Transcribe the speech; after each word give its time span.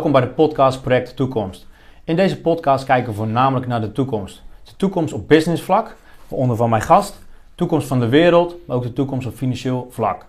Welkom 0.00 0.20
bij 0.20 0.28
de 0.28 0.34
podcast 0.34 0.82
Project 0.82 1.16
Toekomst. 1.16 1.66
In 2.04 2.16
deze 2.16 2.40
podcast 2.40 2.84
kijken 2.84 3.10
we 3.10 3.16
voornamelijk 3.16 3.66
naar 3.66 3.80
de 3.80 3.92
toekomst. 3.92 4.42
De 4.64 4.76
toekomst 4.76 5.12
op 5.12 5.28
businessvlak, 5.28 5.96
waaronder 6.28 6.56
van 6.56 6.70
mijn 6.70 6.82
gast, 6.82 7.18
toekomst 7.54 7.86
van 7.86 8.00
de 8.00 8.08
wereld, 8.08 8.56
maar 8.66 8.76
ook 8.76 8.82
de 8.82 8.92
toekomst 8.92 9.26
op 9.26 9.34
financieel 9.34 9.88
vlak. 9.90 10.26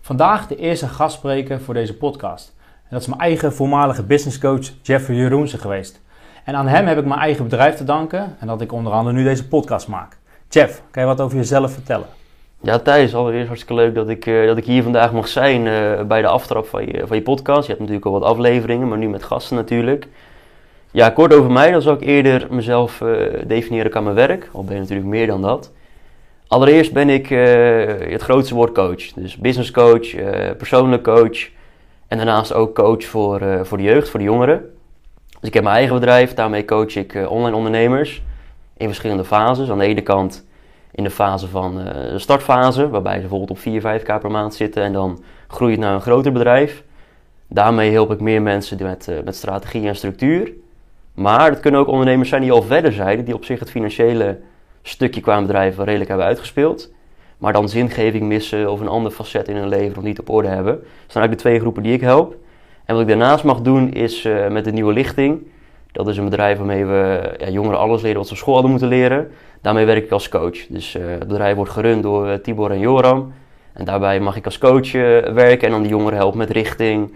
Vandaag 0.00 0.46
de 0.46 0.56
eerste 0.56 0.88
gastspreker 0.88 1.60
voor 1.60 1.74
deze 1.74 1.96
podcast. 1.96 2.54
En 2.58 2.88
dat 2.90 3.00
is 3.00 3.06
mijn 3.06 3.20
eigen 3.20 3.52
voormalige 3.52 4.02
businesscoach 4.02 4.70
Jeffrey 4.82 5.16
Jeroense 5.16 5.58
geweest. 5.58 6.00
En 6.44 6.54
aan 6.54 6.68
hem 6.68 6.86
heb 6.86 6.98
ik 6.98 7.06
mijn 7.06 7.20
eigen 7.20 7.44
bedrijf 7.44 7.76
te 7.76 7.84
danken 7.84 8.36
en 8.38 8.46
dat 8.46 8.60
ik 8.60 8.72
onder 8.72 8.92
andere 8.92 9.16
nu 9.16 9.24
deze 9.24 9.48
podcast 9.48 9.88
maak. 9.88 10.18
Jeff, 10.48 10.82
kan 10.90 11.02
je 11.02 11.08
wat 11.08 11.20
over 11.20 11.36
jezelf 11.36 11.72
vertellen? 11.72 12.19
Ja, 12.62 12.78
Thijs, 12.78 13.14
allereerst 13.14 13.46
hartstikke 13.46 13.82
leuk 13.82 13.94
dat 13.94 14.08
ik, 14.08 14.26
uh, 14.26 14.46
dat 14.46 14.56
ik 14.56 14.64
hier 14.64 14.82
vandaag 14.82 15.12
mag 15.12 15.28
zijn 15.28 15.66
uh, 15.66 16.02
bij 16.02 16.20
de 16.20 16.26
aftrap 16.26 16.66
van 16.66 16.86
je, 16.86 17.06
van 17.06 17.16
je 17.16 17.22
podcast. 17.22 17.60
Je 17.60 17.66
hebt 17.66 17.78
natuurlijk 17.78 18.06
al 18.06 18.12
wat 18.12 18.22
afleveringen, 18.22 18.88
maar 18.88 18.98
nu 18.98 19.08
met 19.08 19.22
gasten 19.22 19.56
natuurlijk. 19.56 20.06
Ja, 20.90 21.10
kort 21.10 21.34
over 21.34 21.50
mij, 21.50 21.70
dan 21.70 21.82
zal 21.82 21.94
ik 21.94 22.00
eerder 22.00 22.46
mezelf 22.50 23.00
uh, 23.00 23.26
definiëren 23.46 23.94
aan 23.94 24.02
mijn 24.02 24.14
werk, 24.14 24.48
al 24.52 24.64
ben 24.64 24.74
je 24.74 24.80
natuurlijk 24.80 25.08
meer 25.08 25.26
dan 25.26 25.42
dat. 25.42 25.72
Allereerst 26.46 26.92
ben 26.92 27.08
ik 27.08 27.28
het 28.08 28.22
grootste 28.22 28.54
woord 28.54 28.72
coach, 28.72 29.12
dus 29.14 29.36
business 29.36 29.70
coach, 29.70 30.14
persoonlijk 30.56 31.02
coach 31.02 31.48
en 32.08 32.16
daarnaast 32.16 32.52
ook 32.52 32.74
coach 32.74 33.04
voor, 33.04 33.40
voor 33.62 33.78
de 33.78 33.84
jeugd, 33.84 34.08
voor 34.08 34.18
de 34.18 34.24
jongeren. 34.26 34.70
Dus 35.40 35.48
ik 35.48 35.54
heb 35.54 35.62
mijn 35.62 35.76
eigen 35.76 35.94
bedrijf, 35.94 36.34
daarmee 36.34 36.64
coach 36.64 36.96
ik 36.96 37.24
online 37.28 37.56
ondernemers 37.56 38.22
in 38.76 38.86
verschillende 38.86 39.24
fases. 39.24 39.70
Aan 39.70 39.78
de 39.78 39.84
ene 39.84 40.02
kant 40.02 40.46
in 40.92 41.04
de 41.04 41.10
fase 41.10 41.48
van 41.48 41.78
uh, 41.78 41.84
de 41.84 42.18
startfase, 42.18 42.88
waarbij 42.88 43.14
ze 43.14 43.20
bijvoorbeeld 43.20 43.50
op 43.50 43.58
4, 43.58 44.00
5k 44.00 44.20
per 44.20 44.30
maand 44.30 44.54
zitten 44.54 44.82
en 44.82 44.92
dan 44.92 45.22
groeit 45.48 45.78
naar 45.78 45.94
een 45.94 46.00
groter 46.00 46.32
bedrijf. 46.32 46.84
Daarmee 47.48 47.92
help 47.92 48.10
ik 48.12 48.20
meer 48.20 48.42
mensen 48.42 48.82
met, 48.82 49.06
uh, 49.10 49.16
met 49.24 49.36
strategie 49.36 49.88
en 49.88 49.96
structuur. 49.96 50.52
Maar 51.14 51.50
het 51.50 51.60
kunnen 51.60 51.80
ook 51.80 51.86
ondernemers 51.86 52.28
zijn 52.28 52.42
die 52.42 52.52
al 52.52 52.62
verder 52.62 52.92
zijn, 52.92 53.24
die 53.24 53.34
op 53.34 53.44
zich 53.44 53.58
het 53.58 53.70
financiële 53.70 54.38
stukje 54.82 55.20
qua 55.20 55.40
bedrijf 55.40 55.76
wel 55.76 55.84
redelijk 55.84 56.08
hebben 56.08 56.26
uitgespeeld. 56.26 56.92
Maar 57.38 57.52
dan 57.52 57.68
zingeving 57.68 58.22
missen 58.24 58.70
of 58.70 58.80
een 58.80 58.88
ander 58.88 59.12
facet 59.12 59.48
in 59.48 59.56
hun 59.56 59.68
leven 59.68 59.94
nog 59.94 60.04
niet 60.04 60.20
op 60.20 60.28
orde 60.28 60.48
hebben. 60.48 60.74
Dat 60.74 60.82
zijn 60.82 61.24
eigenlijk 61.24 61.32
de 61.32 61.42
twee 61.42 61.58
groepen 61.58 61.82
die 61.82 61.92
ik 61.92 62.00
help. 62.00 62.36
En 62.84 62.94
wat 62.94 63.02
ik 63.02 63.08
daarnaast 63.08 63.44
mag 63.44 63.60
doen 63.60 63.92
is 63.92 64.24
uh, 64.24 64.48
met 64.48 64.64
de 64.64 64.72
nieuwe 64.72 64.92
lichting. 64.92 65.46
Dat 65.92 66.08
is 66.08 66.16
een 66.16 66.24
bedrijf 66.24 66.58
waarmee 66.58 66.84
we 66.84 67.34
ja, 67.38 67.48
jongeren 67.48 67.78
alles 67.78 68.02
leren 68.02 68.18
wat 68.18 68.26
ze 68.26 68.32
op 68.32 68.38
school 68.38 68.52
hadden 68.52 68.70
moeten 68.70 68.88
leren. 68.88 69.30
Daarmee 69.60 69.84
werk 69.84 70.04
ik 70.04 70.10
als 70.10 70.28
coach. 70.28 70.66
Dus 70.66 70.94
uh, 70.94 71.02
het 71.08 71.28
bedrijf 71.28 71.56
wordt 71.56 71.70
gerund 71.70 72.02
door 72.02 72.28
uh, 72.28 72.34
Tibor 72.34 72.70
en 72.70 72.78
Joram. 72.78 73.32
En 73.72 73.84
daarbij 73.84 74.20
mag 74.20 74.36
ik 74.36 74.44
als 74.44 74.58
coach 74.58 74.92
uh, 74.92 75.02
werken 75.18 75.66
en 75.66 75.70
dan 75.70 75.82
de 75.82 75.88
jongeren 75.88 76.18
helpen 76.18 76.38
met 76.38 76.50
richting, 76.50 77.14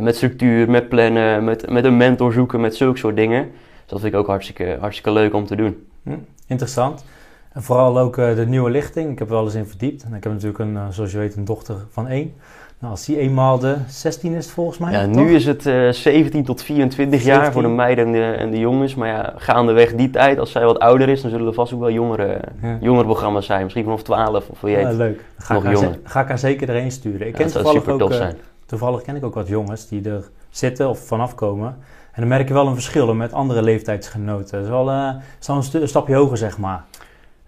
met 0.00 0.16
structuur, 0.16 0.70
met 0.70 0.88
plannen, 0.88 1.44
met, 1.44 1.70
met 1.70 1.84
een 1.84 1.96
mentor 1.96 2.32
zoeken, 2.32 2.60
met 2.60 2.76
zulke 2.76 2.98
soort 2.98 3.16
dingen. 3.16 3.42
Dus 3.42 3.86
dat 3.86 4.00
vind 4.00 4.12
ik 4.12 4.18
ook 4.18 4.26
hartstikke, 4.26 4.76
hartstikke 4.80 5.12
leuk 5.12 5.34
om 5.34 5.46
te 5.46 5.56
doen. 5.56 5.86
Hm, 6.02 6.16
interessant. 6.46 7.04
En 7.52 7.62
vooral 7.62 7.98
ook 7.98 8.16
de 8.16 8.44
nieuwe 8.46 8.70
lichting. 8.70 9.10
Ik 9.12 9.18
heb 9.18 9.28
er 9.28 9.34
wel 9.34 9.44
eens 9.44 9.54
in 9.54 9.66
verdiept. 9.66 10.02
En 10.02 10.14
ik 10.14 10.22
heb 10.24 10.32
natuurlijk, 10.32 10.58
een, 10.58 10.92
zoals 10.92 11.12
je 11.12 11.18
weet, 11.18 11.36
een 11.36 11.44
dochter 11.44 11.76
van 11.90 12.08
één. 12.08 12.34
Nou, 12.78 12.92
als 12.92 13.04
die 13.04 13.18
eenmaal 13.18 13.58
de 13.58 13.76
16 13.88 14.32
is 14.32 14.50
volgens 14.50 14.78
mij. 14.78 14.92
Ja, 14.92 15.04
toch? 15.04 15.14
nu 15.14 15.34
is 15.34 15.46
het 15.46 15.66
uh, 15.66 15.90
17 15.90 16.44
tot 16.44 16.62
24 16.62 17.20
17. 17.20 17.42
jaar 17.42 17.52
voor 17.52 17.62
de 17.62 17.68
meiden 17.68 18.06
en 18.06 18.12
de, 18.12 18.22
en 18.22 18.50
de, 18.50 18.58
jongens. 18.58 18.94
Maar 18.94 19.08
ja, 19.08 19.32
gaandeweg 19.36 19.94
die 19.94 20.10
tijd, 20.10 20.38
als 20.38 20.50
zij 20.50 20.64
wat 20.64 20.78
ouder 20.78 21.08
is, 21.08 21.22
dan 21.22 21.30
zullen 21.30 21.46
er 21.46 21.52
vast 21.54 21.72
ook 21.72 21.80
wel 21.80 21.90
jongere, 21.90 22.40
ja. 22.62 22.78
jongere 22.80 23.04
programma's 23.04 23.46
zijn. 23.46 23.62
Misschien 23.62 23.84
vanaf 23.84 24.02
12 24.02 24.48
of 24.48 24.60
wil 24.60 24.70
je 24.70 24.78
ja, 24.78 24.90
leuk. 24.90 25.24
Ga 25.38 25.54
nog 25.54 25.62
jonger. 25.62 25.98
Ga 26.02 26.20
ik 26.20 26.28
haar 26.28 26.38
zeker 26.38 26.68
erheen 26.68 26.90
sturen. 26.90 27.26
Ik 27.26 27.34
ken 27.34 27.52
toevallig 27.52 27.88
ook, 27.88 28.10
uh, 28.10 28.26
toevallig 28.66 29.02
ken 29.02 29.16
ik 29.16 29.24
ook 29.24 29.34
wat 29.34 29.48
jongens 29.48 29.88
die 29.88 30.10
er 30.10 30.28
zitten 30.50 30.88
of 30.88 30.98
vanaf 30.98 31.34
komen. 31.34 31.76
En 32.12 32.20
dan 32.20 32.28
merk 32.28 32.48
je 32.48 32.54
wel 32.54 32.66
een 32.66 32.74
verschil 32.74 33.14
met 33.14 33.32
andere 33.32 33.62
leeftijdsgenoten. 33.62 34.52
Dat 34.52 34.62
is 34.62 34.68
wel, 34.68 34.90
uh, 34.90 35.14
is 35.40 35.46
wel 35.46 35.56
een, 35.56 35.80
een 35.82 35.88
stapje 35.88 36.14
hoger, 36.14 36.36
zeg 36.36 36.58
maar. 36.58 36.84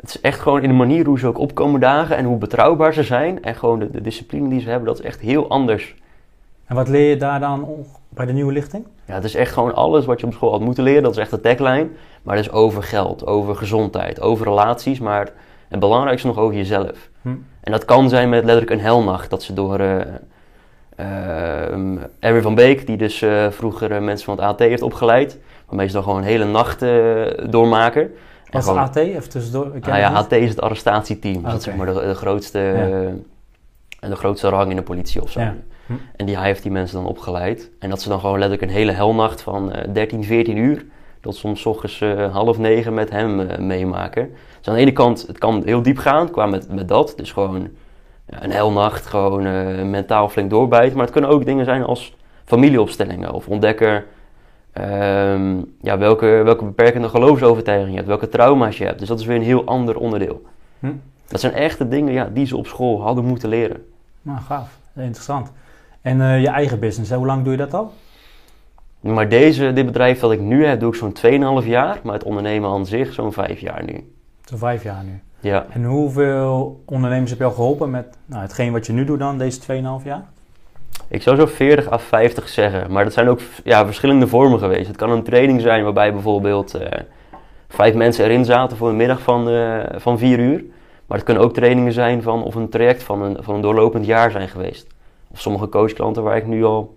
Het 0.00 0.08
is 0.08 0.20
echt 0.20 0.40
gewoon 0.40 0.62
in 0.62 0.68
de 0.68 0.74
manier 0.74 1.06
hoe 1.06 1.18
ze 1.18 1.26
ook 1.26 1.38
opkomen 1.38 1.80
dagen 1.80 2.16
en 2.16 2.24
hoe 2.24 2.38
betrouwbaar 2.38 2.92
ze 2.92 3.02
zijn. 3.02 3.42
En 3.42 3.54
gewoon 3.54 3.78
de, 3.78 3.90
de 3.90 4.00
discipline 4.00 4.48
die 4.48 4.60
ze 4.60 4.68
hebben, 4.68 4.86
dat 4.86 4.98
is 4.98 5.04
echt 5.04 5.20
heel 5.20 5.48
anders. 5.48 5.94
En 6.66 6.74
wat 6.74 6.88
leer 6.88 7.08
je 7.08 7.16
daar 7.16 7.40
dan 7.40 7.86
bij 8.08 8.26
de 8.26 8.32
nieuwe 8.32 8.52
lichting? 8.52 8.86
Ja, 9.04 9.14
het 9.14 9.24
is 9.24 9.34
echt 9.34 9.52
gewoon 9.52 9.74
alles 9.74 10.04
wat 10.04 10.20
je 10.20 10.26
op 10.26 10.32
school 10.32 10.50
had 10.50 10.60
moeten 10.60 10.82
leren. 10.82 11.02
Dat 11.02 11.12
is 11.12 11.18
echt 11.18 11.30
de 11.30 11.40
tagline. 11.40 11.88
Maar 12.22 12.36
het 12.36 12.44
is 12.44 12.52
over 12.52 12.82
geld, 12.82 13.26
over 13.26 13.56
gezondheid, 13.56 14.20
over 14.20 14.46
relaties. 14.46 14.98
Maar 14.98 15.32
het 15.68 15.80
belangrijkste 15.80 16.26
nog 16.26 16.38
over 16.38 16.56
jezelf. 16.56 17.08
Hm. 17.22 17.28
En 17.60 17.72
dat 17.72 17.84
kan 17.84 18.08
zijn 18.08 18.28
met 18.28 18.44
letterlijk 18.44 18.70
een 18.70 18.80
helnacht. 18.80 19.30
Dat 19.30 19.42
ze 19.42 19.54
door 19.54 19.80
uh, 19.80 19.96
uh, 21.00 22.02
Erwin 22.18 22.42
van 22.42 22.54
Beek, 22.54 22.86
die 22.86 22.96
dus 22.96 23.22
uh, 23.22 23.50
vroeger 23.50 24.02
mensen 24.02 24.24
van 24.24 24.36
het 24.36 24.44
AT 24.44 24.58
heeft 24.58 24.82
opgeleid. 24.82 25.38
Waarmee 25.66 25.86
ze 25.86 25.92
dan 25.92 26.02
gewoon 26.02 26.18
een 26.18 26.24
hele 26.24 26.44
nacht 26.44 26.84
doormaken. 27.50 28.10
Wat 28.50 28.62
is 28.62 28.68
AT? 28.68 28.96
Even 28.96 29.28
tussendoor. 29.28 29.76
Ik 29.76 29.88
ah, 29.88 29.98
ja, 29.98 30.12
AT 30.12 30.32
is 30.32 30.48
het 30.48 30.60
arrestatieteam. 30.60 31.34
Dus 31.34 31.42
okay. 31.42 31.52
dat 31.52 31.66
is 31.66 31.74
maar 31.74 31.86
de, 31.86 31.92
de 31.92 32.14
grootste, 32.14 32.58
ja. 34.00 34.08
de 34.08 34.16
grootste 34.16 34.48
rang 34.48 34.70
in 34.70 34.76
de 34.76 34.82
politie 34.82 35.22
of 35.22 35.30
zo. 35.30 35.40
Ja. 35.40 35.54
Hm. 35.86 35.92
En 36.16 36.26
die, 36.26 36.36
hij 36.36 36.46
heeft 36.46 36.62
die 36.62 36.72
mensen 36.72 36.96
dan 36.96 37.06
opgeleid. 37.06 37.70
En 37.78 37.90
dat 37.90 38.02
ze 38.02 38.08
dan 38.08 38.20
gewoon 38.20 38.38
letterlijk 38.38 38.70
een 38.70 38.76
hele 38.76 38.92
helnacht 38.92 39.42
van 39.42 39.76
uh, 39.76 39.82
13, 39.92 40.24
14 40.24 40.56
uur... 40.56 40.84
tot 41.20 41.36
soms 41.36 41.66
ochtends 41.66 42.00
uh, 42.00 42.32
half 42.34 42.58
negen 42.58 42.94
met 42.94 43.10
hem 43.10 43.40
uh, 43.40 43.56
meemaken. 43.58 44.30
Dus 44.58 44.68
aan 44.68 44.74
de 44.74 44.80
ene 44.80 44.92
kant, 44.92 45.24
het 45.26 45.38
kan 45.38 45.62
heel 45.64 45.82
diep 45.82 45.98
gaan 45.98 46.30
qua 46.30 46.46
met, 46.46 46.74
met 46.74 46.88
dat. 46.88 47.12
Dus 47.16 47.32
gewoon 47.32 47.68
een 48.26 48.50
helnacht, 48.50 49.06
gewoon 49.06 49.46
uh, 49.46 49.82
mentaal 49.82 50.28
flink 50.28 50.50
doorbijten. 50.50 50.92
Maar 50.92 51.04
het 51.04 51.12
kunnen 51.12 51.30
ook 51.30 51.44
dingen 51.44 51.64
zijn 51.64 51.82
als 51.82 52.16
familieopstellingen 52.44 53.32
of 53.32 53.48
ontdekken 53.48 54.04
Um, 54.80 55.74
ja, 55.80 55.98
welke, 55.98 56.26
welke 56.26 56.64
beperkende 56.64 57.08
geloofsovertuiging 57.08 57.90
je 57.90 57.96
hebt, 57.96 58.08
welke 58.08 58.28
trauma's 58.28 58.78
je 58.78 58.84
hebt. 58.84 58.98
Dus 58.98 59.08
dat 59.08 59.20
is 59.20 59.26
weer 59.26 59.36
een 59.36 59.42
heel 59.42 59.64
ander 59.64 59.96
onderdeel. 59.96 60.42
Hm? 60.78 60.92
Dat 61.28 61.40
zijn 61.40 61.52
echt 61.52 61.78
de 61.78 61.88
dingen 61.88 62.12
ja, 62.12 62.28
die 62.32 62.46
ze 62.46 62.56
op 62.56 62.66
school 62.66 63.02
hadden 63.02 63.24
moeten 63.24 63.48
leren. 63.48 63.84
Nou, 64.22 64.38
gaaf. 64.40 64.78
Interessant. 64.94 65.52
En 66.02 66.18
uh, 66.18 66.40
je 66.40 66.48
eigen 66.48 66.78
business, 66.78 67.10
hè? 67.10 67.16
hoe 67.16 67.26
lang 67.26 67.42
doe 67.42 67.52
je 67.52 67.58
dat 67.58 67.74
al? 67.74 67.92
Maar 69.00 69.28
deze, 69.28 69.72
dit 69.72 69.86
bedrijf 69.86 70.20
dat 70.20 70.32
ik 70.32 70.40
nu 70.40 70.64
heb, 70.64 70.80
doe 70.80 70.92
ik 70.92 70.98
zo'n 70.98 71.62
2,5 71.62 71.66
jaar. 71.66 72.00
Maar 72.02 72.14
het 72.14 72.24
ondernemen 72.24 72.70
aan 72.70 72.86
zich 72.86 73.12
zo'n 73.12 73.32
5 73.32 73.60
jaar 73.60 73.84
nu. 73.84 74.12
Zo'n 74.44 74.58
5 74.58 74.82
jaar 74.82 75.04
nu? 75.04 75.20
Ja. 75.40 75.66
En 75.70 75.84
hoeveel 75.84 76.82
ondernemers 76.84 77.30
heb 77.30 77.38
je 77.38 77.44
al 77.44 77.50
geholpen 77.50 77.90
met 77.90 78.16
nou, 78.24 78.42
hetgeen 78.42 78.72
wat 78.72 78.86
je 78.86 78.92
nu 78.92 79.04
doet 79.04 79.18
dan, 79.18 79.38
deze 79.38 79.60
2,5 79.60 80.04
jaar? 80.04 80.24
Ik 81.08 81.22
zou 81.22 81.36
zo 81.36 81.46
40 81.46 81.90
à 81.90 81.98
50 81.98 82.48
zeggen, 82.48 82.92
maar 82.92 83.04
dat 83.04 83.12
zijn 83.12 83.28
ook 83.28 83.40
ja, 83.64 83.86
verschillende 83.86 84.26
vormen 84.26 84.58
geweest. 84.58 84.86
Het 84.86 84.96
kan 84.96 85.10
een 85.10 85.22
training 85.22 85.60
zijn 85.60 85.84
waarbij 85.84 86.12
bijvoorbeeld 86.12 86.74
uh, 86.74 86.86
vijf 87.68 87.94
mensen 87.94 88.24
erin 88.24 88.44
zaten 88.44 88.76
voor 88.76 88.88
een 88.88 88.96
middag 88.96 89.20
van, 89.20 89.48
uh, 89.48 89.80
van 89.96 90.18
vier 90.18 90.38
uur. 90.38 90.64
Maar 91.06 91.16
het 91.16 91.26
kunnen 91.26 91.42
ook 91.42 91.54
trainingen 91.54 91.92
zijn 91.92 92.22
van, 92.22 92.42
of 92.42 92.54
een 92.54 92.68
traject 92.68 93.02
van 93.02 93.22
een, 93.22 93.36
van 93.40 93.54
een 93.54 93.60
doorlopend 93.60 94.06
jaar 94.06 94.30
zijn 94.30 94.48
geweest. 94.48 94.86
Of 95.30 95.40
sommige 95.40 95.68
coachklanten 95.68 96.22
waar 96.22 96.36
ik 96.36 96.46
nu 96.46 96.64
al, 96.64 96.96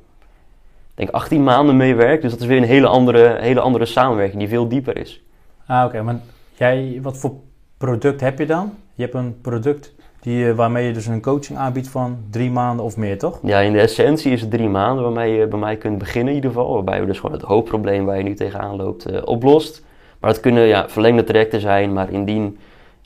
denk 0.93 1.09
18 1.09 1.43
maanden 1.43 1.77
mee 1.77 1.95
werk. 1.95 2.21
Dus 2.21 2.31
dat 2.31 2.39
is 2.39 2.45
weer 2.45 2.57
een 2.57 2.63
hele 2.63 2.87
andere, 2.87 3.37
hele 3.39 3.59
andere 3.59 3.85
samenwerking 3.85 4.39
die 4.39 4.49
veel 4.49 4.67
dieper 4.67 4.97
is. 4.97 5.21
Ah, 5.65 5.85
oké. 5.85 6.01
Maar 6.01 6.19
jij, 6.53 6.99
wat 7.01 7.17
voor 7.17 7.33
product 7.77 8.21
heb 8.21 8.39
je 8.39 8.45
dan? 8.45 8.73
Je 8.93 9.03
hebt 9.03 9.15
een 9.15 9.41
product 9.41 9.93
die, 10.21 10.49
eh, 10.49 10.55
waarmee 10.55 10.87
je 10.87 10.93
dus 10.93 11.05
een 11.05 11.21
coaching 11.21 11.57
aanbiedt 11.57 11.87
van 11.87 12.17
drie 12.29 12.51
maanden 12.51 12.85
of 12.85 12.97
meer, 12.97 13.17
toch? 13.17 13.39
Ja, 13.43 13.59
in 13.59 13.73
de 13.73 13.79
essentie 13.79 14.31
is 14.31 14.41
het 14.41 14.51
drie 14.51 14.69
maanden 14.69 15.03
waarmee 15.03 15.33
je 15.33 15.47
bij 15.47 15.59
mij 15.59 15.77
kunt 15.77 15.97
beginnen 15.97 16.29
in 16.29 16.35
ieder 16.35 16.51
geval. 16.51 16.73
Waarbij 16.73 16.99
we 16.99 17.05
dus 17.05 17.19
gewoon 17.19 17.35
het 17.35 17.45
hoofdprobleem 17.45 18.05
waar 18.05 18.17
je 18.17 18.23
nu 18.23 18.33
tegenaan 18.33 18.75
loopt 18.75 19.11
uh, 19.11 19.21
oplost. 19.25 19.83
Maar 20.19 20.31
dat 20.31 20.39
kunnen 20.39 20.63
ja, 20.63 20.89
verlengde 20.89 21.23
trajecten 21.23 21.61
zijn, 21.61 21.93
maar 21.93 22.11
indien 22.11 22.57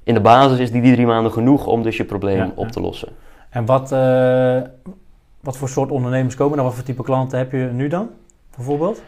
in 0.03 0.13
de 0.13 0.19
basis 0.19 0.59
is 0.59 0.71
die, 0.71 0.81
die 0.81 0.93
drie 0.93 1.05
maanden 1.05 1.31
genoeg 1.31 1.67
om 1.67 1.83
dus 1.83 1.97
je 1.97 2.05
probleem 2.05 2.37
ja, 2.37 2.51
op 2.55 2.67
te 2.67 2.81
lossen. 2.81 3.09
En 3.49 3.65
wat, 3.65 3.91
uh, 3.91 4.61
wat 5.39 5.57
voor 5.57 5.69
soort 5.69 5.91
ondernemers 5.91 6.35
komen 6.35 6.57
er? 6.57 6.63
Wat 6.63 6.73
voor 6.73 6.83
type 6.83 7.03
klanten 7.03 7.37
heb 7.37 7.51
je 7.51 7.69
nu 7.73 7.87
dan, 7.87 8.09
bijvoorbeeld? 8.55 9.01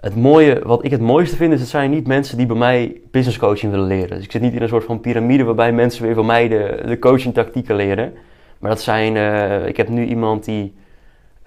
Het 0.00 0.16
mooie, 0.16 0.60
wat 0.64 0.84
ik 0.84 0.90
het 0.90 1.00
mooiste 1.00 1.36
vind, 1.36 1.52
is 1.52 1.60
het 1.60 1.68
zijn 1.68 1.90
niet 1.90 2.06
mensen 2.06 2.36
die 2.36 2.46
bij 2.46 2.56
mij 2.56 3.00
business 3.10 3.38
coaching 3.38 3.72
willen 3.72 3.86
leren. 3.86 4.16
Dus 4.16 4.24
ik 4.24 4.30
zit 4.30 4.42
niet 4.42 4.54
in 4.54 4.62
een 4.62 4.68
soort 4.68 4.84
van 4.84 5.00
piramide 5.00 5.44
waarbij 5.44 5.72
mensen 5.72 6.02
weer 6.02 6.14
van 6.14 6.26
mij 6.26 6.48
de, 6.48 6.82
de 6.86 6.98
coaching 6.98 7.34
tactieken 7.34 7.76
leren. 7.76 8.12
Maar 8.58 8.70
dat 8.70 8.80
zijn, 8.80 9.14
uh, 9.14 9.66
ik 9.66 9.76
heb 9.76 9.88
nu 9.88 10.06
iemand 10.06 10.44
die 10.44 10.74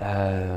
uh, 0.01 0.07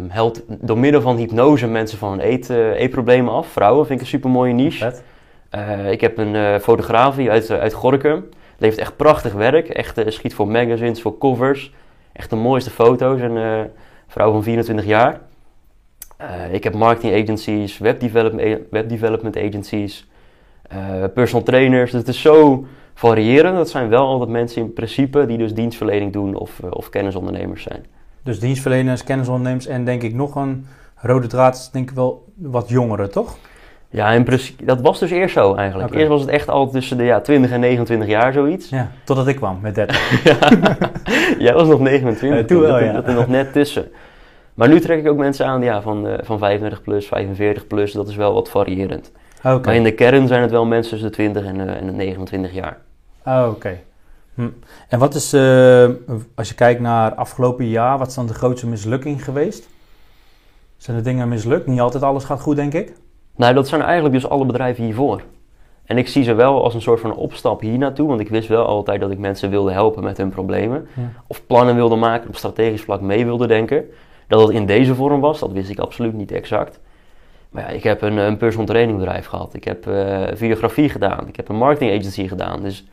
helpt 0.09 0.43
door 0.49 0.79
middel 0.79 1.01
van 1.01 1.17
hypnose 1.17 1.67
mensen 1.67 1.99
van 1.99 2.21
eet, 2.21 2.51
uh, 2.51 2.81
eetproblemen 2.81 3.33
af. 3.33 3.47
Vrouwen 3.47 3.87
vind 3.87 3.99
ik 3.99 4.05
een 4.05 4.11
super 4.11 4.31
mooie 4.31 4.53
niche. 4.53 4.95
ik 5.91 6.01
heb 6.01 6.19
een 6.19 6.61
fotograaf 6.61 7.19
uit, 7.19 7.51
uit 7.51 7.73
Gorkum. 7.73 8.25
Levert 8.59 8.81
echt 8.81 8.97
prachtig 8.97 9.33
werk. 9.33 9.69
Echt 9.69 10.01
schiet 10.07 10.35
voor 10.35 10.49
magazines, 10.49 11.03
voor 11.03 11.19
covers. 11.19 11.73
Echt 12.13 12.31
de 12.31 12.37
mooiste 12.37 12.71
foto's. 12.71 13.21
Een 13.21 13.71
vrouw 14.07 14.33
van 14.33 14.43
24 14.43 14.87
jaar. 14.87 15.21
Uh, 16.31 16.55
ik 16.55 16.65
heb 16.65 16.75
marketing 16.75 17.23
agencies, 17.23 17.79
webdevelopment, 17.79 18.61
webdevelopment 18.71 19.37
agencies, 19.37 20.09
uh, 20.73 21.05
personal 21.15 21.45
trainers. 21.45 21.91
Dus 21.91 22.01
het 22.01 22.09
is 22.09 22.21
zo 22.21 22.67
variërend. 22.95 23.57
Dat 23.57 23.71
zijn 23.71 23.89
wel 23.89 24.07
altijd 24.07 24.31
mensen 24.31 24.63
in 24.63 24.73
principe 24.73 25.27
die 25.27 25.39
dus 25.39 25.55
dienstverlening 25.55 26.13
doen 26.13 26.35
of, 26.35 26.61
uh, 26.65 26.71
of 26.71 26.89
kennisondernemers 26.89 27.63
zijn. 27.63 27.85
Dus 28.23 28.41
dienstverleners, 28.41 29.05
kennisondernemers 29.05 29.67
en 29.67 29.85
denk 29.85 30.03
ik 30.03 30.15
nog 30.15 30.35
een 30.35 30.67
rode 30.97 31.27
draad 31.27 31.55
is 31.55 31.71
denk 31.73 31.91
ik 31.91 31.97
wel 31.97 32.25
wat 32.35 32.69
jongeren, 32.69 33.11
toch? 33.11 33.37
Ja, 33.95 34.11
in 34.11 34.25
principe, 34.25 34.65
dat 34.65 34.81
was 34.81 34.99
dus 34.99 35.11
eerst 35.11 35.35
zo 35.35 35.55
eigenlijk. 35.55 35.95
Eerst 35.95 36.09
was 36.09 36.21
het 36.21 36.31
echt 36.31 36.49
al 36.49 36.71
tussen 36.71 36.97
de 36.97 37.05
ja, 37.05 37.21
20 37.21 37.51
en 37.51 37.61
29 37.61 38.09
jaar 38.09 38.33
zoiets. 38.33 38.69
Ja, 38.69 38.91
totdat 39.05 39.27
ik 39.27 39.37
kwam 39.37 39.59
met 39.61 39.75
30. 39.75 40.23
Jij 41.39 41.55
was 41.55 41.69
nog 41.69 41.81
29. 41.81 42.41
Eh, 42.41 42.47
toen 42.47 42.61
wel, 42.61 42.79
ja. 42.79 42.93
dat 42.93 43.07
er 43.07 43.15
nog 43.15 43.29
net 43.29 43.53
tussen. 43.53 43.91
Maar 44.55 44.69
nu 44.69 44.81
trek 44.81 44.99
ik 44.99 45.09
ook 45.09 45.17
mensen 45.17 45.47
aan 45.47 45.63
ja, 45.63 45.83
van, 45.83 46.09
van 46.23 46.39
35 46.39 46.83
plus, 46.83 47.07
45 47.07 47.67
plus. 47.67 47.93
Dat 47.93 48.09
is 48.09 48.17
wel 48.17 48.35
wat 48.35 48.51
variërend. 48.51 49.13
Oké. 49.45 49.67
Maar 49.67 49.75
in 49.75 49.83
de 49.83 49.95
kern 49.95 50.29
zijn 50.29 50.43
het 50.43 50.51
wel 50.51 50.65
mensen 50.65 50.91
tussen 50.91 51.09
de 51.09 51.15
20 51.15 51.45
en, 51.45 51.69
eh, 51.69 51.77
en 51.77 51.87
de 51.87 51.93
29 51.93 52.53
jaar. 52.53 52.79
Ah, 53.23 53.49
Oké. 53.51 53.79
Hm. 54.35 54.49
En 54.89 54.99
wat 54.99 55.15
is, 55.15 55.33
eh, 55.33 55.89
als 56.35 56.49
je 56.49 56.55
kijkt 56.55 56.81
naar 56.81 57.15
afgelopen 57.15 57.69
jaar, 57.69 57.99
wat 57.99 58.09
is 58.09 58.15
dan 58.15 58.27
de 58.27 58.35
grootste 58.35 58.67
mislukking 58.67 59.25
geweest? 59.25 59.69
Zijn 60.77 60.97
er 60.97 61.03
dingen 61.03 61.29
mislukt? 61.29 61.67
Niet 61.67 61.81
altijd 61.81 62.03
alles 62.03 62.25
gaat 62.25 62.41
goed, 62.41 62.57
denk 62.57 62.73
ik. 62.73 62.93
Nou, 63.37 63.55
dat 63.55 63.69
zijn 63.69 63.83
eigenlijk 63.83 64.15
dus 64.15 64.29
alle 64.29 64.47
bedrijven 64.47 64.85
hiervoor. 64.85 65.23
En 65.85 65.99
ik 65.99 66.09
zie 66.09 66.25
ze 66.25 66.35
wel 66.35 66.65
als 66.65 66.75
een 66.75 66.83
soort 66.83 67.01
van 67.01 67.17
opstap 67.17 67.61
hier 67.61 67.79
naartoe. 67.79 68.09
Want 68.09 68.21
ik 68.21 68.29
wist 68.29 68.49
wel 68.49 68.67
altijd 68.67 69.01
dat 69.01 69.11
ik 69.11 69.19
mensen 69.19 69.51
wilde 69.51 69.73
helpen 69.73 70.03
met 70.03 70.17
hun 70.17 70.31
problemen. 70.31 70.89
Ja. 70.95 71.11
Of 71.27 71.47
plannen 71.47 71.75
wilde 71.75 71.97
maken, 71.97 72.29
op 72.29 72.37
strategisch 72.37 72.83
vlak 72.83 73.01
mee 73.01 73.25
wilde 73.25 73.47
denken. 73.47 73.85
Dat 74.27 74.41
het 74.41 74.51
in 74.51 74.67
deze 74.67 74.95
vorm 74.95 75.21
was, 75.21 75.39
dat 75.39 75.53
wist 75.53 75.71
ik 75.71 75.79
absoluut 75.79 76.13
niet 76.13 76.33
exact. 76.33 76.81
Maar 77.51 77.63
ja, 77.63 77.69
ik 77.69 77.83
heb 77.83 78.03
een, 78.03 78.17
een 78.17 78.37
personal 78.37 78.67
training 78.67 78.99
bedrijf 78.99 79.27
gehad. 79.27 79.55
Ik 79.55 79.65
heb 79.65 79.87
eh, 79.87 80.23
videografie 80.33 80.89
gedaan. 80.89 81.29
Ik 81.29 81.37
heb 81.37 81.49
een 81.49 81.57
marketing 81.57 81.99
agency 81.99 82.29
gedaan. 82.29 82.63
Dus 82.63 82.85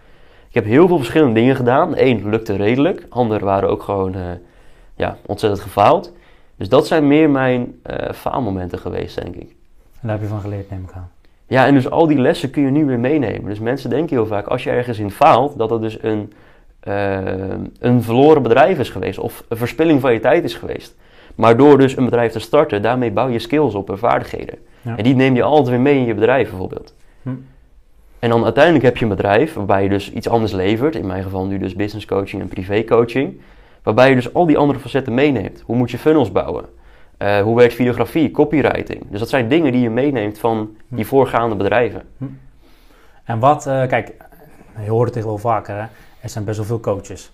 ik 0.48 0.54
heb 0.54 0.66
heel 0.66 0.88
veel 0.88 0.98
verschillende 0.98 1.34
dingen 1.34 1.56
gedaan. 1.56 1.94
Eén 1.96 2.30
lukte 2.30 2.56
redelijk. 2.56 3.06
Andere 3.10 3.46
waren 3.46 3.70
ook 3.70 3.84
gewoon 3.84 4.16
eh, 4.16 4.22
ja, 4.96 5.18
ontzettend 5.26 5.62
gefaald. 5.62 6.14
Dus 6.56 6.70
dat 6.70 6.88
zijn 6.88 7.08
meer 7.08 7.30
mijn 7.30 7.80
eh, 7.84 8.12
faalmomenten 8.14 8.80
geweest, 8.80 9.22
denk 9.22 9.36
ik. 9.36 9.50
En 10.02 10.08
daar 10.08 10.12
heb 10.12 10.22
je 10.22 10.28
van 10.28 10.42
geleerd, 10.42 10.70
neem 10.70 10.84
ik 10.84 10.92
aan. 10.94 11.12
Ja, 11.48 11.66
en 11.66 11.74
dus 11.74 11.90
al 11.90 12.08
die 12.08 12.18
lessen 12.18 12.50
kun 12.50 12.64
je 12.64 12.70
nu 12.70 12.86
weer 12.86 13.00
meenemen. 13.00 13.46
Dus 13.46 13.60
mensen 13.60 13.90
denken 13.90 14.16
heel 14.16 14.26
vaak, 14.26 14.48
als 14.48 14.64
je 14.64 14.70
ergens 14.70 15.00
in 15.00 15.12
faalt, 15.12 15.58
dat 15.58 15.70
het 15.70 15.82
dus 15.82 16.04
een, 16.04 16.34
eh, 16.80 17.20
een 17.80 18.04
verloren 18.04 18.42
bedrijf 18.42 18.80
is 18.80 18.90
geweest. 18.90 19.20
Of 19.20 19.44
een 19.48 19.58
verspilling 19.58 20.02
van 20.02 20.14
je 20.14 20.20
tijd 20.20 20.44
is 20.44 20.56
geweest. 20.56 20.96
Maar 21.42 21.58
door 21.58 21.78
dus 21.78 21.98
een 21.98 22.06
bedrijf 22.06 22.32
te 22.32 22.40
starten, 22.40 22.82
daarmee 22.82 23.12
bouw 23.12 23.28
je 23.28 23.40
skills 23.40 23.74
op 23.74 23.90
en 23.90 23.98
vaardigheden. 23.98 24.56
Ja. 24.82 24.98
En 24.98 25.04
die 25.04 25.16
neem 25.16 25.36
je 25.36 25.44
altijd 25.44 25.70
weer 25.70 25.80
mee 25.80 25.98
in 25.98 26.06
je 26.06 26.14
bedrijf 26.14 26.50
bijvoorbeeld. 26.50 26.96
Hm. 27.22 27.30
En 28.20 28.30
dan 28.30 28.44
uiteindelijk 28.44 28.84
heb 28.84 28.98
je 28.98 29.04
een 29.04 29.10
bedrijf 29.10 29.54
waarbij 29.54 29.84
je 29.84 29.90
dus 29.90 30.12
iets 30.12 30.30
anders 30.30 30.52
levert. 30.52 30.96
In 30.96 31.08
mijn 31.08 31.24
geval 31.24 31.46
nu 31.46 31.58
dus 31.58 31.76
business 31.76 32.06
coaching 32.06 32.42
en 32.42 32.48
privé 32.48 32.84
coaching. 32.84 33.40
Waarbij 33.84 34.10
je 34.10 34.16
dus 34.16 34.34
al 34.34 34.46
die 34.46 34.58
andere 34.58 34.80
facetten 34.80 35.14
meeneemt. 35.14 35.64
Hoe 35.66 35.76
moet 35.76 35.92
je 35.92 35.98
funnels 35.98 36.32
bouwen? 36.32 36.66
Eh, 37.18 37.42
hoe 37.42 37.56
werkt 37.56 37.74
videografie, 37.74 38.32
copywriting? 38.32 39.04
Dus 39.10 39.20
dat 39.20 39.30
zijn 39.30 39.48
dingen 39.48 39.72
die 39.72 39.82
je 39.82 39.90
meeneemt 39.90 40.40
van 40.40 40.76
die 40.88 41.06
voorgaande 41.06 41.56
bedrijven. 41.56 42.02
En 43.24 43.40
wat, 43.40 43.68
eh, 43.68 43.88
kijk, 43.88 44.14
je 44.84 44.90
hoort 44.90 45.08
het 45.08 45.18
echt 45.18 45.26
wel 45.26 45.38
vaker, 45.38 45.76
hè? 45.76 45.86
er 46.22 46.30
zijn 46.30 46.44
best 46.44 46.58
wel 46.58 46.68
veel 46.68 46.80
coaches. 46.80 47.32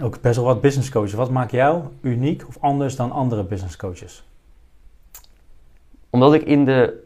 Ook 0.00 0.20
best 0.20 0.36
wel 0.36 0.44
wat 0.44 0.60
business 0.60 0.90
coaches. 0.90 1.12
Wat 1.12 1.30
maakt 1.30 1.50
jou 1.50 1.82
uniek 2.00 2.44
of 2.48 2.56
anders 2.60 2.96
dan 2.96 3.12
andere 3.12 3.44
business 3.44 3.76
coaches? 3.76 4.24
Omdat 6.10 6.34
ik 6.34 6.42
in 6.42 6.64
de. 6.64 7.00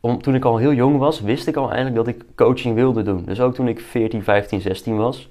Om, 0.00 0.22
toen 0.22 0.34
ik 0.34 0.44
al 0.44 0.56
heel 0.56 0.72
jong 0.72 0.98
was, 0.98 1.20
wist 1.20 1.46
ik 1.46 1.56
al 1.56 1.66
eigenlijk 1.66 1.96
dat 1.96 2.06
ik 2.06 2.24
coaching 2.34 2.74
wilde 2.74 3.02
doen. 3.02 3.24
Dus 3.24 3.40
ook 3.40 3.54
toen 3.54 3.68
ik 3.68 3.80
14, 3.80 4.22
15, 4.22 4.60
16 4.60 4.96
was, 4.96 5.30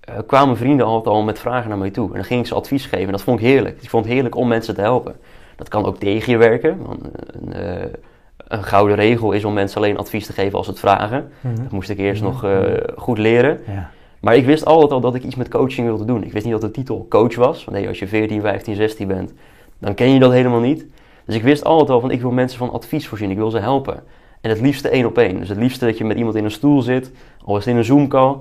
eh, 0.00 0.14
kwamen 0.26 0.56
vrienden 0.56 0.86
altijd 0.86 1.14
al 1.14 1.22
met 1.22 1.38
vragen 1.38 1.68
naar 1.68 1.78
mij 1.78 1.90
toe. 1.90 2.08
En 2.08 2.14
dan 2.14 2.24
ging 2.24 2.40
ik 2.40 2.46
ze 2.46 2.54
advies 2.54 2.86
geven. 2.86 3.06
En 3.06 3.12
dat 3.12 3.22
vond 3.22 3.40
ik 3.40 3.46
heerlijk. 3.46 3.82
Ik 3.82 3.90
vond 3.90 4.04
het 4.04 4.12
heerlijk 4.12 4.34
om 4.34 4.48
mensen 4.48 4.74
te 4.74 4.80
helpen. 4.80 5.16
Dat 5.56 5.68
kan 5.68 5.84
ook 5.84 5.98
tegen 5.98 6.32
je 6.32 6.38
werken. 6.38 6.78
Want 6.86 7.00
een, 7.26 7.52
eh, 7.52 7.86
een 8.36 8.62
gouden 8.64 8.96
regel 8.96 9.32
is 9.32 9.44
om 9.44 9.52
mensen 9.52 9.76
alleen 9.76 9.98
advies 9.98 10.26
te 10.26 10.32
geven 10.32 10.56
als 10.56 10.66
ze 10.66 10.72
het 10.72 10.80
vragen. 10.80 11.30
Dat 11.62 11.70
moest 11.70 11.90
ik 11.90 11.98
eerst 11.98 12.22
Mhm. 12.22 12.30
nog 12.30 12.44
eh, 12.44 12.72
goed 12.96 13.18
leren. 13.18 13.60
Ja. 13.66 13.90
Maar 14.20 14.36
ik 14.36 14.44
wist 14.44 14.64
altijd 14.64 14.90
al 14.90 15.00
dat 15.00 15.14
ik 15.14 15.24
iets 15.24 15.34
met 15.34 15.48
coaching 15.48 15.86
wilde 15.86 16.04
doen. 16.04 16.24
Ik 16.24 16.32
wist 16.32 16.44
niet 16.44 16.54
dat 16.54 16.62
de 16.62 16.70
titel 16.70 17.06
coach 17.08 17.34
was. 17.34 17.64
Want 17.64 17.76
nee, 17.76 17.88
als 17.88 17.98
je 17.98 18.08
14, 18.08 18.40
15, 18.40 18.74
16 18.74 19.06
bent, 19.08 19.32
dan 19.78 19.94
ken 19.94 20.12
je 20.12 20.18
dat 20.18 20.32
helemaal 20.32 20.60
niet. 20.60 20.86
Dus 21.24 21.34
ik 21.34 21.42
wist 21.42 21.64
altijd 21.64 21.90
al 21.90 22.00
van 22.00 22.10
ik 22.10 22.20
wil 22.20 22.30
mensen 22.30 22.58
van 22.58 22.70
advies 22.70 23.08
voorzien. 23.08 23.30
Ik 23.30 23.36
wil 23.36 23.50
ze 23.50 23.58
helpen. 23.58 24.02
En 24.40 24.50
het 24.50 24.60
liefste 24.60 24.88
één 24.88 25.06
op 25.06 25.18
één. 25.18 25.38
Dus 25.38 25.48
het 25.48 25.58
liefste 25.58 25.84
dat 25.84 25.98
je 25.98 26.04
met 26.04 26.16
iemand 26.16 26.36
in 26.36 26.44
een 26.44 26.50
stoel 26.50 26.82
zit, 26.82 27.12
al 27.44 27.56
is 27.56 27.66
in 27.66 27.76
een 27.76 27.84
Zoom 27.84 28.08
call. 28.08 28.36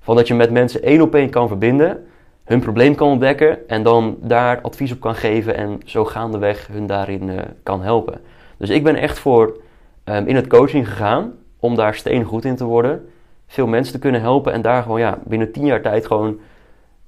Van 0.00 0.16
dat 0.16 0.28
je 0.28 0.34
met 0.34 0.50
mensen 0.50 0.82
één 0.82 1.00
op 1.00 1.14
één 1.14 1.30
kan 1.30 1.48
verbinden, 1.48 2.06
hun 2.44 2.60
probleem 2.60 2.94
kan 2.94 3.08
ontdekken 3.08 3.68
en 3.68 3.82
dan 3.82 4.16
daar 4.20 4.60
advies 4.60 4.92
op 4.92 5.00
kan 5.00 5.14
geven 5.14 5.56
en 5.56 5.80
zo 5.84 6.04
gaandeweg 6.04 6.66
hun 6.72 6.86
daarin 6.86 7.30
eh, 7.30 7.44
kan 7.62 7.82
helpen. 7.82 8.20
Dus 8.56 8.70
ik 8.70 8.84
ben 8.84 8.96
echt 8.96 9.18
voor 9.18 9.60
ehm, 10.04 10.26
in 10.26 10.36
het 10.36 10.46
coaching 10.46 10.88
gegaan 10.88 11.32
om 11.58 11.74
daar 11.74 11.94
steengoed 11.94 12.44
in 12.44 12.56
te 12.56 12.64
worden. 12.64 13.08
Veel 13.46 13.66
mensen 13.66 13.92
te 13.92 13.98
kunnen 13.98 14.20
helpen 14.20 14.52
en 14.52 14.62
daar 14.62 14.82
gewoon 14.82 15.00
ja, 15.00 15.18
binnen 15.24 15.52
tien 15.52 15.66
jaar 15.66 15.82
tijd 15.82 16.06
gewoon 16.06 16.38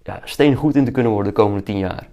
ja, 0.03 0.21
steengoed 0.25 0.77
in 0.77 0.85
te 0.85 0.91
kunnen 0.91 1.13
worden 1.13 1.35
de 1.35 1.41
komende 1.41 1.63
tien 1.63 1.79
jaar. 1.79 2.07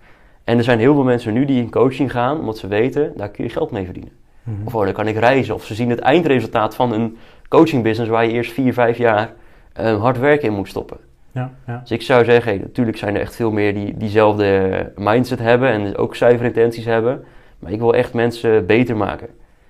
En 0.43 0.57
er 0.57 0.63
zijn 0.63 0.79
heel 0.79 0.93
veel 0.93 1.03
mensen 1.03 1.33
nu 1.33 1.45
die 1.45 1.61
in 1.61 1.69
coaching 1.69 2.11
gaan, 2.11 2.39
omdat 2.39 2.57
ze 2.57 2.67
weten, 2.67 3.13
daar 3.15 3.29
kun 3.29 3.43
je 3.43 3.49
geld 3.49 3.71
mee 3.71 3.85
verdienen. 3.85 4.11
Mhm. 4.43 4.65
Of 4.65 4.75
oh, 4.75 4.83
dan 4.83 4.93
kan 4.93 5.07
ik 5.07 5.17
reizen. 5.17 5.55
Of 5.55 5.65
ze 5.65 5.73
zien 5.73 5.89
het 5.89 5.99
eindresultaat 5.99 6.75
van 6.75 6.93
een 6.93 7.17
coachingbusiness 7.47 8.11
waar 8.11 8.25
je 8.25 8.31
eerst 8.31 8.51
vier, 8.51 8.73
vijf 8.73 8.97
jaar 8.97 9.33
eh, 9.73 10.01
hard 10.01 10.19
werk 10.19 10.41
in 10.41 10.53
moet 10.53 10.67
stoppen. 10.67 10.97
Ja, 11.31 11.51
ja. 11.67 11.79
Dus 11.79 11.91
ik 11.91 12.01
zou 12.01 12.23
zeggen, 12.23 12.51
hey, 12.51 12.61
natuurlijk 12.61 12.97
zijn 12.97 13.15
er 13.15 13.21
echt 13.21 13.35
veel 13.35 13.51
meer 13.51 13.73
die 13.73 13.97
diezelfde 13.97 14.91
mindset 14.95 15.39
hebben 15.39 15.69
en 15.69 15.83
dus 15.83 15.95
ook 15.95 16.15
zuivere 16.15 16.47
intenties 16.47 16.85
hebben. 16.85 17.23
Maar 17.59 17.71
ik 17.71 17.79
wil 17.79 17.93
echt 17.93 18.13
mensen 18.13 18.65
beter 18.65 18.97
maken. 18.97 19.27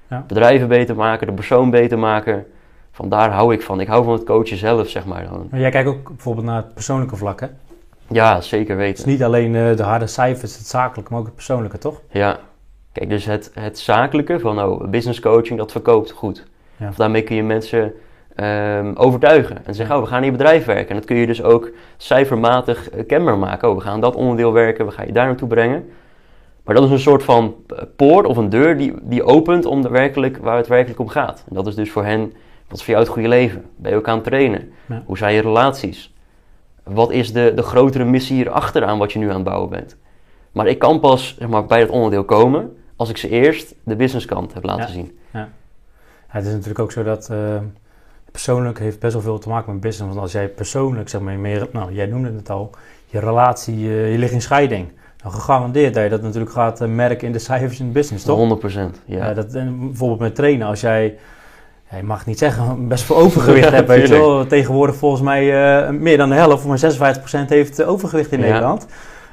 Ja. 0.09 0.23
Bedrijven 0.27 0.67
beter 0.67 0.95
maken, 0.95 1.27
de 1.27 1.33
persoon 1.33 1.69
beter 1.69 1.99
maken. 1.99 2.45
Vandaar 2.93 3.31
hou 3.31 3.53
ik 3.53 3.61
van. 3.61 3.79
Ik 3.79 3.87
hou 3.87 4.03
van 4.03 4.13
het 4.13 4.23
coachen 4.23 4.57
zelf, 4.57 4.89
zeg 4.89 5.05
maar. 5.05 5.25
gewoon. 5.25 5.47
Maar 5.51 5.59
jij 5.59 5.69
kijkt 5.69 5.89
ook 5.89 6.07
bijvoorbeeld 6.07 6.45
naar 6.45 6.55
het 6.55 6.73
persoonlijke 6.73 7.15
vlak, 7.15 7.39
hè? 7.39 7.47
Ja, 8.07 8.41
zeker 8.41 8.77
Het 8.77 8.83
is 8.83 8.85
weten. 8.95 9.09
niet 9.09 9.23
alleen 9.23 9.55
eh, 9.55 9.75
de 9.75 9.83
harde 9.83 10.07
cijfers, 10.07 10.57
het 10.57 10.67
zakelijke, 10.67 11.11
maar 11.11 11.19
ook 11.19 11.25
het 11.25 11.35
persoonlijke, 11.35 11.77
toch? 11.77 12.01
Ja. 12.11 12.39
Kijk, 12.91 13.09
dus 13.09 13.25
het, 13.25 13.51
het 13.53 13.79
zakelijke 13.79 14.39
van 14.39 14.63
oh, 14.63 14.89
business 14.89 15.19
coaching, 15.19 15.59
dat 15.59 15.71
verkoopt 15.71 16.11
goed. 16.11 16.45
Ja. 16.77 16.87
Of 16.87 16.95
daarmee 16.95 17.23
kun 17.23 17.35
je 17.35 17.43
mensen 17.43 17.93
ehm, 18.35 18.91
overtuigen. 18.95 19.65
En 19.65 19.75
zeggen, 19.75 19.95
oh, 19.95 20.01
we 20.01 20.07
gaan 20.07 20.19
in 20.19 20.25
je 20.25 20.31
bedrijf 20.31 20.65
werken. 20.65 20.89
En 20.89 20.95
dat 20.95 21.05
kun 21.05 21.15
je 21.15 21.25
dus 21.25 21.43
ook 21.43 21.71
cijfermatig 21.97 22.89
eh, 22.89 23.07
kenbaar 23.07 23.37
maken. 23.37 23.69
Oh, 23.69 23.75
we 23.75 23.81
gaan 23.81 24.01
dat 24.01 24.15
onderdeel 24.15 24.53
werken, 24.53 24.85
we 24.85 24.91
gaan 24.91 25.05
je 25.05 25.13
daar 25.13 25.25
naartoe 25.25 25.47
brengen. 25.47 25.89
Maar 26.63 26.75
dat 26.75 26.83
is 26.83 26.89
een 26.89 26.99
soort 26.99 27.23
van 27.23 27.55
eh, 27.67 27.83
poort 27.95 28.25
of 28.25 28.37
een 28.37 28.49
deur 28.49 28.77
die, 28.77 28.93
die 29.01 29.23
opent 29.23 29.65
om 29.65 29.81
de 29.81 29.89
werkelijk, 29.89 30.37
waar 30.37 30.57
het 30.57 30.67
werkelijk 30.67 30.99
om 30.99 31.07
gaat. 31.07 31.43
En 31.49 31.55
dat 31.55 31.67
is 31.67 31.75
dus 31.75 31.91
voor 31.91 32.05
hen, 32.05 32.33
wat 32.73 32.81
is 32.81 32.87
voor 32.87 32.93
jou 32.93 33.05
het 33.05 33.13
goede 33.13 33.27
leven? 33.27 33.65
Ben 33.75 33.91
je 33.91 33.97
ook 33.97 34.07
aan 34.07 34.15
het 34.15 34.23
trainen? 34.23 34.71
Ja. 34.85 35.03
Hoe 35.05 35.17
zijn 35.17 35.33
je 35.33 35.41
relaties? 35.41 36.13
Wat 36.83 37.11
is 37.11 37.33
de, 37.33 37.51
de 37.55 37.61
grotere 37.61 38.03
missie 38.03 38.35
hierachter 38.35 38.83
aan 38.83 38.97
wat 38.97 39.11
je 39.13 39.19
nu 39.19 39.27
aan 39.29 39.35
het 39.35 39.43
bouwen 39.43 39.69
bent? 39.69 39.95
Maar 40.51 40.67
ik 40.67 40.79
kan 40.79 40.99
pas 40.99 41.35
zeg 41.39 41.47
maar, 41.47 41.65
bij 41.65 41.79
dat 41.79 41.89
onderdeel 41.89 42.23
komen 42.23 42.75
als 42.95 43.09
ik 43.09 43.17
ze 43.17 43.29
eerst 43.29 43.75
de 43.83 43.95
businesskant 43.95 44.53
heb 44.53 44.63
laten 44.63 44.85
Ja. 44.85 44.91
zien. 44.91 45.17
Ja, 45.33 45.49
het 46.27 46.45
is 46.45 46.51
natuurlijk 46.51 46.79
ook 46.79 46.91
zo 46.91 47.03
dat 47.03 47.29
eh, 47.29 47.57
persoonlijk 48.31 48.79
heeft 48.79 48.99
best 48.99 49.13
wel 49.13 49.21
veel 49.21 49.39
te 49.39 49.49
maken 49.49 49.71
met 49.71 49.81
business. 49.81 50.09
Want 50.09 50.21
als 50.21 50.31
jij 50.31 50.47
persoonlijk, 50.49 51.09
zeg 51.09 51.21
maar, 51.21 51.37
meer, 51.39 51.67
nou, 51.71 51.93
jij 51.93 52.05
noemde 52.05 52.31
het 52.35 52.49
al, 52.49 52.69
je 53.05 53.19
relatie, 53.19 53.79
je 53.79 54.17
ligt 54.17 54.33
in 54.33 54.41
scheiding. 54.41 54.91
Dan 55.23 55.31
gegarandeerd 55.31 55.93
dat 55.93 56.03
je 56.03 56.09
dat 56.09 56.21
natuurlijk 56.21 56.51
gaat 56.51 56.81
eh, 56.81 56.87
merken 56.87 57.27
in 57.27 57.33
de 57.33 57.39
cijfers 57.39 57.79
in 57.79 57.85
de 57.85 57.91
business, 57.91 58.25
toch? 58.25 58.37
100 58.37 58.59
procent. 58.59 59.01
Ja. 59.05 59.25
Ja, 59.27 59.33
dat, 59.33 59.53
en 59.53 59.79
bijvoorbeeld 59.79 60.19
met 60.19 60.35
trainen, 60.35 60.67
als 60.67 60.81
jij, 60.81 61.17
je 61.97 62.03
mag 62.03 62.25
niet 62.25 62.37
zeggen, 62.37 62.77
best 62.87 63.03
veel 63.03 63.15
overgewicht 63.17 63.65
Ja, 63.69 63.73
hebt, 63.73 63.87
weet 63.87 64.07
je 64.07 64.13
wel. 64.13 64.45
Tegenwoordig 64.47 64.95
volgens 64.95 65.21
mij 65.21 65.73
eh, 65.85 65.89
meer 65.89 66.17
dan 66.17 66.29
de 66.29 66.35
helft, 66.35 66.65
maar 66.65 66.79
56% 67.45 67.47
heeft 67.47 67.79
eh, 67.79 67.89
overgewicht 67.89 68.31
in 68.31 68.39
Ja. 68.39 68.45
Nederland. 68.45 68.85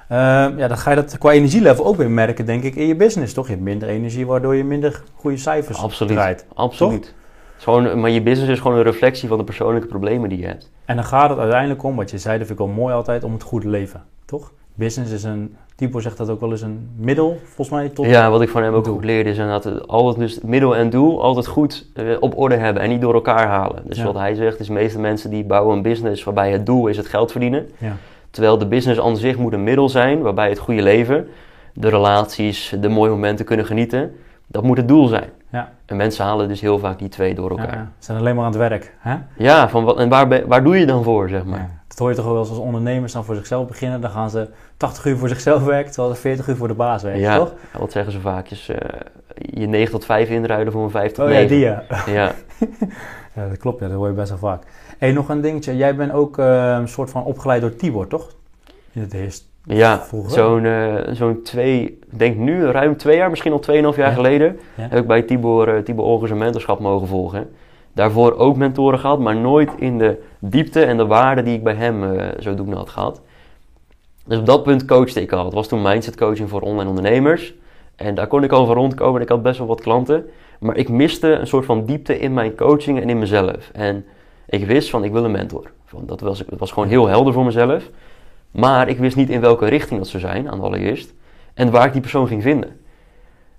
Eh, 0.08 0.18
ja, 0.56 0.68
dan 0.68 0.78
ga 0.78 0.90
je 0.90 0.96
dat 0.96 1.18
qua 1.18 1.30
energielevel 1.30 1.84
ook 1.84 1.96
weer 1.96 2.10
merken, 2.10 2.46
denk 2.46 2.62
ik, 2.62 2.74
in 2.74 2.86
je 2.86 2.96
business, 2.96 3.34
toch? 3.34 3.46
Je 3.46 3.52
hebt 3.52 3.64
minder 3.64 3.88
energie, 3.88 4.26
waardoor 4.26 4.54
je 4.56 4.64
minder 4.64 5.02
goede 5.14 5.36
cijfers 5.36 5.78
Absoluut. 5.82 6.12
draait. 6.12 6.46
Absoluut. 6.54 7.14
Gewoon, 7.56 8.00
maar 8.00 8.10
je 8.10 8.22
business 8.22 8.50
is 8.52 8.58
gewoon 8.60 8.76
een 8.76 8.82
reflectie 8.82 9.28
van 9.28 9.38
de 9.38 9.44
persoonlijke 9.44 9.88
problemen 9.88 10.28
die 10.28 10.38
je 10.38 10.46
hebt. 10.46 10.70
En 10.84 10.96
dan 10.96 11.04
gaat 11.04 11.30
het 11.30 11.38
uiteindelijk 11.38 11.82
om, 11.82 11.96
wat 11.96 12.10
je 12.10 12.18
zei, 12.18 12.38
dat 12.38 12.46
vind 12.46 12.58
ik 12.60 12.66
wel 12.66 12.74
mooi 12.74 12.94
altijd, 12.94 13.24
om 13.24 13.32
het 13.32 13.42
goede 13.42 13.68
leven, 13.68 14.02
toch? 14.24 14.52
Business 14.74 15.12
is 15.12 15.22
een, 15.24 15.56
Tipo 15.80 16.00
zegt 16.00 16.16
dat 16.16 16.30
ook 16.30 16.40
wel 16.40 16.50
eens, 16.50 16.62
een 16.62 16.88
middel, 16.96 17.38
volgens 17.44 17.70
mij, 17.70 17.88
tot... 17.88 18.06
Ja, 18.06 18.30
wat 18.30 18.42
ik 18.42 18.49
van 18.49 18.62
hem 18.62 18.75
ook 18.75 18.84
doel. 18.84 18.94
goed 18.94 19.04
leerde 19.04 19.30
is 19.30 19.37
inderdaad 19.37 19.64
het- 19.64 19.88
altijd 19.88 20.16
dus 20.18 20.40
middel 20.40 20.76
en 20.76 20.90
doel 20.90 21.22
altijd 21.22 21.46
goed 21.46 21.87
eh, 21.94 22.04
op 22.20 22.38
orde 22.38 22.56
hebben 22.56 22.82
en 22.82 22.88
niet 22.88 23.00
door 23.00 23.14
elkaar 23.14 23.46
halen. 23.46 23.82
Dus 23.84 23.96
Ja. 23.96 24.04
wat 24.04 24.14
hij 24.14 24.34
zegt 24.34 24.60
is 24.60 24.66
de 24.66 24.72
meeste 24.72 24.99
mensen 24.99 25.30
die 25.30 25.44
bouwen 25.44 25.76
een 25.76 25.82
business 25.82 26.25
waarbij 26.25 26.52
het 26.52 26.66
doel 26.66 26.87
is 26.87 26.96
het 26.96 27.06
geld 27.06 27.30
verdienen. 27.30 27.68
Ja. 27.78 27.96
Terwijl 28.30 28.58
de 28.58 28.66
business 28.66 29.00
aan 29.00 29.16
zich 29.16 29.37
moet 29.37 29.52
een 29.52 29.64
middel 29.64 29.88
zijn 29.88 30.20
waarbij 30.22 30.49
het 30.49 30.58
goede 30.58 30.82
leven, 30.82 31.28
de 31.75 31.88
relaties, 31.88 32.75
de 32.80 32.88
mooie 32.88 33.10
momenten 33.10 33.44
kunnen 33.44 33.66
genieten. 33.66 34.12
Dat 34.46 34.62
moet 34.62 34.76
het 34.76 34.88
doel 34.88 35.06
zijn. 35.06 35.28
Ja. 35.50 35.73
En 35.87 35.97
mensen 35.97 36.25
halen 36.25 36.49
dus 36.49 36.61
heel 36.61 36.78
vaak 36.78 36.99
die 36.99 37.09
twee 37.09 37.35
door 37.35 37.52
Ja, 37.57 37.59
elkaar. 37.62 37.76
ja. 37.76 37.88
Ze 37.99 38.04
zijn 38.04 38.19
alleen 38.19 38.35
maar 38.35 38.45
aan 38.45 38.50
het 38.50 38.61
werk. 38.61 38.95
Hè? 38.99 39.16
Ja, 39.37 39.69
van 39.69 39.85
wat, 39.85 39.99
en 39.99 40.09
waar, 40.09 40.47
waar 40.47 40.64
doe 40.64 40.78
je 40.78 40.87
dan 40.87 41.02
voor, 41.04 41.28
zeg 41.28 41.45
maar? 41.45 41.59
Ja. 41.59 41.71
Dat 41.88 41.99
hoor 41.99 42.09
je 42.11 42.14
toch 42.16 42.25
wel 42.25 42.38
eens 42.38 42.49
als 42.49 42.59
ondernemers 42.59 43.12
dan 43.12 43.25
voor 43.25 43.35
zichzelf 43.35 43.66
beginnen. 43.69 44.00
Dan 44.00 44.11
gaan 44.11 44.30
ze 44.30 44.49
80 44.76 45.04
uur 45.04 45.16
voor 45.16 45.28
zichzelf 45.28 45.64
werken, 45.64 45.92
terwijl 45.92 46.14
ze 46.14 46.21
40 46.21 46.49
uur 46.49 46.57
voor 46.57 46.69
de 46.69 46.75
baas 46.75 47.02
werken, 47.02 47.21
Ja, 47.21 47.37
toch? 47.37 47.52
wat 47.78 47.92
zeggen 47.92 48.12
ze 48.12 48.21
vaakjes? 48.21 48.69
eh, 48.69 48.76
je 49.35 49.66
9 49.66 49.90
tot 49.92 50.04
5 50.04 50.28
inruilen 50.28 50.73
voor 50.73 50.83
een 50.85 50.90
5 50.90 51.12
tot 51.12 51.25
Oh 51.25 51.30
ja, 51.33 51.38
9. 51.38 51.49
die 51.57 51.64
ja. 51.64 51.83
Ja, 52.07 52.33
Ja, 53.35 53.49
dat 53.49 53.57
klopt, 53.59 53.80
ja, 53.80 53.87
dat 53.88 53.97
hoor 53.97 54.07
je 54.09 54.12
best 54.14 54.28
wel 54.28 54.38
vaak. 54.38 54.62
hey, 54.99 55.12
nog 55.12 55.28
een 55.28 55.40
dingetje. 55.40 55.76
Jij 55.76 55.97
bent 55.97 56.12
ook 56.12 56.37
een 56.38 56.88
soort 56.88 57.11
van 57.11 57.25
opgeleid 57.25 57.61
door 57.61 57.76
Tibor, 57.76 58.07
toch? 58.07 58.30
In 58.92 59.00
het. 59.00 59.49
Ja 59.64 60.02
zo'n 60.26 60.64
eh, 60.64 60.94
zo'n 61.12 61.42
twee, 61.42 61.82
ik 61.82 62.18
denk 62.18 62.36
nu 62.36 62.64
ruim 62.64 62.96
twee 62.96 63.16
jaar, 63.16 63.30
misschien 63.30 63.52
al 63.52 63.58
tweeënhalf 63.58 63.96
jaar 63.96 64.08
Ja. 64.08 64.14
geleden, 64.14 64.58
Ja. 64.76 64.86
heb 64.90 64.98
ik 64.98 65.06
bij 65.06 65.22
Tibor, 65.22 65.68
eh, 65.68 65.82
Tibor 65.82 66.04
Olgers 66.04 66.30
een 66.30 66.38
mentorschap 66.38 66.80
mogen 66.80 67.06
volgen. 67.06 67.50
Daarvoor 67.92 68.36
ook 68.36 68.56
mentoren 68.56 68.98
gehad, 68.98 69.18
maar 69.18 69.36
nooit 69.36 69.70
in 69.78 69.98
de 69.98 70.22
diepte 70.38 70.84
en 70.84 70.96
de 70.96 71.06
waarde 71.06 71.42
die 71.42 71.54
ik 71.54 71.62
bij 71.62 71.74
hem 71.74 72.04
eh 72.18 72.26
zodoende 72.38 72.76
had 72.76 72.88
gehad. 72.90 73.20
Dus 74.26 74.38
op 74.38 74.46
dat 74.46 74.62
punt 74.62 74.84
coachte 74.84 75.20
ik 75.20 75.32
al. 75.32 75.44
Het 75.44 75.54
was 75.54 75.68
toen 75.68 75.82
mindset 75.82 76.16
coaching 76.16 76.48
voor 76.48 76.60
online 76.60 76.88
ondernemers. 76.88 77.54
En 77.96 78.14
daar 78.14 78.26
kon 78.26 78.44
ik 78.44 78.52
al 78.52 78.66
van 78.66 78.74
rondkomen 78.74 79.16
en 79.16 79.22
ik 79.22 79.28
had 79.28 79.42
best 79.42 79.58
wel 79.58 79.66
wat 79.66 79.80
klanten. 79.80 80.24
Maar 80.60 80.76
ik 80.76 80.88
miste 80.88 81.28
een 81.32 81.46
soort 81.46 81.64
van 81.64 81.84
diepte 81.84 82.18
in 82.18 82.34
mijn 82.34 82.54
coaching 82.56 83.00
en 83.00 83.10
in 83.10 83.18
mezelf. 83.18 83.70
En 83.72 84.04
ik 84.46 84.66
wist 84.66 84.90
van, 84.90 85.04
ik 85.04 85.12
wil 85.12 85.24
een 85.24 85.30
mentor. 85.30 85.70
Van, 85.84 86.02
dat, 86.06 86.20
was, 86.20 86.38
dat 86.48 86.58
was 86.58 86.72
gewoon 86.72 86.88
heel 86.88 87.06
helder 87.06 87.32
voor 87.32 87.44
mezelf. 87.44 87.90
Maar 88.50 88.88
ik 88.88 88.99
wist 88.99 89.16
niet 89.16 89.30
in 89.30 89.40
welke 89.40 89.66
richting 89.66 89.99
dat 89.99 90.09
zou 90.09 90.23
zijn, 90.23 90.50
aan 90.50 90.59
de 90.59 90.64
allereerst. 90.64 91.14
En 91.54 91.71
waar 91.71 91.87
ik 91.87 91.92
die 91.92 92.00
persoon 92.00 92.26
ging 92.26 92.42
vinden. 92.42 92.78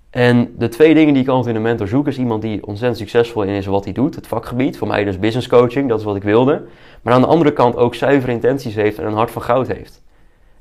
En 0.09 0.53
de 0.57 0.67
twee 0.67 0.93
dingen 0.93 1.13
die 1.13 1.23
ik 1.23 1.29
altijd 1.29 1.49
in 1.49 1.55
een 1.55 1.61
mentor 1.61 1.87
zoek, 1.87 2.07
is 2.07 2.17
iemand 2.17 2.41
die 2.41 2.65
ontzettend 2.65 2.99
succesvol 2.99 3.43
in 3.43 3.49
is 3.49 3.65
wat 3.65 3.83
hij 3.83 3.93
doet. 3.93 4.15
Het 4.15 4.27
vakgebied, 4.27 4.77
voor 4.77 4.87
mij 4.87 5.03
dus 5.03 5.19
business 5.19 5.47
coaching, 5.47 5.89
dat 5.89 5.99
is 5.99 6.05
wat 6.05 6.15
ik 6.15 6.23
wilde. 6.23 6.63
Maar 7.01 7.13
aan 7.13 7.21
de 7.21 7.27
andere 7.27 7.53
kant 7.53 7.75
ook 7.75 7.95
zuivere 7.95 8.31
intenties 8.31 8.75
heeft 8.75 8.99
en 8.99 9.05
een 9.05 9.13
hart 9.13 9.31
van 9.31 9.41
goud 9.41 9.67
heeft. 9.67 10.01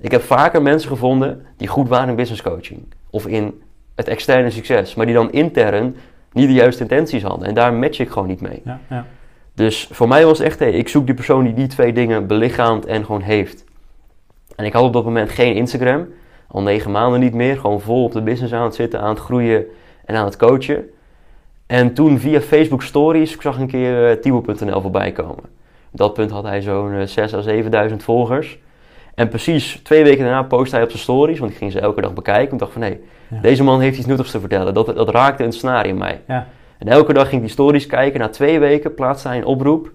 Ik 0.01 0.11
heb 0.11 0.23
vaker 0.23 0.63
mensen 0.63 0.89
gevonden 0.89 1.47
die 1.57 1.69
goed 1.69 1.89
waren 1.89 2.09
in 2.09 2.17
business 2.17 2.43
coaching. 2.43 2.81
Of 3.11 3.27
in 3.27 3.63
het 3.95 4.09
externe 4.09 4.51
succes. 4.51 4.95
Maar 4.95 5.07
die 5.07 5.15
dan 5.15 5.33
intern 5.33 5.97
niet 6.33 6.47
de 6.47 6.55
juiste 6.55 6.83
intenties 6.83 7.23
hadden. 7.23 7.49
En 7.49 7.55
daar 7.55 7.75
match 7.75 7.99
ik 7.99 8.11
gewoon 8.11 8.29
niet 8.29 8.41
mee. 8.41 8.63
Ja, 8.65 8.81
ja. 8.89 9.07
Dus 9.55 9.89
voor 9.93 10.09
mij 10.09 10.25
was 10.25 10.39
het 10.39 10.47
echt, 10.47 10.59
hey, 10.59 10.73
ik 10.73 10.89
zoek 10.89 11.07
die 11.07 11.15
persoon 11.15 11.45
die 11.45 11.55
die 11.55 11.67
twee 11.67 11.93
dingen 11.93 12.27
belichaamt 12.27 12.87
en 12.87 13.05
gewoon 13.05 13.21
heeft. 13.21 13.65
En 14.61 14.67
ik 14.67 14.73
had 14.73 14.83
op 14.83 14.93
dat 14.93 15.05
moment 15.05 15.31
geen 15.31 15.55
Instagram, 15.55 16.07
al 16.47 16.63
negen 16.63 16.91
maanden 16.91 17.21
niet 17.21 17.35
meer, 17.35 17.57
gewoon 17.59 17.81
vol 17.81 18.05
op 18.05 18.13
de 18.13 18.23
business 18.23 18.53
aan 18.53 18.65
het 18.65 18.75
zitten, 18.75 19.01
aan 19.01 19.09
het 19.09 19.19
groeien 19.19 19.65
en 20.05 20.17
aan 20.17 20.25
het 20.25 20.37
coachen. 20.37 20.91
En 21.67 21.95
toen 21.95 22.19
via 22.19 22.41
Facebook 22.41 22.83
Stories, 22.83 23.35
ik 23.35 23.43
zag 23.43 23.59
een 23.59 23.67
keer 23.67 24.11
uh, 24.11 24.17
Tibo.nl 24.17 24.81
voorbij 24.81 25.13
komen. 25.13 25.45
Op 25.93 25.99
dat 25.99 26.15
punt 26.15 26.31
had 26.31 26.45
hij 26.45 26.61
zo'n 26.61 26.93
uh, 26.93 27.03
6 27.07 27.35
à 27.35 27.41
7000 27.41 28.03
volgers. 28.03 28.59
En 29.15 29.29
precies 29.29 29.81
twee 29.83 30.05
weken 30.05 30.25
daarna 30.25 30.43
postte 30.43 30.75
hij 30.75 30.85
op 30.85 30.91
zijn 30.91 31.03
stories, 31.03 31.39
want 31.39 31.51
ik 31.51 31.57
ging 31.57 31.73
ze 31.73 31.81
elke 31.81 32.01
dag 32.01 32.13
bekijken. 32.13 32.51
En 32.51 32.57
dacht 32.57 32.73
van, 32.73 32.83
hé, 32.83 32.89
hey, 32.89 33.01
Ja. 33.29 33.41
deze 33.41 33.63
man 33.63 33.81
heeft 33.81 33.99
iets 33.99 34.07
nuttigs 34.07 34.31
te 34.31 34.41
vertellen. 34.41 34.75
Dat, 34.75 34.87
dat 34.87 35.11
raakte 35.11 35.45
een 35.45 35.53
snaar 35.53 35.87
in 35.87 35.99
mij. 35.99 36.21
Ja. 36.27 36.47
En 36.79 36.89
elke 36.89 37.13
dag 37.13 37.23
ging 37.29 37.37
ik 37.41 37.47
die 37.47 37.51
stories 37.57 37.87
kijken. 37.87 38.21
Na 38.21 38.29
twee 38.29 38.59
weken 38.59 38.95
plaatste 38.95 39.29
hij 39.29 39.37
een 39.37 39.45
oproep. 39.45 39.91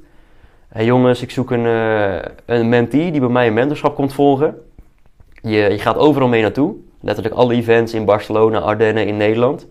Hé 0.75 0.81
jongens, 0.81 1.21
ik 1.21 1.31
zoek 1.31 1.51
een, 1.51 1.65
eh, 1.65 2.31
een 2.45 2.69
mentee 2.69 3.11
die 3.11 3.19
bij 3.19 3.29
mij 3.29 3.47
een 3.47 3.53
mentorschap 3.53 3.95
komt 3.95 4.13
volgen. 4.13 4.55
Je, 5.41 5.57
je 5.57 5.79
gaat 5.79 5.97
overal 5.97 6.27
mee 6.27 6.41
naartoe. 6.41 6.75
Letterlijk 6.99 7.35
alle 7.35 7.53
events 7.53 7.93
in 7.93 8.05
Barcelona, 8.05 8.59
Ardennen, 8.59 9.07
in 9.07 9.17
Nederland. 9.17 9.67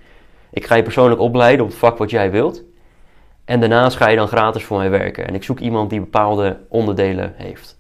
Ik 0.50 0.66
ga 0.66 0.74
je 0.74 0.82
persoonlijk 0.82 1.20
opleiden 1.20 1.64
op 1.64 1.70
het 1.70 1.80
vak 1.80 1.98
wat 1.98 2.10
jij 2.10 2.30
wilt. 2.30 2.62
En 3.44 3.60
daarnaast 3.60 3.96
ga 3.96 4.08
je 4.08 4.16
dan 4.16 4.28
gratis 4.28 4.64
voor 4.64 4.78
mij 4.78 4.90
werken. 4.90 5.26
En 5.26 5.34
ik 5.34 5.44
zoek 5.44 5.60
iemand 5.60 5.90
die 5.90 6.00
bepaalde 6.00 6.58
onderdelen 6.68 7.32
heeft. 7.36 7.78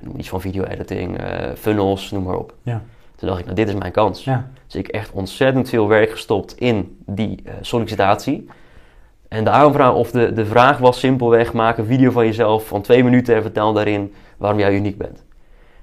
Noem 0.00 0.18
iets 0.18 0.28
van 0.28 0.40
video-editing, 0.40 1.18
eh, 1.18 1.50
funnels, 1.54 2.10
noem 2.10 2.22
maar 2.22 2.36
op. 2.36 2.54
Ja. 2.62 2.82
Toen 3.16 3.28
dacht 3.28 3.40
ik, 3.40 3.44
nou 3.44 3.56
dit 3.56 3.68
is 3.68 3.74
mijn 3.74 3.92
kans. 3.92 4.24
Ja. 4.24 4.50
Dus 4.66 4.74
ik 4.74 4.86
heb 4.86 4.94
echt 4.94 5.10
ontzettend 5.12 5.68
veel 5.68 5.88
werk 5.88 6.10
gestopt 6.10 6.56
in 6.58 7.02
die 7.06 7.42
eh, 7.44 7.54
sollicitatie. 7.60 8.48
En 9.32 9.44
de 9.44 9.50
aanvraag, 9.50 9.94
of 9.94 10.10
de, 10.10 10.32
de 10.32 10.46
vraag 10.46 10.78
was 10.78 10.98
simpelweg, 10.98 11.52
maak 11.52 11.78
een 11.78 11.84
video 11.84 12.10
van 12.10 12.26
jezelf 12.26 12.66
van 12.66 12.82
twee 12.82 13.04
minuten 13.04 13.34
en 13.34 13.42
vertel 13.42 13.72
daarin 13.72 14.12
waarom 14.36 14.58
jij 14.58 14.74
uniek 14.74 14.98
bent. 14.98 15.24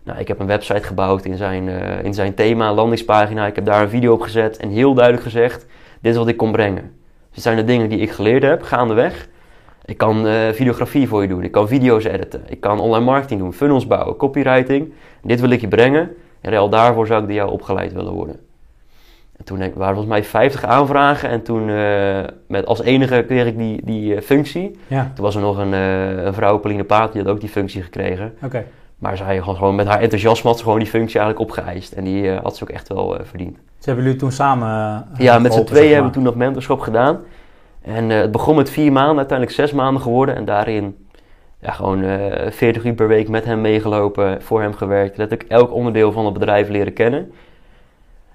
Nou, 0.03 0.19
ik 0.19 0.27
heb 0.27 0.39
een 0.39 0.47
website 0.47 0.83
gebouwd 0.83 1.25
in 1.25 1.37
zijn, 1.37 1.69
eh, 1.69 2.03
in 2.03 2.13
zijn 2.13 2.33
thema, 2.33 2.73
landingspagina. 2.73 3.47
Ik 3.47 3.55
heb 3.55 3.65
daar 3.65 3.81
een 3.81 3.89
video 3.89 4.13
op 4.13 4.21
gezet 4.21 4.57
en 4.57 4.69
heel 4.69 4.93
duidelijk 4.93 5.23
gezegd, 5.23 5.65
dit 6.01 6.11
is 6.11 6.17
wat 6.17 6.27
ik 6.27 6.37
kon 6.37 6.51
brengen. 6.51 6.91
Dit 7.31 7.43
zijn 7.43 7.55
de 7.57 7.63
dingen 7.63 7.89
die 7.89 7.99
ik 7.99 8.11
geleerd 8.11 8.43
heb, 8.43 8.61
gaandeweg. 8.63 9.27
Ik 9.85 9.97
kan 9.97 10.27
eh, 10.27 10.49
videografie 10.51 11.07
voor 11.07 11.21
je 11.21 11.27
doen, 11.27 11.43
ik 11.43 11.51
kan 11.51 11.67
video's 11.67 12.03
editen, 12.03 12.43
ik 12.47 12.59
kan 12.59 12.79
online 12.79 13.05
marketing 13.05 13.39
doen, 13.39 13.53
funnels 13.53 13.87
bouwen, 13.87 14.15
copywriting. 14.15 14.93
Dit 15.23 15.39
wil 15.39 15.49
ik 15.49 15.61
je 15.61 15.67
brengen. 15.67 16.15
En 16.41 16.53
al 16.53 16.69
daarvoor 16.69 17.07
zou 17.07 17.21
ik 17.21 17.27
door 17.27 17.35
jou 17.35 17.51
opgeleid 17.51 17.93
willen 17.93 18.13
worden. 18.13 18.48
En 19.39 19.45
toen 19.45 19.57
denk 19.59 19.71
ik, 19.71 19.77
waren 19.77 19.95
volgens 19.95 20.13
mij 20.13 20.23
50 20.23 20.65
aanvragen 20.65 21.29
en 21.29 21.41
toen 21.41 21.69
eh, 21.69 22.19
met 22.47 22.65
als 22.65 22.81
enige 22.81 23.23
kreeg 23.27 23.45
ik 23.45 23.57
die, 23.57 23.81
die 23.83 24.15
eh, 24.15 24.21
functie. 24.21 24.79
Ja, 24.87 25.11
Toen 25.15 25.23
was 25.23 25.35
er 25.35 25.41
nog 25.41 25.57
een, 25.57 25.73
eh, 25.73 26.23
een 26.23 26.33
vrouw, 26.33 26.57
Pauline 26.57 26.83
Paat, 26.83 27.13
die 27.13 27.21
had 27.21 27.31
ook 27.31 27.39
die 27.39 27.49
functie 27.49 27.81
gekregen. 27.81 28.33
oké. 28.43 28.65
Maar 28.97 29.17
zij 29.17 29.37
had 29.37 29.57
gewoon 29.57 29.75
met 29.75 29.87
haar 29.87 29.99
enthousiasme 29.99 30.49
had 30.49 30.57
ze 30.57 30.63
gewoon 30.63 30.79
die 30.79 30.87
functie 30.87 31.19
eigenlijk 31.19 31.49
opgeëist. 31.49 31.91
En 31.91 32.03
die 32.03 32.31
had 32.31 32.57
ze 32.57 32.63
ook 32.63 32.69
echt 32.69 32.87
wel 32.87 33.17
verdiend. 33.23 33.57
Dus 33.77 33.85
hebben 33.85 34.03
jullie 34.03 34.19
toen 34.19 34.31
samen 34.31 34.67
Ja, 35.17 35.39
met 35.39 35.53
z'n 35.53 35.63
tweeën 35.63 35.83
zeg 35.83 35.91
hebben 35.91 36.07
we 36.07 36.15
toen 36.15 36.23
dat 36.23 36.35
mentorschap 36.35 36.79
gedaan. 36.79 37.19
En 37.81 38.09
het 38.09 38.31
begon 38.31 38.55
met 38.55 38.69
vier 38.69 38.91
maanden, 38.91 39.17
uiteindelijk 39.17 39.57
zes 39.57 39.71
maanden 39.71 40.01
geworden. 40.01 40.35
En 40.35 40.45
daarin 40.45 40.95
ja, 41.61 41.71
gewoon 41.71 42.03
eh 42.03 42.51
40 42.51 42.85
uur 42.85 42.93
per 42.93 43.07
week 43.07 43.29
met 43.29 43.45
hem 43.45 43.61
meegelopen, 43.61 44.41
voor 44.41 44.61
hem 44.61 44.73
gewerkt. 44.73 45.17
Letterlijk 45.17 45.49
elk 45.49 45.73
onderdeel 45.73 46.11
van 46.11 46.25
het 46.25 46.33
bedrijf 46.33 46.69
leren 46.69 46.93
kennen. 46.93 47.31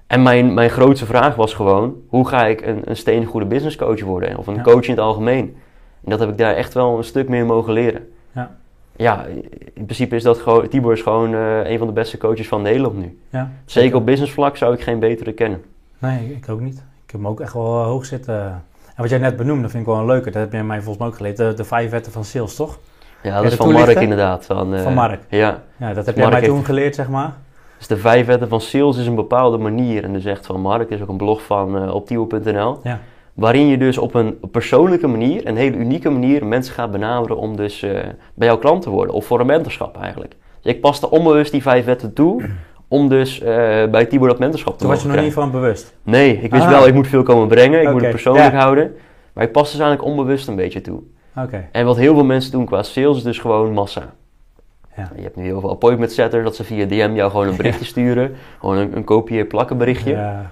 En 0.07 0.23
mijn, 0.23 0.53
mijn 0.53 0.69
grootste 0.69 1.05
vraag 1.05 1.35
was 1.35 1.53
gewoon, 1.53 1.95
hoe 2.07 2.27
ga 2.27 2.45
ik 2.45 2.61
een, 2.65 2.81
een 2.83 2.95
steengoede 2.97 3.45
business 3.45 3.75
coach 3.75 4.01
worden? 4.01 4.37
Of 4.37 4.47
een 4.47 4.55
Ja. 4.55 4.61
coach 4.61 4.83
in 4.83 4.89
het 4.91 4.99
algemeen. 4.99 5.57
En 6.03 6.09
dat 6.11 6.19
heb 6.19 6.29
ik 6.29 6.37
daar 6.37 6.53
echt 6.55 6.73
wel 6.73 6.97
een 6.97 7.03
stuk 7.03 7.29
meer 7.29 7.45
mogen 7.45 7.73
leren. 7.73 8.09
Ja. 8.31 8.55
Ja, 8.95 9.25
in 9.73 9.83
principe 9.85 10.15
is 10.15 10.23
dat 10.23 10.37
gewoon, 10.37 10.67
Tibor 10.67 10.91
is 10.93 11.01
gewoon 11.01 11.33
eh, 11.33 11.69
een 11.69 11.77
van 11.77 11.87
de 11.87 11.93
beste 11.93 12.17
coaches 12.17 12.47
van 12.47 12.61
Nederland 12.61 12.97
nu. 12.97 13.19
Ja, 13.29 13.51
Zeker 13.65 13.95
op 13.95 14.05
business 14.05 14.33
vlak 14.33 14.57
zou 14.57 14.73
ik 14.73 14.81
geen 14.81 14.99
betere 14.99 15.31
kennen. 15.33 15.63
Nee, 15.97 16.33
ik 16.35 16.49
ook 16.49 16.59
niet. 16.59 16.75
Ik 16.75 17.11
heb 17.11 17.21
hem 17.21 17.27
ook 17.27 17.39
echt 17.39 17.53
wel 17.53 17.79
eh, 17.79 17.85
hoog 17.85 18.05
zitten. 18.05 18.35
En 18.95 19.01
wat 19.01 19.09
jij 19.09 19.19
net 19.19 19.35
benoemde, 19.35 19.69
vind 19.69 19.81
ik 19.83 19.89
wel 19.89 19.99
een 19.99 20.05
leuke. 20.05 20.31
Dat 20.31 20.41
heb 20.41 20.51
jij 20.51 20.63
mij 20.63 20.77
volgens 20.77 20.97
mij 20.97 21.07
ook 21.07 21.15
geleerd. 21.15 21.37
De, 21.37 21.53
de 21.55 21.63
vijf 21.63 21.89
wetten 21.91 22.11
van 22.11 22.23
sales, 22.23 22.55
toch? 22.55 22.77
Ja, 23.23 23.41
dat 23.41 23.51
is 23.51 23.57
van 23.57 23.71
Mark 23.71 23.99
inderdaad. 23.99 24.45
Van, 24.45 24.73
eh, 24.75 24.81
Van 24.81 24.93
Mark. 24.93 25.21
Ja, 25.29 25.61
Ja, 25.77 25.93
dat 25.93 26.05
heb 26.05 26.15
Mark 26.15 26.17
jij 26.29 26.39
mij 26.39 26.41
toen 26.47 26.53
heeft- 26.55 26.65
geleerd, 26.67 26.95
zeg 26.95 27.09
maar. 27.09 27.33
Dus 27.77 27.87
de 27.87 27.97
vijf 27.97 28.25
wetten 28.25 28.49
van 28.49 28.61
sales 28.61 28.97
is 28.97 29.07
een 29.07 29.15
bepaalde 29.15 29.57
manier. 29.57 30.03
En 30.03 30.13
dus 30.13 30.25
echt 30.25 30.45
van 30.45 30.61
Mark, 30.61 30.89
is 30.89 31.01
ook 31.01 31.09
een 31.09 31.17
blog 31.17 31.43
van 31.43 31.83
uh, 31.83 31.93
op 31.93 32.07
Tiwo.nl. 32.07 32.79
Ja. 32.83 32.99
Waarin 33.33 33.67
je 33.67 33.77
dus 33.77 33.97
op 33.97 34.13
een 34.13 34.39
persoonlijke 34.51 35.07
manier, 35.07 35.47
een 35.47 35.57
hele 35.57 35.77
unieke 35.77 36.09
manier, 36.09 36.45
mensen 36.45 36.73
gaat 36.73 36.91
benaderen 36.91 37.37
om 37.37 37.55
dus 37.55 37.83
eh, 37.83 37.99
bij 38.33 38.47
jouw 38.47 38.57
klant 38.57 38.81
te 38.81 38.89
worden. 38.89 39.15
Of 39.15 39.25
voor 39.25 39.39
een 39.39 39.45
mentorschap 39.45 39.97
eigenlijk. 40.01 40.35
Dus 40.61 40.73
ik 40.73 40.81
paste 40.81 41.09
onbewust 41.09 41.51
die 41.51 41.61
vijf 41.61 41.85
wetten 41.85 42.13
toe 42.13 42.43
om 42.87 43.09
dus 43.09 43.41
eh, 43.41 43.47
bij 43.85 44.05
Tibor 44.05 44.27
dat 44.27 44.39
mentorschap 44.39 44.73
te 44.73 44.79
Toen 44.79 44.89
was 44.89 45.01
je 45.01 45.07
nog 45.07 45.21
niet 45.21 45.33
van 45.33 45.51
bewust. 45.51 45.95
Nee, 46.03 46.41
ik 46.41 46.51
wist 46.51 46.63
Ah. 46.63 46.69
wel, 46.69 46.87
ik 46.87 46.93
moet 46.93 47.07
veel 47.07 47.23
komen 47.23 47.47
brengen. 47.47 47.81
Ik 47.81 47.91
moet 47.91 48.01
het 48.01 48.09
persoonlijk 48.09 48.51
ja. 48.51 48.59
houden. 48.59 48.95
Maar 49.33 49.43
ik 49.43 49.51
paste 49.51 49.77
dus 49.77 49.85
eigenlijk 49.85 50.17
onbewust 50.17 50.47
een 50.47 50.55
beetje 50.55 50.81
toe. 50.81 51.01
Oké. 51.37 51.67
En 51.71 51.85
wat 51.85 51.97
heel 51.97 52.13
veel 52.13 52.25
mensen 52.25 52.51
doen 52.51 52.65
qua 52.65 52.83
sales 52.83 53.17
is 53.17 53.23
dus 53.23 53.39
gewoon 53.39 53.73
massa. 53.73 54.13
Ja. 54.95 55.11
Je 55.15 55.21
hebt 55.21 55.35
nu 55.35 55.43
heel 55.43 55.59
veel 55.59 55.69
appointment 55.69 56.11
setters 56.11 56.43
dat 56.43 56.55
ze 56.55 56.63
via 56.63 56.85
DM 56.85 57.11
jou 57.13 57.31
gewoon 57.31 57.47
een 57.47 57.55
berichtje 57.55 57.85
sturen. 57.85 58.35
Gewoon 58.59 58.77
een, 58.77 58.95
een 58.95 59.03
kopieer 59.03 59.45
plakken 59.45 59.77
berichtje. 59.77 60.11
Ja. 60.11 60.51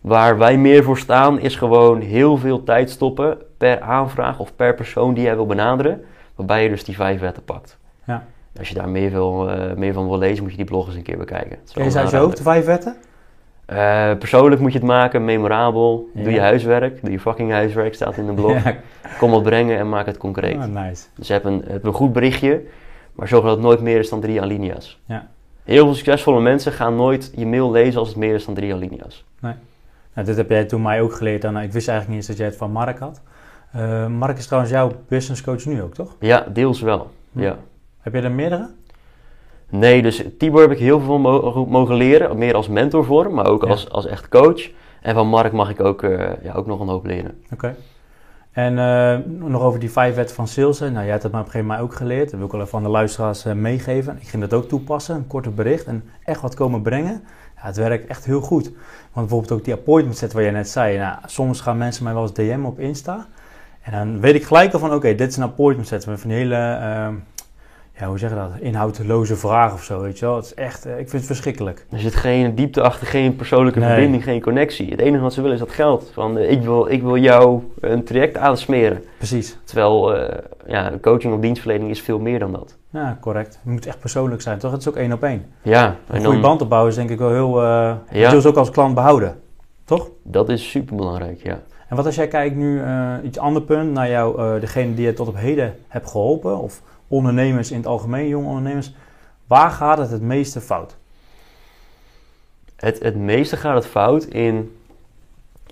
Waar 0.00 0.38
wij 0.38 0.56
meer 0.56 0.82
voor 0.82 0.98
staan 0.98 1.40
is 1.40 1.56
gewoon 1.56 2.00
heel 2.00 2.36
veel 2.36 2.62
tijd 2.62 2.90
stoppen 2.90 3.38
per 3.56 3.80
aanvraag 3.80 4.38
of 4.38 4.56
per 4.56 4.74
persoon 4.74 5.14
die 5.14 5.24
jij 5.24 5.34
wil 5.34 5.46
benaderen. 5.46 6.04
Waarbij 6.34 6.62
je 6.62 6.68
dus 6.68 6.84
die 6.84 6.94
vijf 6.94 7.20
wetten 7.20 7.44
pakt. 7.44 7.78
Ja. 8.06 8.24
Als 8.58 8.68
je 8.68 8.74
daar 8.74 8.88
meer, 8.88 9.10
wil, 9.10 9.50
eh, 9.50 9.76
meer 9.76 9.92
van 9.92 10.08
wil 10.08 10.18
lezen, 10.18 10.42
moet 10.42 10.50
je 10.50 10.56
die 10.56 10.66
blog 10.66 10.86
eens 10.86 10.96
een 10.96 11.02
keer 11.02 11.18
bekijken. 11.18 11.58
Ken 11.72 11.84
je 11.84 11.90
je 11.90 12.16
hoofd, 12.16 12.36
de 12.36 12.42
vijf 12.42 12.64
wetten? 12.64 12.96
Eh, 13.66 14.16
persoonlijk 14.18 14.60
moet 14.60 14.72
je 14.72 14.78
het 14.78 14.86
maken, 14.86 15.24
memorabel. 15.24 16.08
Ja. 16.14 16.22
Doe 16.22 16.32
je 16.32 16.40
huiswerk. 16.40 17.02
Doe 17.02 17.10
je 17.10 17.20
fucking 17.20 17.50
huiswerk, 17.50 17.94
staat 17.94 18.16
in 18.16 18.26
de 18.26 18.32
blog. 18.32 18.64
Ja. 18.64 18.76
Kom 19.18 19.30
wat 19.30 19.42
brengen 19.42 19.78
en 19.78 19.88
maak 19.88 20.06
het 20.06 20.16
concreet. 20.16 20.56
Oh, 20.56 20.64
nice. 20.64 21.04
Dus 21.14 21.28
heb 21.28 21.44
een, 21.44 21.64
heb 21.66 21.84
een 21.84 21.92
goed 21.92 22.12
berichtje, 22.12 22.62
maar 23.12 23.28
zorg 23.28 23.42
dat 23.44 23.52
het 23.52 23.60
nooit 23.64 23.80
meer 23.80 23.98
is 23.98 24.08
dan 24.08 24.20
drie 24.20 24.40
alinea's. 24.40 25.00
Ja. 25.06 25.26
Heel 25.64 25.84
veel 25.84 25.94
succesvolle 25.94 26.40
mensen 26.40 26.72
gaan 26.72 26.96
nooit 26.96 27.32
je 27.36 27.46
mail 27.46 27.70
lezen 27.70 27.98
als 28.00 28.08
het 28.08 28.16
meer 28.16 28.34
is 28.34 28.44
dan 28.44 28.54
drie 28.54 28.74
alinea's. 28.74 29.24
Nou, 30.14 30.26
dit 30.26 30.36
heb 30.36 30.48
jij 30.48 30.64
toen 30.64 30.82
mij 30.82 31.00
ook 31.00 31.12
geleerd. 31.12 31.44
En, 31.44 31.52
nou, 31.52 31.64
ik 31.64 31.72
wist 31.72 31.88
eigenlijk 31.88 32.08
niet 32.18 32.28
eens 32.28 32.36
dat 32.36 32.36
jij 32.36 32.46
het 32.46 32.56
van 32.56 32.70
Mark 32.72 32.98
had. 32.98 33.20
Eh, 33.72 34.06
Mark 34.06 34.38
is 34.38 34.44
trouwens 34.46 34.72
jouw 34.72 34.90
business 35.08 35.42
coach 35.42 35.64
nu 35.64 35.82
ook, 35.82 35.94
toch? 35.94 36.16
Ja, 36.20 36.46
deels 36.52 36.80
wel. 36.80 37.10
Hm. 37.32 37.40
Ja. 37.40 37.56
Heb 38.00 38.14
je 38.14 38.20
er 38.20 38.30
meerdere? 38.30 38.68
Nee, 39.68 40.02
dus 40.02 40.24
Tibor 40.38 40.60
heb 40.60 40.70
ik 40.70 40.78
heel 40.78 41.00
veel 41.00 41.18
mo- 41.18 41.66
mogen 41.68 41.94
leren. 41.94 42.38
Meer 42.38 42.54
als 42.54 42.68
mentor 42.68 43.04
voor 43.04 43.24
hem, 43.24 43.34
maar 43.34 43.46
ook 43.46 43.62
Ja. 43.64 43.70
als, 43.70 43.90
als 43.90 44.06
echt 44.06 44.28
coach. 44.28 44.70
En 45.02 45.14
van 45.14 45.26
Mark 45.28 45.52
mag 45.52 45.70
ik 45.70 45.80
ook, 45.80 46.02
eh, 46.02 46.30
ja, 46.42 46.52
ook 46.54 46.66
nog 46.66 46.80
een 46.80 46.88
hoop 46.88 47.04
leren. 47.06 47.42
Oké. 47.52 47.76
En 48.52 48.72
uh, 48.72 49.16
nog 49.48 49.62
over 49.62 49.80
die 49.80 49.90
vijf 49.90 50.14
wetten 50.14 50.36
van 50.36 50.48
sales. 50.48 50.78
Nou, 50.78 50.92
jij 50.92 51.06
hebt 51.06 51.22
dat 51.22 51.32
maar 51.32 51.40
op 51.40 51.46
een 51.46 51.52
gegeven 51.52 51.74
moment 51.74 51.90
ook 51.90 51.96
geleerd. 51.96 52.30
Dat 52.30 52.38
wil 52.38 52.46
ik 52.46 52.52
wel 52.52 52.60
even 52.60 52.78
aan 52.78 52.84
de 52.84 52.90
luisteraars 52.90 53.46
uh, 53.46 53.52
meegeven. 53.52 54.16
Ik 54.20 54.28
ging 54.28 54.42
dat 54.42 54.52
ook 54.52 54.68
toepassen, 54.68 55.14
een 55.14 55.26
korte 55.26 55.50
bericht 55.50 55.86
en 55.86 56.04
echt 56.24 56.40
wat 56.40 56.54
komen 56.54 56.82
brengen. 56.82 57.22
Ja, 57.56 57.62
het 57.62 57.76
werkt 57.76 58.06
echt 58.06 58.24
heel 58.24 58.40
goed. 58.40 58.64
Want 59.12 59.26
bijvoorbeeld 59.26 59.52
ook 59.52 59.64
die 59.64 59.74
appointment 59.74 60.16
set 60.16 60.32
waar 60.32 60.42
je 60.42 60.50
net 60.50 60.68
zei. 60.68 60.98
Nou, 60.98 61.18
soms 61.26 61.60
gaan 61.60 61.78
mensen 61.78 62.04
mij 62.04 62.12
wel 62.12 62.22
eens 62.22 62.32
DM 62.32 62.64
op 62.64 62.78
Insta. 62.78 63.26
En 63.82 63.92
dan 63.92 64.20
weet 64.20 64.34
ik 64.34 64.44
gelijk 64.44 64.72
al 64.72 64.78
van, 64.78 64.94
oké, 64.94 65.14
dit 65.14 65.30
is 65.30 65.36
een 65.36 65.42
appointment 65.42 65.88
set. 65.88 66.04
Van 66.04 66.16
die 66.22 66.32
hele, 66.32 66.78
uh, 66.80 67.08
ja, 68.02 68.08
hoe 68.08 68.18
zeg 68.18 68.30
je 68.30 68.36
dat, 68.36 68.50
inhoudloze 68.60 69.36
vraag 69.36 69.72
of 69.72 69.82
zo, 69.82 70.00
weet 70.00 70.18
je 70.18 70.26
wel. 70.26 70.36
Het 70.36 70.44
is 70.44 70.54
echt, 70.54 70.86
ik 70.86 70.94
vind 70.94 71.12
het 71.12 71.24
verschrikkelijk. 71.24 71.86
Er 71.90 71.98
zit 71.98 72.14
geen 72.14 72.54
diepte 72.54 72.82
achter, 72.82 73.06
geen 73.06 73.36
persoonlijke 73.36 73.80
verbinding, 73.80 74.22
geen 74.22 74.40
connectie. 74.40 74.90
Het 74.90 75.00
enige 75.00 75.22
wat 75.22 75.32
ze 75.32 75.40
willen 75.40 75.56
is 75.56 75.62
dat 75.62 75.72
geld. 75.72 76.10
Van, 76.14 76.38
ik, 76.38 76.62
wil, 76.62 76.86
ik 76.86 77.02
wil 77.02 77.16
jou 77.16 77.62
een 77.80 78.04
traject 78.04 78.36
aansmeren. 78.36 79.04
Precies. 79.16 79.58
Terwijl, 79.64 80.16
ja, 80.66 80.92
coaching 81.00 81.34
of 81.34 81.40
dienstverlening 81.40 81.90
is 81.90 82.00
veel 82.00 82.18
meer 82.18 82.38
dan 82.38 82.52
dat. 82.52 82.76
Ja, 82.90 83.18
correct. 83.20 83.58
Het 83.62 83.72
moet 83.72 83.86
echt 83.86 84.00
persoonlijk 84.00 84.42
zijn, 84.42 84.58
toch? 84.58 84.70
Het 84.72 84.80
is 84.80 84.88
ook 84.88 84.96
één 84.96 85.12
op 85.12 85.22
één. 85.22 85.44
Ja. 85.62 85.96
Een 86.06 86.24
goede 86.24 86.40
band 86.40 86.62
opbouwen 86.62 86.90
is 86.90 86.96
denk 86.96 87.10
ik 87.10 87.18
wel 87.18 87.30
heel... 87.32 87.62
Uh, 87.62 87.94
ja. 88.10 88.32
Je 88.32 88.46
ook 88.48 88.56
als 88.56 88.70
klant 88.70 88.94
behouden, 88.94 89.36
toch? 89.84 90.08
Dat 90.22 90.48
is 90.48 90.70
super 90.70 90.96
belangrijk, 90.96 91.42
ja. 91.42 91.60
En 91.88 91.96
wat 91.96 92.06
als 92.06 92.14
jij 92.14 92.28
kijkt 92.28 92.56
nu, 92.56 92.82
iets 93.22 93.38
ander 93.38 93.62
punt, 93.62 93.92
naar 93.92 94.08
jou, 94.08 94.60
degene 94.60 94.94
die 94.94 95.06
je 95.06 95.12
tot 95.12 95.28
op 95.28 95.36
heden 95.36 95.74
hebt 95.88 96.10
geholpen, 96.10 96.58
of 96.58 96.82
ondernemers 97.12 97.70
in 97.70 97.76
het 97.76 97.86
algemeen, 97.86 98.28
jonge 98.28 98.46
ondernemers, 98.46 98.92
waar 99.46 99.70
gaat 99.70 99.98
het 99.98 100.10
het 100.10 100.22
meeste 100.22 100.60
fout? 100.60 100.96
Het, 102.76 102.98
het 103.02 103.16
meeste 103.16 103.56
gaat 103.56 103.74
het 103.74 103.86
fout 103.86 104.24
in 104.24 104.76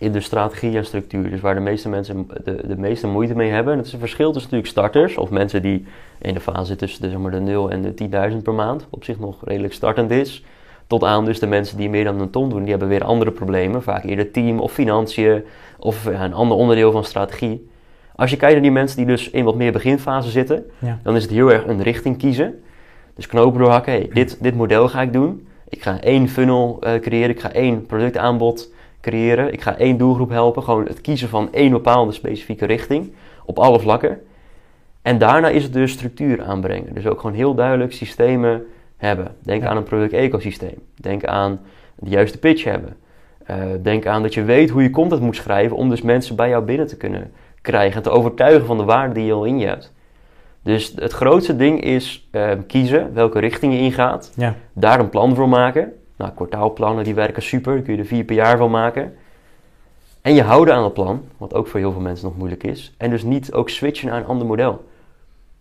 in 0.01 0.13
de 0.13 0.21
strategie 0.21 0.77
en 0.77 0.85
structuur. 0.85 1.31
Dus 1.31 1.41
waar 1.41 1.55
de 1.55 1.61
meeste 1.61 1.89
mensen 1.89 2.29
de, 2.45 2.67
de 2.67 2.77
meeste 2.77 3.07
moeite 3.07 3.35
mee 3.35 3.51
hebben. 3.51 3.73
En 3.73 3.79
het 3.79 3.87
is 3.87 3.93
een 3.93 3.99
verschil 3.99 4.33
tussen 4.33 4.51
natuurlijk 4.51 4.79
starters 4.79 5.17
of 5.17 5.31
mensen 5.31 5.63
die 5.63 5.87
in 6.19 6.35
de 6.35 6.41
fase 6.41 6.77
tussen 6.77 7.03
de, 7.03 7.09
zeg 7.09 7.19
maar, 7.19 7.31
de 7.31 7.41
0 7.41 7.71
en 7.71 7.83
de 7.83 8.31
10.000 8.33 8.43
per 8.43 8.55
maand, 8.55 8.87
op 8.91 9.05
zich 9.05 9.19
nog 9.19 9.37
redelijk 9.45 9.73
startend 9.73 10.11
is. 10.11 10.45
Tot 10.87 11.05
aan 11.05 11.25
dus 11.25 11.39
de 11.39 11.47
mensen 11.47 11.77
die 11.77 11.91
meer 11.91 12.05
dan 12.05 12.21
een 12.21 12.31
ton 12.31 12.49
doen, 12.49 12.61
die 12.61 12.71
hebben 12.71 12.89
weer 12.89 13.05
andere 13.05 13.31
problemen. 13.31 13.83
Vaak 13.83 14.05
eerder 14.05 14.31
team 14.31 14.61
of 14.61 14.73
financiën 14.73 15.45
of 15.79 16.05
een 16.05 16.35
ander 16.35 16.57
onderdeel 16.57 16.93
van 16.93 17.05
strategie. 17.05 17.70
Als 18.21 18.31
je 18.31 18.37
kijkt 18.37 18.55
naar 18.55 18.63
die 18.63 18.73
mensen 18.73 18.97
die 18.97 19.07
dus 19.07 19.31
in 19.31 19.45
wat 19.45 19.55
meer 19.55 19.73
beginfase 19.73 20.31
zitten, 20.31 20.65
ja. 20.79 20.99
dan 21.03 21.17
is 21.17 21.23
het 21.23 21.33
heel 21.33 21.53
erg 21.53 21.67
een 21.67 21.83
richting 21.83 22.17
kiezen. 22.17 22.63
Dus 23.15 23.27
knopen 23.27 23.61
doorhakken, 23.61 23.93
hey, 23.93 24.11
dit, 24.13 24.39
dit 24.41 24.55
model 24.55 24.89
ga 24.89 25.03
ik 25.03 25.13
doen. 25.13 25.49
Ik 25.69 25.83
ga 25.83 26.01
één 26.01 26.29
funnel 26.29 26.79
uh, 26.81 26.95
creëren, 26.95 27.31
ik 27.31 27.41
ga 27.41 27.53
één 27.53 27.87
productaanbod 27.87 28.73
creëren. 29.01 29.53
Ik 29.53 29.61
ga 29.61 29.77
één 29.77 29.97
doelgroep 29.99 30.31
helpen. 30.31 30.63
Gewoon 30.63 30.87
het 30.87 31.01
kiezen 31.01 31.29
van 31.29 31.53
één 31.53 31.71
bepaalde 31.71 32.13
specifieke 32.13 32.67
richting 32.67 33.13
op 33.45 33.59
alle 33.59 33.81
vlakken. 33.81 34.21
En 35.03 35.19
daarna 35.19 35.49
is 35.49 35.63
het 35.63 35.73
dus 35.73 35.93
structuur 35.93 36.43
aanbrengen. 36.43 36.95
Dus 36.95 37.07
ook 37.07 37.21
gewoon 37.21 37.37
heel 37.37 37.55
duidelijk 37.55 37.93
systemen 37.93 38.63
hebben. 38.97 39.37
Denk 39.43 39.65
aan 39.65 39.77
een 39.77 39.83
product-ecosysteem. 39.83 40.79
Denk 40.95 41.25
aan 41.25 41.61
de 41.95 42.11
juiste 42.11 42.39
pitch 42.39 42.65
hebben. 42.65 42.97
Uh, 43.51 43.57
denk 43.83 44.07
aan 44.07 44.23
dat 44.23 44.35
je 44.35 44.45
weet 44.45 44.71
hoe 44.71 44.83
je 44.83 44.91
content 44.91 45.21
moet 45.21 45.37
schrijven 45.37 45.77
om 45.77 45.89
dus 45.89 46.03
mensen 46.03 46.37
bij 46.37 46.49
jou 46.49 46.65
binnen 46.65 46.87
te 46.87 46.97
kunnen 46.97 47.33
krijgen 47.61 47.97
en 47.97 48.03
te 48.03 48.11
overtuigen 48.11 48.67
van 48.67 48.79
de 48.79 48.85
waarde 48.85 49.15
die 49.15 49.25
je 49.25 49.33
al 49.33 49.45
in 49.45 49.59
je 49.59 49.67
hebt. 49.67 49.93
Dus 50.63 50.93
het 50.97 51.13
grootste 51.13 51.57
ding 51.57 51.81
is 51.81 52.29
uh, 52.33 52.51
kiezen 52.67 53.15
welke 53.15 53.39
richting 53.39 53.73
je 53.73 53.79
ingaat, 53.79 54.33
ja. 54.37 54.55
daar 54.73 55.01
een 55.01 55.09
plan 55.09 55.35
voor 55.35 55.49
maken 55.49 55.93
nou, 56.21 56.33
kwartaalplannen 56.33 57.05
die 57.05 57.15
werken 57.15 57.43
super, 57.43 57.75
daar 57.75 57.83
kun 57.83 57.93
je 57.95 57.99
er 57.99 58.07
vier 58.07 58.25
per 58.25 58.35
jaar 58.35 58.57
van 58.57 58.71
maken. 58.71 59.15
En 60.23 60.35
je 60.35 60.43
houden 60.43 60.75
aan 60.75 60.85
het 60.85 60.93
plan, 60.93 61.25
wat 61.37 61.55
ook 61.55 61.67
voor 61.67 61.81
heel 61.81 61.93
veel 61.93 62.01
mensen 62.01 62.27
nog 62.27 62.37
moeilijk 62.37 62.65
is. 62.65 62.95
En 62.97 63.11
dus 63.11 63.23
niet 63.23 63.53
ook 63.53 63.69
switchen 63.69 64.09
naar 64.09 64.17
een 64.17 64.27
ander 64.27 64.47
model. 64.47 64.85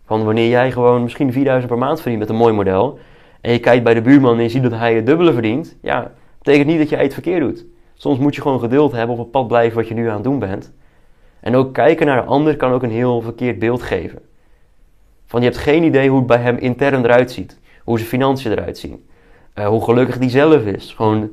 Van 0.06 0.24
wanneer 0.24 0.48
jij 0.48 0.72
gewoon 0.72 1.02
misschien 1.02 1.32
4000 1.32 1.72
per 1.72 1.80
maand 1.80 2.00
verdient 2.00 2.20
met 2.20 2.28
een 2.28 2.36
mooi 2.36 2.52
model. 2.52 2.98
En 3.40 3.52
je 3.52 3.58
kijkt 3.58 3.84
bij 3.84 3.94
de 3.94 4.02
buurman 4.02 4.36
en 4.36 4.42
je 4.42 4.48
ziet 4.48 4.62
dat 4.62 4.72
hij 4.72 4.94
het 4.94 5.06
dubbele 5.06 5.32
verdient. 5.32 5.76
Ja, 5.82 6.12
betekent 6.38 6.66
niet 6.66 6.78
dat 6.78 6.88
jij 6.88 7.02
het 7.02 7.12
verkeerd 7.12 7.40
doet. 7.40 7.64
Soms 7.94 8.18
moet 8.18 8.34
je 8.34 8.40
gewoon 8.40 8.60
geduld 8.60 8.92
hebben 8.92 9.16
op 9.16 9.22
het 9.22 9.30
pad 9.30 9.48
blijven 9.48 9.76
wat 9.76 9.88
je 9.88 9.94
nu 9.94 10.08
aan 10.08 10.14
het 10.14 10.24
doen 10.24 10.38
bent. 10.38 10.72
En 11.40 11.54
ook 11.54 11.74
kijken 11.74 12.06
naar 12.06 12.22
de 12.22 12.28
ander 12.28 12.56
kan 12.56 12.72
ook 12.72 12.82
een 12.82 12.90
heel 12.90 13.20
verkeerd 13.20 13.58
beeld 13.58 13.82
geven. 13.82 14.18
Van 15.26 15.40
je 15.40 15.46
hebt 15.46 15.60
geen 15.60 15.82
idee 15.82 16.08
hoe 16.08 16.18
het 16.18 16.26
bij 16.26 16.38
hem 16.38 16.56
intern 16.56 17.04
eruit 17.04 17.30
ziet. 17.30 17.58
Hoe 17.84 17.98
zijn 17.98 18.10
financiën 18.10 18.52
eruit 18.52 18.78
zien. 18.78 19.08
Uh, 19.54 19.66
hoe 19.66 19.84
gelukkig 19.84 20.18
die 20.18 20.30
zelf 20.30 20.62
is. 20.62 20.92
Gewoon, 20.96 21.30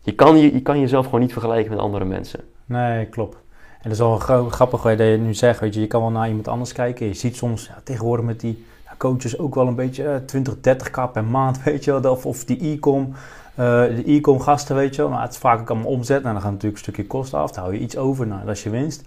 je, 0.00 0.14
kan, 0.14 0.38
je, 0.38 0.52
je 0.52 0.62
kan 0.62 0.80
jezelf 0.80 1.04
gewoon 1.04 1.20
niet 1.20 1.32
vergelijken 1.32 1.70
met 1.70 1.80
andere 1.80 2.04
mensen. 2.04 2.40
Nee, 2.64 3.06
klopt. 3.06 3.36
En 3.70 3.92
dat 3.92 3.92
is 3.92 3.98
wel 3.98 4.48
grappig 4.48 4.82
wat 4.82 4.98
je 4.98 5.18
nu 5.20 5.34
zegt. 5.34 5.60
Weet 5.60 5.74
je, 5.74 5.80
je 5.80 5.86
kan 5.86 6.00
wel 6.00 6.10
naar 6.10 6.28
iemand 6.28 6.48
anders 6.48 6.72
kijken. 6.72 7.06
Je 7.06 7.14
ziet 7.14 7.36
soms 7.36 7.66
ja, 7.66 7.80
tegenwoordig 7.84 8.24
met 8.24 8.40
die 8.40 8.64
coaches 8.98 9.38
ook 9.38 9.54
wel 9.54 9.66
een 9.66 9.74
beetje 9.74 10.02
uh, 10.02 10.14
20, 10.16 10.54
30k 10.56 11.12
per 11.12 11.24
maand, 11.24 11.62
weet 11.64 11.84
je 11.84 12.00
wel. 12.00 12.12
Of, 12.12 12.26
of 12.26 12.44
die 12.44 12.72
e-com, 12.72 13.08
uh, 13.10 13.66
de 13.82 14.02
e-com 14.06 14.40
gasten, 14.40 14.76
weet 14.76 14.94
je 14.94 15.02
wel. 15.02 15.10
Maar 15.10 15.22
het 15.22 15.32
is 15.32 15.38
vaak 15.38 15.60
ook 15.60 15.70
allemaal 15.70 15.90
omzet. 15.90 16.22
Nou, 16.22 16.32
dan 16.32 16.42
gaat 16.42 16.52
natuurlijk 16.52 16.76
een 16.76 16.92
stukje 16.92 17.06
kosten 17.06 17.38
af. 17.38 17.52
Dan 17.52 17.62
hou 17.62 17.74
je 17.74 17.80
iets 17.80 17.96
over, 17.96 18.26
nou, 18.26 18.44
dat 18.44 18.54
is 18.56 18.62
je 18.62 18.70
winst. 18.70 19.02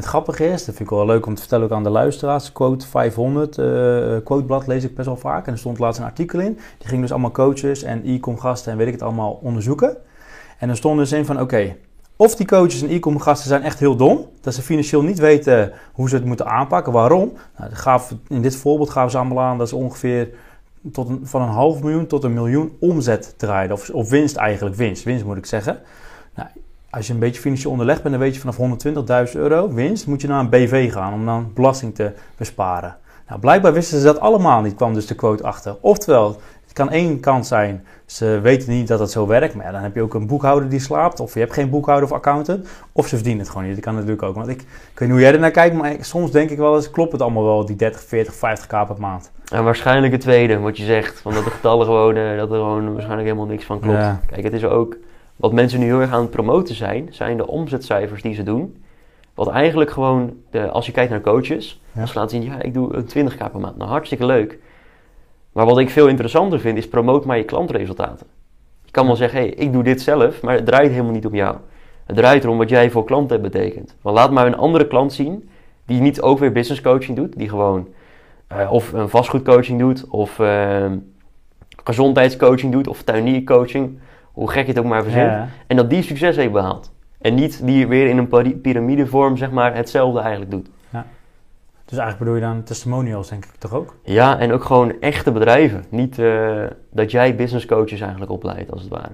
Het 0.00 0.08
grappige 0.08 0.44
is, 0.44 0.64
dat 0.64 0.74
vind 0.74 0.90
ik 0.90 0.96
wel 0.96 1.06
leuk 1.06 1.26
om 1.26 1.34
te 1.34 1.40
vertellen 1.40 1.64
ook 1.64 1.72
aan 1.72 1.82
de 1.82 1.90
luisteraars. 1.90 2.52
Quote 2.52 2.86
500, 2.86 3.58
uh, 3.58 3.64
quoteblad 4.24 4.66
lees 4.66 4.84
ik 4.84 4.94
best 4.94 5.06
wel 5.06 5.16
vaak. 5.16 5.46
En 5.46 5.52
er 5.52 5.58
stond 5.58 5.78
laatst 5.78 6.00
een 6.00 6.06
artikel 6.06 6.40
in. 6.40 6.58
Die 6.78 6.88
ging 6.88 7.00
dus 7.00 7.10
allemaal 7.10 7.30
coaches 7.30 7.82
en 7.82 8.02
e-com 8.04 8.38
gasten 8.38 8.72
en 8.72 8.78
weet 8.78 8.86
ik 8.86 8.92
het 8.92 9.02
allemaal 9.02 9.38
onderzoeken. 9.42 9.96
En 10.58 10.68
er 10.68 10.76
stond 10.76 10.98
dus 10.98 11.12
in 11.12 11.24
van, 11.24 11.40
oké, 11.40 11.76
of 12.16 12.36
die 12.36 12.46
coaches 12.46 12.82
en 12.82 12.90
e-com 12.90 13.18
gasten 13.18 13.48
zijn 13.48 13.62
echt 13.62 13.78
heel 13.78 13.96
dom. 13.96 14.26
Dat 14.40 14.54
ze 14.54 14.62
financieel 14.62 15.02
niet 15.02 15.18
weten 15.18 15.72
hoe 15.92 16.08
ze 16.08 16.14
het 16.14 16.24
moeten 16.24 16.46
aanpakken. 16.46 16.92
Waarom? 16.92 17.32
Nou, 17.58 17.72
gaf, 17.72 18.14
in 18.28 18.42
dit 18.42 18.56
voorbeeld 18.56 18.90
gaven 18.90 19.10
ze 19.10 19.18
allemaal 19.18 19.44
aan 19.44 19.58
dat 19.58 19.68
ze 19.68 19.76
ongeveer 19.76 20.28
tot 20.92 21.10
van 21.22 21.42
een 21.42 21.48
half 21.48 21.82
miljoen 21.82 22.06
tot 22.06 22.24
een 22.24 22.34
miljoen 22.34 22.76
omzet 22.80 23.34
draaiden. 23.36 23.76
Of, 23.76 23.90
of 23.90 24.10
winst 24.10 24.36
eigenlijk, 24.36 24.76
winst, 24.76 25.04
winst 25.04 25.24
moet 25.24 25.36
ik 25.36 25.46
zeggen. 25.46 25.80
Als 26.90 27.06
je 27.06 27.12
een 27.12 27.18
beetje 27.18 27.40
financieel 27.40 27.70
onderlegd 27.70 28.02
bent, 28.02 28.14
dan 28.14 28.24
weet 28.24 28.34
je 28.34 28.40
vanaf 28.40 29.28
120.000 29.28 29.36
euro 29.36 29.72
winst 29.72 30.06
moet 30.06 30.20
je 30.20 30.28
naar 30.28 30.40
een 30.40 30.48
BV 30.48 30.92
gaan 30.92 31.12
om 31.12 31.24
dan 31.24 31.50
belasting 31.54 31.94
te 31.94 32.12
besparen. 32.36 32.96
Nou, 33.28 33.40
blijkbaar 33.40 33.72
wisten 33.72 33.98
ze 33.98 34.04
dat 34.04 34.20
allemaal 34.20 34.60
niet, 34.60 34.74
kwam 34.74 34.94
dus 34.94 35.06
de 35.06 35.14
quote 35.14 35.42
achter. 35.42 35.76
Oftewel, 35.80 36.40
het 36.62 36.72
kan 36.72 36.90
één 36.90 37.20
kant 37.20 37.46
zijn, 37.46 37.84
ze 38.06 38.40
weten 38.42 38.70
niet 38.70 38.88
dat 38.88 38.98
het 39.00 39.10
zo 39.10 39.26
werkt, 39.26 39.54
maar 39.54 39.66
ja, 39.66 39.72
dan 39.72 39.82
heb 39.82 39.94
je 39.94 40.02
ook 40.02 40.14
een 40.14 40.26
boekhouder 40.26 40.68
die 40.68 40.80
slaapt, 40.80 41.20
of 41.20 41.34
je 41.34 41.40
hebt 41.40 41.52
geen 41.52 41.70
boekhouder 41.70 42.08
of 42.08 42.14
accountant, 42.14 42.68
of 42.92 43.06
ze 43.06 43.14
verdienen 43.14 43.42
het 43.42 43.50
gewoon 43.50 43.66
niet. 43.66 43.74
Dat 43.74 43.84
kan 43.84 43.94
natuurlijk 43.94 44.22
ook. 44.22 44.34
Want 44.34 44.48
ik, 44.48 44.60
ik 44.60 44.98
weet 44.98 45.08
niet 45.08 45.10
hoe 45.10 45.20
jij 45.20 45.32
er 45.32 45.38
naar 45.38 45.50
kijkt, 45.50 45.76
maar 45.76 45.96
soms 46.00 46.30
denk 46.30 46.50
ik 46.50 46.58
wel 46.58 46.76
eens, 46.76 46.90
klopt 46.90 47.12
het 47.12 47.22
allemaal 47.22 47.44
wel, 47.44 47.66
die 47.66 47.76
30, 47.76 48.02
40, 48.02 48.34
50k 48.34 48.68
per 48.68 48.96
maand? 48.98 49.30
En 49.52 49.64
waarschijnlijk 49.64 50.12
het 50.12 50.20
tweede, 50.20 50.58
wat 50.58 50.76
je 50.76 50.84
zegt, 50.84 51.20
van 51.20 51.34
dat 51.34 51.44
de 51.44 51.50
getallen 51.50 51.86
gewoon, 51.86 52.16
eh, 52.16 52.36
dat 52.36 52.50
er 52.50 52.56
gewoon 52.56 52.92
waarschijnlijk 52.92 53.28
helemaal 53.28 53.48
niks 53.48 53.64
van 53.64 53.80
klopt. 53.80 54.26
Kijk, 54.26 54.42
het 54.42 54.52
is 54.52 54.64
ook 54.64 54.96
wat 55.40 55.52
mensen 55.52 55.80
nu 55.80 55.86
heel 55.86 56.00
erg 56.00 56.12
aan 56.12 56.20
het 56.20 56.30
promoten 56.30 56.74
zijn, 56.74 57.08
zijn 57.10 57.36
de 57.36 57.46
omzetcijfers 57.46 58.22
die 58.22 58.34
ze 58.34 58.42
doen. 58.42 58.82
Wat 59.34 59.48
eigenlijk 59.48 59.90
gewoon, 59.90 60.36
de, 60.50 60.68
als 60.68 60.86
je 60.86 60.92
kijkt 60.92 61.10
naar 61.10 61.20
coaches, 61.20 61.80
ja. 61.92 62.00
als 62.00 62.10
ze 62.12 62.18
laten 62.18 62.42
zien, 62.42 62.50
ja, 62.50 62.62
ik 62.62 62.74
doe 62.74 62.94
een 62.94 63.08
20k 63.08 63.36
per 63.36 63.60
maand. 63.60 63.76
Nou, 63.76 63.90
hartstikke 63.90 64.26
leuk. 64.26 64.58
Maar 65.52 65.66
wat 65.66 65.78
ik 65.78 65.90
veel 65.90 66.08
interessanter 66.08 66.60
vind, 66.60 66.78
is 66.78 66.88
promoot 66.88 67.24
maar 67.24 67.36
je 67.36 67.44
klantresultaten. 67.44 68.26
Je 68.84 68.90
kan 68.90 69.06
wel 69.06 69.16
zeggen, 69.16 69.40
hé, 69.40 69.46
hey, 69.46 69.54
ik 69.54 69.72
doe 69.72 69.82
dit 69.82 70.02
zelf, 70.02 70.42
maar 70.42 70.54
het 70.54 70.66
draait 70.66 70.90
helemaal 70.90 71.12
niet 71.12 71.26
om 71.26 71.34
jou. 71.34 71.56
Het 72.06 72.16
draait 72.16 72.44
erom 72.44 72.58
wat 72.58 72.68
jij 72.68 72.90
voor 72.90 73.04
klanten 73.04 73.42
betekent. 73.42 73.96
Maar 74.02 74.12
laat 74.12 74.30
maar 74.30 74.46
een 74.46 74.56
andere 74.56 74.86
klant 74.86 75.12
zien, 75.12 75.48
die 75.84 76.00
niet 76.00 76.20
ook 76.20 76.38
weer 76.38 76.52
business 76.52 76.80
coaching 76.80 77.16
doet, 77.16 77.38
die 77.38 77.48
gewoon 77.48 77.88
uh, 78.52 78.72
of 78.72 78.92
een 78.92 79.08
vastgoedcoaching 79.08 79.78
doet, 79.78 80.08
of 80.08 80.38
uh, 80.38 80.92
gezondheidscoaching 81.84 82.72
doet, 82.72 82.88
of 82.88 83.02
tuiniercoaching 83.02 83.98
hoe 84.32 84.50
gek 84.50 84.62
je 84.62 84.68
het 84.68 84.78
ook 84.78 84.84
maar 84.84 85.02
verzint. 85.02 85.32
En 85.66 85.76
dat 85.76 85.90
die 85.90 86.02
succes 86.02 86.36
heeft 86.36 86.52
behaald. 86.52 86.92
En 87.20 87.34
niet 87.34 87.66
die 87.66 87.86
weer 87.86 88.08
in 88.08 88.18
een 88.18 88.60
piramidevorm, 88.60 89.36
zeg 89.36 89.50
maar, 89.50 89.74
hetzelfde 89.74 90.20
eigenlijk 90.20 90.50
doet. 90.50 90.68
Ja. 90.88 91.06
Dus 91.84 91.98
eigenlijk 91.98 92.18
bedoel 92.18 92.34
je 92.34 92.54
dan 92.54 92.62
testimonials, 92.62 93.28
denk 93.28 93.44
ik 93.44 93.50
toch 93.58 93.74
ook? 93.74 93.96
Ja, 94.02 94.38
en 94.38 94.52
ook 94.52 94.64
gewoon 94.64 95.00
echte 95.00 95.32
bedrijven. 95.32 95.84
Niet 95.88 96.18
uh, 96.18 96.62
dat 96.90 97.10
jij 97.10 97.36
business 97.36 97.66
coaches 97.66 98.00
eigenlijk 98.00 98.30
opleidt, 98.30 98.70
als 98.70 98.80
het 98.80 98.90
ware. 98.90 99.12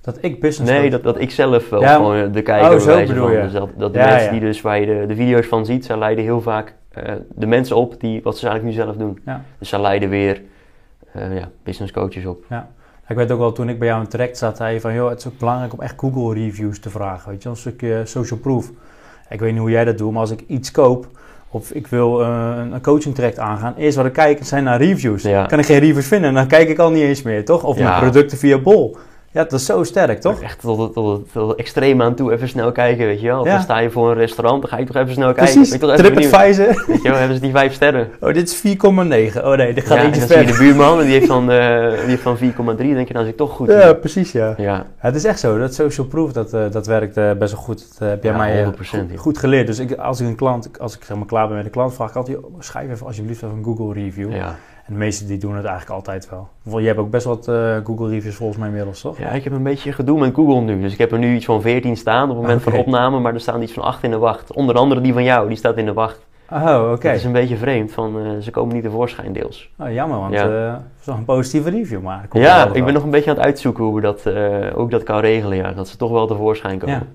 Dat 0.00 0.18
ik 0.20 0.40
business 0.40 0.72
Nee, 0.72 0.90
dat, 0.90 1.02
dat 1.02 1.20
ik 1.20 1.30
zelf 1.30 1.68
wel 1.68 1.80
ja, 1.80 1.94
gewoon 1.94 2.32
de 2.32 2.42
kijker 2.42 2.74
oh, 2.74 2.78
zo 2.78 3.06
bedoel 3.06 3.30
je. 3.30 3.42
Dus 3.42 3.52
dat, 3.52 3.68
dat 3.76 3.92
de 3.92 3.98
ja, 3.98 4.06
mensen 4.06 4.32
die 4.32 4.40
dus 4.40 4.60
waar 4.60 4.80
je 4.80 4.86
de, 4.86 5.06
de 5.06 5.14
video's 5.14 5.46
van 5.46 5.66
ziet, 5.66 5.84
zij 5.84 5.98
leiden 5.98 6.24
heel 6.24 6.40
vaak 6.40 6.74
uh, 6.98 7.12
de 7.34 7.46
mensen 7.46 7.76
op 7.76 8.00
die 8.00 8.22
wat 8.22 8.38
ze 8.38 8.48
eigenlijk 8.48 8.76
nu 8.76 8.82
zelf 8.82 8.96
doen. 8.96 9.20
Dus 9.58 9.68
zij 9.68 9.80
leiden 9.80 10.08
weer 10.08 10.42
uh, 11.16 11.38
ja, 11.38 11.50
business 11.62 11.92
coaches 11.92 12.26
op. 12.26 12.44
Ja. 12.48 12.70
Ik 13.10 13.16
weet 13.16 13.30
ook 13.30 13.38
wel, 13.38 13.52
toen 13.52 13.68
ik 13.68 13.78
bij 13.78 13.88
jou 13.88 14.00
in 14.00 14.08
traject 14.08 14.38
zat, 14.38 14.56
zei 14.56 14.74
je 14.74 14.80
van, 14.80 14.94
joh, 14.94 15.08
het 15.08 15.18
is 15.18 15.26
ook 15.26 15.38
belangrijk 15.38 15.72
om 15.72 15.80
echt 15.80 15.94
Google 15.96 16.34
reviews 16.34 16.80
te 16.80 16.90
vragen, 16.90 17.30
weet 17.30 17.42
je, 17.42 17.48
een 17.48 17.56
stukje 17.56 18.02
social 18.04 18.38
proof. 18.38 18.70
Ik 19.28 19.40
weet 19.40 19.52
niet 19.52 19.60
hoe 19.60 19.70
jij 19.70 19.84
dat 19.84 19.98
doet, 19.98 20.10
maar 20.12 20.20
als 20.20 20.30
ik 20.30 20.44
iets 20.46 20.70
koop, 20.70 21.06
of 21.48 21.70
ik 21.70 21.86
wil 21.86 22.20
uh, 22.20 22.52
een 22.72 22.82
coaching 22.82 23.14
traject 23.14 23.38
aangaan, 23.38 23.74
eerst 23.76 23.96
wat 23.96 24.06
ik 24.06 24.12
kijk 24.12 24.44
zijn 24.44 24.64
naar 24.64 24.78
reviews. 24.78 25.22
Kan 25.22 25.58
ik 25.58 25.64
geen 25.64 25.78
reviews 25.78 26.06
vinden, 26.06 26.34
dan 26.34 26.46
kijk 26.46 26.68
ik 26.68 26.78
al 26.78 26.90
niet 26.90 27.02
eens 27.02 27.22
meer, 27.22 27.44
toch? 27.44 27.64
Of 27.64 27.78
ja. 27.78 27.88
mijn 27.88 28.00
producten 28.00 28.38
via 28.38 28.58
Bol. 28.58 28.96
Ja, 29.32 29.42
dat 29.42 29.52
is 29.52 29.66
zo 29.66 29.84
sterk, 29.84 30.20
toch? 30.20 30.40
Echt 30.40 30.60
tot 30.60 30.78
het, 30.78 30.92
tot, 30.92 31.18
het, 31.18 31.32
tot 31.32 31.48
het 31.48 31.58
extreem 31.58 32.02
aan 32.02 32.14
toe 32.14 32.32
even 32.32 32.48
snel 32.48 32.72
kijken, 32.72 33.06
weet 33.06 33.20
je 33.20 33.26
wel. 33.26 33.44
Ja. 33.44 33.52
dan 33.52 33.62
sta 33.62 33.78
je 33.78 33.90
voor 33.90 34.10
een 34.10 34.16
restaurant, 34.16 34.60
dan 34.60 34.70
ga 34.70 34.76
ik 34.76 34.86
toch 34.86 34.96
even 34.96 35.12
snel 35.12 35.32
kijken. 35.32 35.54
Precies. 35.54 35.78
TripAdvisor. 35.78 36.84
Weet 36.86 37.02
je 37.02 37.08
wel, 37.08 37.18
hebben 37.18 37.36
ze 37.36 37.42
die 37.42 37.50
vijf 37.50 37.72
sterren. 37.72 38.08
Oh, 38.20 38.32
dit 38.32 38.48
is 38.48 38.56
4,9. 38.56 38.74
Oh 38.84 38.96
nee, 38.96 39.74
dit 39.74 39.86
gaat 39.86 39.96
ja, 39.96 40.02
en 40.02 40.04
eentje 40.04 40.20
dan 40.20 40.20
zie 40.20 40.20
je 40.20 40.24
verder. 40.26 40.46
de 40.46 40.58
buurman 40.58 40.98
en 40.98 41.04
die 41.04 41.14
heeft 41.14 41.28
dan, 41.28 41.46
die 41.46 41.56
heeft 41.56 42.24
dan 42.24 42.36
4,3. 42.38 42.42
denk 42.76 43.08
je, 43.08 43.12
nou 43.12 43.24
zit 43.24 43.32
ik 43.32 43.36
toch 43.36 43.52
goed. 43.52 43.68
Ja, 43.68 43.92
precies, 43.92 44.32
ja. 44.32 44.54
ja. 44.56 44.70
Ja, 44.80 44.86
het 44.96 45.14
is 45.14 45.24
echt 45.24 45.40
zo. 45.40 45.58
Dat 45.58 45.74
social 45.74 46.06
proof, 46.06 46.32
dat, 46.32 46.52
eh, 46.52 46.70
dat 46.70 46.86
werkt 46.86 47.16
eh, 47.16 47.32
best 47.32 47.52
wel 47.52 47.62
goed. 47.62 47.98
Dat 47.98 48.08
heb 48.08 48.22
jij 48.22 48.32
mij 48.32 48.62
eh, 48.62 48.68
100%, 48.68 48.70
goed, 48.80 49.16
goed 49.16 49.38
geleerd. 49.38 49.66
Dus 49.66 49.78
ik, 49.78 49.92
als 49.92 50.20
ik 50.20 50.26
een 50.26 50.36
klant, 50.36 50.78
als 50.78 50.96
ik 50.96 51.04
zeg 51.04 51.16
maar 51.16 51.26
klaar 51.26 51.46
ben 51.46 51.56
met 51.56 51.64
een 51.64 51.70
klant, 51.70 51.94
vraag 51.94 52.10
ik 52.10 52.16
altijd, 52.16 52.38
"Joh, 52.40 52.54
schrijf 52.58 52.90
even 52.90 53.06
alsjeblieft 53.06 53.42
even 53.42 53.56
een 53.56 53.64
Google 53.64 53.92
review. 54.02 54.32
Ja. 54.34 54.56
De 54.90 54.96
meesten 54.96 55.26
die 55.26 55.38
doen 55.38 55.56
het 55.56 55.64
eigenlijk 55.64 55.94
altijd 55.94 56.28
wel. 56.30 56.78
Je 56.78 56.86
hebt 56.86 56.98
ook 56.98 57.10
best 57.10 57.24
wat 57.24 57.48
eh, 57.48 57.76
Google 57.84 58.08
reviews 58.08 58.34
volgens 58.34 58.58
mij 58.58 58.68
inmiddels, 58.68 59.00
toch? 59.00 59.18
ja, 59.18 59.28
ik 59.30 59.44
heb 59.44 59.52
een 59.52 59.62
beetje 59.62 59.92
gedoe 59.92 60.18
met 60.20 60.34
Google 60.34 60.60
nu. 60.60 60.80
Dus 60.80 60.92
ik 60.92 60.98
heb 60.98 61.12
er 61.12 61.18
nu 61.18 61.34
iets 61.34 61.44
van 61.44 61.60
14 61.62 61.96
staan 61.96 62.22
op 62.22 62.28
het 62.28 62.40
moment 62.40 62.62
van 62.62 62.72
opname, 62.72 63.18
maar 63.20 63.34
er 63.34 63.40
staan 63.40 63.62
iets 63.62 63.72
van 63.72 63.82
8 63.82 64.02
in 64.02 64.10
de 64.10 64.18
wacht. 64.18 64.52
Onder 64.52 64.74
andere 64.76 65.00
die 65.00 65.12
van 65.12 65.24
jou, 65.24 65.48
die 65.48 65.56
staat 65.56 65.76
in 65.76 65.84
de 65.84 65.92
wacht. 65.92 66.26
Oh, 66.52 66.90
oké. 66.92 67.06
Dat 67.08 67.16
is 67.16 67.24
een 67.24 67.32
beetje 67.32 67.56
vreemd, 67.56 67.92
van, 67.92 68.18
eh, 68.24 68.30
ze 68.40 68.50
komen 68.50 68.74
niet 68.74 68.84
tevoorschijn 68.84 69.32
deels. 69.32 69.70
Oh, 69.78 69.92
jammer, 69.92 70.18
want 70.18 70.32
Ja. 70.34 70.48
eh, 70.48 70.72
het 70.72 70.82
is 71.00 71.06
nog 71.06 71.16
een 71.16 71.24
positieve 71.24 71.70
review, 71.70 72.00
maar... 72.00 72.26
Ja, 72.32 72.70
ik 72.72 72.84
ben 72.84 72.94
nog 72.94 73.02
een 73.02 73.10
beetje 73.10 73.30
aan 73.30 73.36
het 73.36 73.44
uitzoeken 73.44 73.84
hoe, 73.84 73.94
we 73.94 74.00
dat, 74.00 74.26
ik 74.84 74.90
dat 74.90 75.02
kan 75.02 75.20
regelen. 75.20 75.56
Ja. 75.56 75.72
Dat 75.72 75.88
ze 75.88 75.96
toch 75.96 76.10
wel 76.10 76.26
tevoorschijn 76.26 76.78
komen. 76.78 76.94
Ja. 76.94 77.06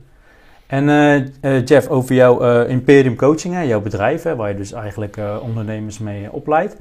En 0.67 1.63
Jeff, 1.65 1.87
over 1.87 2.15
jouw 2.15 2.63
Imperium 2.63 3.15
Coaching, 3.15 3.53
hè, 3.53 3.61
jouw 3.61 3.81
bedrijf, 3.81 4.23
hè, 4.23 4.35
waar 4.35 4.49
je 4.49 4.55
dus 4.55 4.71
eigenlijk 4.71 5.17
ondernemers 5.41 5.99
mee 5.99 6.31
opleidt. 6.31 6.77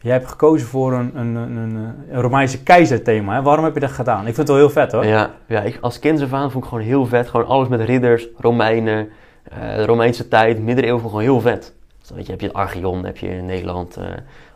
Jij 0.00 0.12
hebt 0.12 0.28
gekozen 0.28 0.66
voor 0.66 0.92
een, 0.92 1.10
een, 1.14 1.34
een, 1.34 1.56
een, 1.56 2.20
Romeinse 2.20 2.62
keizer 2.62 3.02
thema. 3.02 3.34
Hè? 3.34 3.42
Waarom 3.42 3.64
heb 3.64 3.74
je 3.74 3.80
dat 3.80 3.90
gedaan? 3.90 4.18
Ik 4.18 4.24
vind 4.24 4.36
het 4.36 4.48
wel 4.48 4.56
heel 4.56 4.70
vet 4.70 4.92
hoor. 4.92 5.06
Ja, 5.06 5.30
ja 5.46 5.60
ik, 5.60 5.78
als 5.80 5.98
kind 5.98 6.22
af 6.22 6.32
aan 6.32 6.50
vond 6.50 6.64
ik 6.64 6.70
gewoon 6.70 6.84
heel 6.84 7.06
vet. 7.06 7.28
Gewoon 7.28 7.46
alles 7.46 7.68
met 7.68 7.80
ridders, 7.80 8.26
Romeinen, 8.36 9.08
eh, 9.42 9.74
de 9.76 9.86
Romeinse 9.86 10.28
tijd, 10.28 10.62
middeleeuwen 10.62 11.00
vond 11.00 11.12
ik 11.12 11.18
gewoon 11.18 11.40
heel 11.40 11.50
vet. 11.50 11.74
Dus, 12.00 12.10
weet 12.10 12.24
je, 12.26 12.30
heb 12.30 12.40
je 12.40 12.46
het 12.46 12.56
Archeon, 12.56 13.04
heb 13.04 13.16
je 13.16 13.28
in 13.28 13.46
Nederland. 13.46 13.96
eh, 13.96 14.04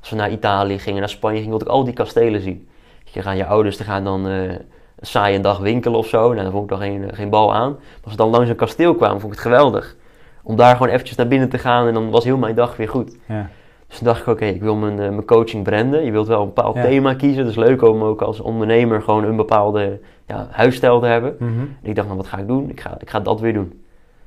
als 0.00 0.10
we 0.10 0.16
naar 0.16 0.30
Italië 0.30 0.78
gingen, 0.78 1.00
naar 1.00 1.08
Spanje 1.08 1.36
gingen, 1.36 1.50
wilde 1.50 1.64
ik 1.64 1.70
al 1.70 1.84
die 1.84 1.94
kastelen 1.94 2.40
zien. 2.40 2.68
Je 3.04 3.22
gaan 3.22 3.36
je 3.36 3.46
ouders 3.46 3.76
te 3.76 3.84
gaan 3.84 4.04
dan 4.04 4.28
eh, 4.28 4.42
een 4.42 4.60
saaie 5.00 5.40
dag 5.40 5.58
winkelen 5.58 5.98
of 5.98 6.06
zo. 6.06 6.22
Nou, 6.32 6.42
daar 6.42 6.50
vond 6.50 6.62
ik 6.62 6.68
dan 6.68 6.78
geen, 6.78 7.10
geen 7.14 7.30
bal 7.30 7.54
aan. 7.54 7.70
Maar 7.70 8.00
als 8.02 8.12
we 8.12 8.18
dan 8.18 8.30
langs 8.30 8.48
een 8.48 8.56
kasteel 8.56 8.94
kwamen, 8.94 9.20
vond 9.20 9.32
ik 9.32 9.38
het 9.38 9.48
geweldig. 9.48 9.96
Om 10.42 10.56
daar 10.56 10.76
gewoon 10.76 10.92
eventjes 10.92 11.16
naar 11.16 11.28
binnen 11.28 11.48
te 11.48 11.58
gaan 11.58 11.86
en 11.86 11.94
dan 11.94 12.10
was 12.10 12.24
heel 12.24 12.36
mijn 12.36 12.54
dag 12.54 12.76
weer 12.76 12.88
goed. 12.88 13.16
Ja. 13.28 13.50
Dus 13.92 14.00
toen 14.00 14.10
dacht 14.10 14.20
ik, 14.20 14.26
oké, 14.26 14.44
ik 14.44 14.62
wil 14.62 14.74
mijn, 14.76 14.92
eh, 15.00 15.08
mijn 15.08 15.24
coaching 15.24 15.64
branden. 15.64 16.04
Je 16.04 16.10
wilt 16.10 16.26
wel 16.26 16.40
een 16.40 16.46
bepaald 16.46 16.76
Ja. 16.76 16.82
thema 16.82 17.14
kiezen. 17.14 17.38
Het 17.38 17.50
is 17.50 17.56
leuk 17.56 17.82
om 17.82 18.02
ook 18.02 18.22
als 18.22 18.40
ondernemer 18.40 19.02
gewoon 19.02 19.24
een 19.24 19.36
bepaalde 19.36 20.00
ja, 20.26 20.48
huisstijl 20.50 21.00
te 21.00 21.06
hebben. 21.06 21.36
Mhm. 21.38 21.50
En 21.60 21.76
ik 21.82 21.94
dacht, 21.94 22.06
nou 22.06 22.18
wat 22.18 22.28
ga 22.28 22.38
ik 22.38 22.46
doen? 22.46 22.70
Ik 22.70 22.80
ga, 22.80 22.96
ik 22.98 23.10
ga 23.10 23.20
dat 23.20 23.40
weer 23.40 23.52
doen. 23.52 23.82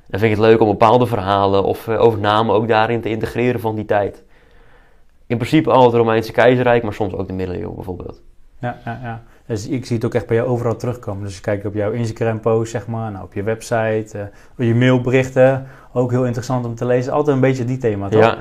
Dan 0.06 0.20
vind 0.20 0.32
ik 0.32 0.38
het 0.38 0.46
leuk 0.48 0.60
om 0.60 0.68
bepaalde 0.68 1.06
verhalen 1.06 1.64
of 1.64 1.88
eh, 1.88 2.00
overnamen 2.00 2.54
ook 2.54 2.68
daarin 2.68 3.00
te 3.00 3.08
integreren 3.08 3.60
van 3.60 3.74
die 3.74 3.84
tijd. 3.84 4.24
In 5.26 5.36
principe 5.36 5.70
al 5.70 5.84
het 5.84 5.94
Romeinse 5.94 6.32
keizerrijk, 6.32 6.82
maar 6.82 6.92
soms 6.92 7.14
ook 7.14 7.26
de 7.26 7.32
middeleeuwen 7.32 7.74
bijvoorbeeld. 7.74 8.22
Ja, 8.60 8.76
ja, 8.84 8.98
ja. 9.02 9.22
Dus 9.46 9.68
ik 9.68 9.86
zie 9.86 9.96
het 9.96 10.04
ook 10.04 10.14
echt 10.14 10.26
bij 10.26 10.36
jou 10.36 10.48
overal 10.48 10.76
terugkomen. 10.76 11.24
Dus 11.24 11.34
je 11.34 11.40
kijkt 11.40 11.66
op 11.66 11.74
jouw 11.74 11.90
Instagram-post, 11.90 12.70
zeg 12.70 12.86
maar, 12.86 13.10
nou, 13.12 13.24
op 13.24 13.32
je 13.34 13.42
website, 13.42 14.18
eh, 14.18 14.20
op 14.52 14.64
je 14.64 14.74
mailberichten. 14.74 15.66
Ook 15.92 16.10
heel 16.10 16.24
interessant 16.24 16.66
om 16.66 16.74
te 16.74 16.84
lezen. 16.86 17.12
Altijd 17.12 17.36
een 17.36 17.42
beetje 17.42 17.64
die 17.64 17.78
thema, 17.78 18.08
toch? 18.08 18.20
Ja, 18.20 18.36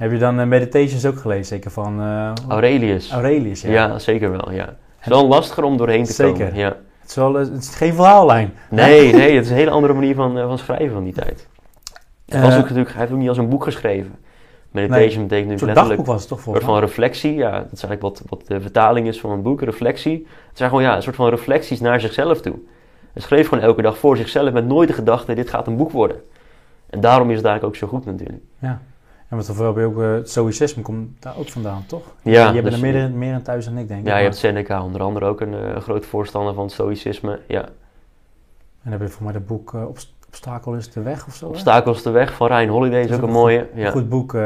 Heb 0.00 0.10
je 0.10 0.18
dan 0.18 0.40
eh, 0.40 0.46
Meditations 0.46 1.06
ook 1.06 1.18
gelezen? 1.18 1.44
Zeker 1.44 1.70
van 1.70 2.00
eh, 2.00 2.32
Aurelius. 2.48 3.10
Aurelius, 3.10 3.62
ja. 3.62 3.70
Ja. 3.70 3.98
zeker 3.98 4.30
wel, 4.30 4.52
ja. 4.52 4.64
Het 4.64 4.76
is 5.00 5.08
wel 5.08 5.28
lastiger 5.28 5.64
om 5.64 5.76
doorheen 5.76 6.04
te 6.04 6.12
Zeker. 6.12 6.32
komen. 6.32 6.54
Ja. 6.54 6.76
Het, 7.00 7.08
is 7.08 7.14
wel, 7.14 7.38
eh, 7.38 7.44
het 7.44 7.62
is 7.62 7.74
geen 7.74 7.94
verhaallijn. 7.94 8.52
Nee, 8.68 9.12
nee, 9.12 9.34
het 9.34 9.44
is 9.44 9.50
een 9.50 9.56
hele 9.56 9.70
andere 9.70 9.92
manier 9.92 10.14
van, 10.14 10.36
van 10.36 10.58
schrijven 10.58 10.92
van 10.92 11.04
die 11.04 11.12
tijd. 11.12 11.48
Het 12.26 12.40
was 12.40 12.56
ook 12.56 12.62
natuurlijk, 12.62 12.90
hij 12.90 13.00
heeft 13.00 13.12
ook 13.12 13.18
niet 13.18 13.28
als 13.28 13.38
een 13.38 13.48
boek 13.48 13.64
geschreven. 13.64 14.14
Meditation 14.70 15.22
betekent 15.22 15.30
Een 15.32 15.36
natuurlijk 15.36 15.60
letterlijk 15.60 15.88
dagboek 15.88 16.06
was 16.06 16.20
het 16.20 16.28
toch 16.28 16.38
een 16.38 16.44
volgens 16.44 16.64
soort 16.64 16.76
van 16.76 16.88
reflectie. 16.88 17.34
Ja, 17.34 17.50
dat 17.50 17.72
is 17.72 17.82
eigenlijk 17.82 18.02
wat, 18.02 18.22
wat 18.28 18.46
de 18.46 18.60
vertaling 18.60 19.06
is 19.06 19.20
van 19.20 19.30
een 19.30 19.42
boek, 19.42 19.62
reflectie. 19.62 20.26
Het 20.48 20.58
zijn 20.58 20.68
gewoon 20.68 20.84
ja, 20.84 20.96
een 20.96 21.02
soort 21.02 21.16
van 21.16 21.28
reflecties 21.28 21.80
naar 21.80 22.00
zichzelf 22.00 22.40
toe. 22.40 22.54
Hij 23.12 23.22
schreef 23.22 23.48
gewoon 23.48 23.64
elke 23.64 23.82
dag 23.82 23.98
voor 23.98 24.16
zichzelf 24.16 24.52
met 24.52 24.66
nooit 24.66 24.88
de 24.88 24.94
gedachte, 24.94 25.34
dit 25.34 25.50
gaat 25.50 25.66
een 25.66 25.76
boek 25.76 25.90
worden. 25.90 26.16
En 26.90 27.00
daarom 27.00 27.30
is 27.30 27.36
het 27.36 27.44
eigenlijk 27.46 27.74
ook 27.74 27.80
zo 27.80 27.96
goed 27.96 28.06
natuurlijk. 28.06 28.42
Ja. 28.58 28.80
En 29.30 29.36
wat 29.36 29.46
bijvoorbeeld 29.46 29.76
heb 29.76 29.84
je 29.96 30.02
ook, 30.02 30.02
eh, 30.10 30.14
het 30.14 30.30
stoïcisme 30.30 30.82
komt 30.82 31.22
daar 31.22 31.36
ook 31.38 31.48
vandaan, 31.48 31.84
toch? 31.86 32.02
Ja, 32.22 32.46
je 32.46 32.52
bent 32.62 32.64
dus- 32.64 32.74
er 32.74 32.80
meer, 32.92 33.10
meer 33.10 33.32
in 33.32 33.42
thuis 33.42 33.64
dan 33.64 33.78
ik, 33.78 33.88
denk 33.88 34.00
ik. 34.00 34.06
Ja, 34.06 34.16
je 34.16 34.22
hebt 34.22 34.36
Seneca 34.36 34.82
onder 34.84 35.00
andere 35.02 35.26
ook 35.26 35.40
een 35.40 35.54
eh, 35.54 35.76
groot 35.80 36.06
voorstander 36.06 36.54
van 36.54 36.62
het 36.64 36.72
stoïcisme. 36.72 37.40
Ja. 37.46 37.62
En 37.62 37.70
dan 38.82 38.92
heb 38.92 39.00
je 39.00 39.08
voor 39.08 39.24
mij 39.24 39.32
dat 39.32 39.46
boek 39.46 39.72
Obst- 39.88 40.14
Obstakel 40.26 40.74
is 40.74 40.90
de 40.92 41.02
weg 41.02 41.26
of 41.26 41.34
zo. 41.34 41.44
hè? 41.44 41.50
Obstakels 41.50 42.02
de 42.02 42.10
weg 42.10 42.32
van 42.34 42.46
Ryan 42.46 42.68
Holiday 42.68 43.00
is 43.00 43.06
ook 43.06 43.16
is 43.16 43.22
een 43.22 43.30
mooie. 43.30 43.58
Een 43.74 43.80
Ja. 43.80 43.90
goed 43.90 44.08
boek 44.08 44.36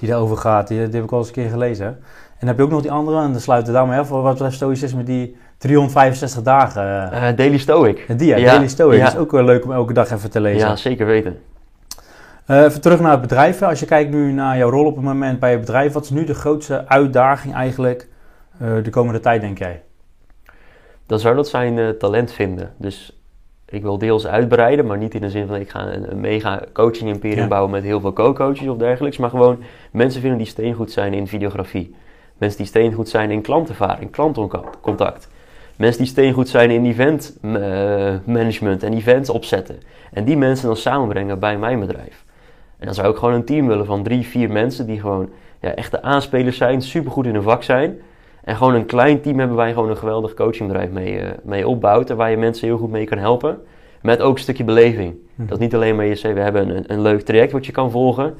die 0.00 0.08
daarover 0.08 0.36
gaat. 0.36 0.68
Die, 0.68 0.84
die 0.84 0.94
heb 0.94 1.04
ik 1.04 1.12
al 1.12 1.18
eens 1.18 1.26
een 1.26 1.32
keer 1.34 1.48
gelezen. 1.50 1.86
En 1.86 1.96
dan 2.38 2.48
heb 2.48 2.56
je 2.56 2.62
ook 2.62 2.70
nog 2.70 2.82
die 2.82 2.90
andere, 2.92 3.22
en 3.22 3.32
dan 3.32 3.40
sluiten 3.40 3.72
we 3.72 3.78
daarmee 3.78 3.98
af, 3.98 4.08
wat 4.08 4.32
betreft 4.32 4.54
stoïcisme, 4.54 5.02
die 5.02 5.36
365 5.58 6.42
dagen. 6.42 7.36
Daily 7.36 7.58
Stoic. 7.58 8.04
die, 8.18 8.28
ja, 8.28 8.36
ja, 8.36 8.50
Daily 8.50 8.68
Stoic. 8.68 8.98
ja. 8.98 9.06
is 9.06 9.16
ook 9.16 9.30
wel 9.30 9.44
leuk 9.44 9.64
om 9.64 9.72
elke 9.72 9.92
dag 9.92 10.10
even 10.10 10.30
te 10.30 10.40
lezen. 10.40 10.68
Ja, 10.68 10.76
zeker 10.76 11.06
weten. 11.06 11.38
Eh, 12.46 12.62
even 12.62 12.80
terug 12.80 13.00
naar 13.00 13.10
het 13.10 13.20
bedrijf. 13.20 13.62
Als 13.62 13.80
je 13.80 13.86
kijkt 13.86 14.10
nu 14.10 14.32
naar 14.32 14.56
jouw 14.56 14.70
rol 14.70 14.86
op 14.86 14.94
het 14.94 15.04
moment 15.04 15.38
bij 15.38 15.50
je 15.50 15.58
bedrijf, 15.58 15.92
wat 15.92 16.04
is 16.04 16.10
nu 16.10 16.24
de 16.24 16.34
grootste 16.34 16.88
uitdaging 16.88 17.54
eigenlijk 17.54 18.08
eh, 18.58 18.68
de 18.82 18.90
komende 18.90 19.20
tijd, 19.20 19.40
denk 19.40 19.58
jij? 19.58 19.82
Dan 21.06 21.18
zou 21.18 21.36
dat 21.36 21.48
zijn 21.48 21.78
eh, 21.78 21.88
talent 21.88 22.32
vinden. 22.32 22.72
Dus 22.76 23.18
ik 23.68 23.82
wil 23.82 23.98
deels 23.98 24.26
uitbreiden, 24.26 24.86
maar 24.86 24.98
niet 24.98 25.14
in 25.14 25.20
de 25.20 25.30
zin 25.30 25.46
van 25.46 25.56
ik 25.56 25.70
ga 25.70 25.80
een, 25.80 26.10
een 26.10 26.20
mega 26.20 26.62
coaching 26.72 27.10
imperium 27.10 27.38
Ja. 27.42 27.48
bouwen 27.48 27.70
met 27.70 27.82
heel 27.82 28.00
veel 28.00 28.12
co-coaches 28.12 28.68
of 28.68 28.76
dergelijks. 28.76 29.16
Maar 29.16 29.30
gewoon 29.30 29.62
mensen 29.92 30.20
vinden 30.20 30.38
die 30.38 30.46
steengoed 30.46 30.92
zijn 30.92 31.14
in 31.14 31.26
videografie. 31.26 31.94
Mensen 32.38 32.58
die 32.58 32.66
steengoed 32.66 33.08
zijn 33.08 33.30
in 33.30 33.42
klantervaring, 33.42 34.10
klantcontact. 34.10 35.28
Mensen 35.76 36.02
die 36.02 36.10
steengoed 36.10 36.48
zijn 36.48 36.70
in 36.70 36.84
event 36.86 37.36
management 38.24 38.82
en 38.82 38.92
events 38.92 39.30
opzetten. 39.30 39.78
En 40.12 40.24
die 40.24 40.36
mensen 40.36 40.66
dan 40.66 40.76
samenbrengen 40.76 41.38
bij 41.38 41.58
mijn 41.58 41.80
bedrijf. 41.80 42.24
En 42.84 42.90
dan 42.90 42.98
zou 42.98 43.12
ik 43.12 43.18
gewoon 43.18 43.34
een 43.34 43.44
team 43.44 43.66
willen 43.66 43.86
van 43.86 44.02
drie, 44.02 44.26
vier 44.26 44.50
mensen 44.50 44.86
die 44.86 45.00
gewoon 45.00 45.28
ja, 45.60 45.74
echte 45.74 46.02
aanspelers 46.02 46.56
zijn, 46.56 46.82
supergoed 46.82 47.26
in 47.26 47.34
hun 47.34 47.42
vak 47.42 47.62
zijn. 47.62 48.00
En 48.42 48.56
gewoon 48.56 48.74
een 48.74 48.86
klein 48.86 49.20
team 49.20 49.38
hebben 49.38 49.56
waar 49.56 49.66
je 49.66 49.74
gewoon 49.74 49.90
een 49.90 49.96
geweldig 49.96 50.34
coachingbedrijf 50.34 50.90
mee, 50.90 51.18
eh, 51.18 51.30
mee 51.42 51.68
opbouwt. 51.68 52.10
En 52.10 52.16
waar 52.16 52.30
je 52.30 52.36
mensen 52.36 52.66
heel 52.66 52.76
goed 52.76 52.90
mee 52.90 53.06
kan 53.06 53.18
helpen. 53.18 53.58
Met 54.02 54.20
ook 54.20 54.34
een 54.34 54.42
stukje 54.42 54.64
beleving. 54.64 55.14
Hm. 55.36 55.46
Dat 55.46 55.58
niet 55.58 55.74
alleen 55.74 55.96
maar 55.96 56.04
je 56.04 56.14
zegt, 56.14 56.34
we 56.34 56.40
hebben 56.40 56.76
een, 56.76 56.84
een 56.86 57.02
leuk 57.02 57.20
traject 57.20 57.52
wat 57.52 57.66
je 57.66 57.72
kan 57.72 57.90
volgen. 57.90 58.34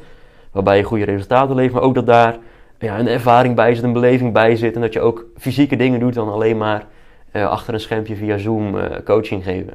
Waarbij 0.52 0.76
je 0.76 0.82
goede 0.82 1.04
resultaten 1.04 1.54
levert. 1.54 1.74
Maar 1.74 1.82
ook 1.82 1.94
dat 1.94 2.06
daar 2.06 2.36
ja, 2.78 2.98
een 2.98 3.08
ervaring 3.08 3.54
bij 3.54 3.74
zit, 3.74 3.84
een 3.84 3.92
beleving 3.92 4.32
bij 4.32 4.56
zit. 4.56 4.74
En 4.74 4.80
dat 4.80 4.92
je 4.92 5.00
ook 5.00 5.26
fysieke 5.36 5.76
dingen 5.76 6.00
doet 6.00 6.14
dan 6.14 6.32
alleen 6.32 6.56
maar 6.56 6.86
eh, 7.30 7.48
achter 7.48 7.74
een 7.74 7.80
schermpje 7.80 8.16
via 8.16 8.38
Zoom 8.38 8.78
eh, 8.78 8.98
coaching 9.04 9.44
geven. 9.44 9.74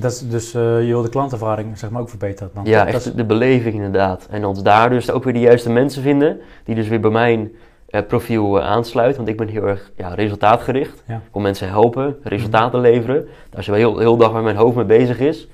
Dat 0.00 0.12
is 0.12 0.28
dus 0.28 0.54
eh, 0.54 0.62
je 0.62 0.86
wil 0.86 1.02
de 1.02 1.08
klantervaring 1.08 1.78
zeg 1.78 1.90
maar, 1.90 2.00
ook 2.00 2.08
verbeteren. 2.08 2.50
Dan, 2.54 2.64
Ja, 2.64 2.82
echt 2.84 2.92
Dat 2.92 3.06
is- 3.06 3.12
de 3.14 3.24
beleving 3.24 3.74
inderdaad. 3.74 4.26
En 4.30 4.44
ons 4.44 4.62
daar 4.62 4.90
dus 4.90 5.10
ook 5.10 5.24
weer 5.24 5.32
de 5.32 5.40
juiste 5.40 5.70
mensen 5.70 6.02
vinden. 6.02 6.40
Die 6.64 6.74
dus 6.74 6.88
weer 6.88 7.00
bij 7.00 7.10
mijn 7.10 7.52
eh, 7.88 8.02
profiel 8.08 8.58
eh, 8.60 8.66
aansluiten. 8.66 9.16
Want 9.16 9.28
ik 9.28 9.36
ben 9.36 9.48
heel 9.48 9.66
erg 9.66 9.90
ja, 9.96 10.14
resultaatgericht. 10.14 11.02
Ja. 11.06 11.14
Ik 11.14 11.32
wil 11.32 11.42
mensen 11.42 11.68
helpen, 11.68 12.16
resultaten 12.22 12.80
leveren. 12.80 13.26
Daar 13.50 13.60
is 13.60 13.66
wel 13.66 13.76
heel, 13.76 13.98
heel 13.98 14.16
dag 14.16 14.32
waar 14.32 14.42
mijn 14.42 14.56
hoofd 14.56 14.76
mee 14.76 14.84
bezig 14.84 15.18
is. 15.20 15.48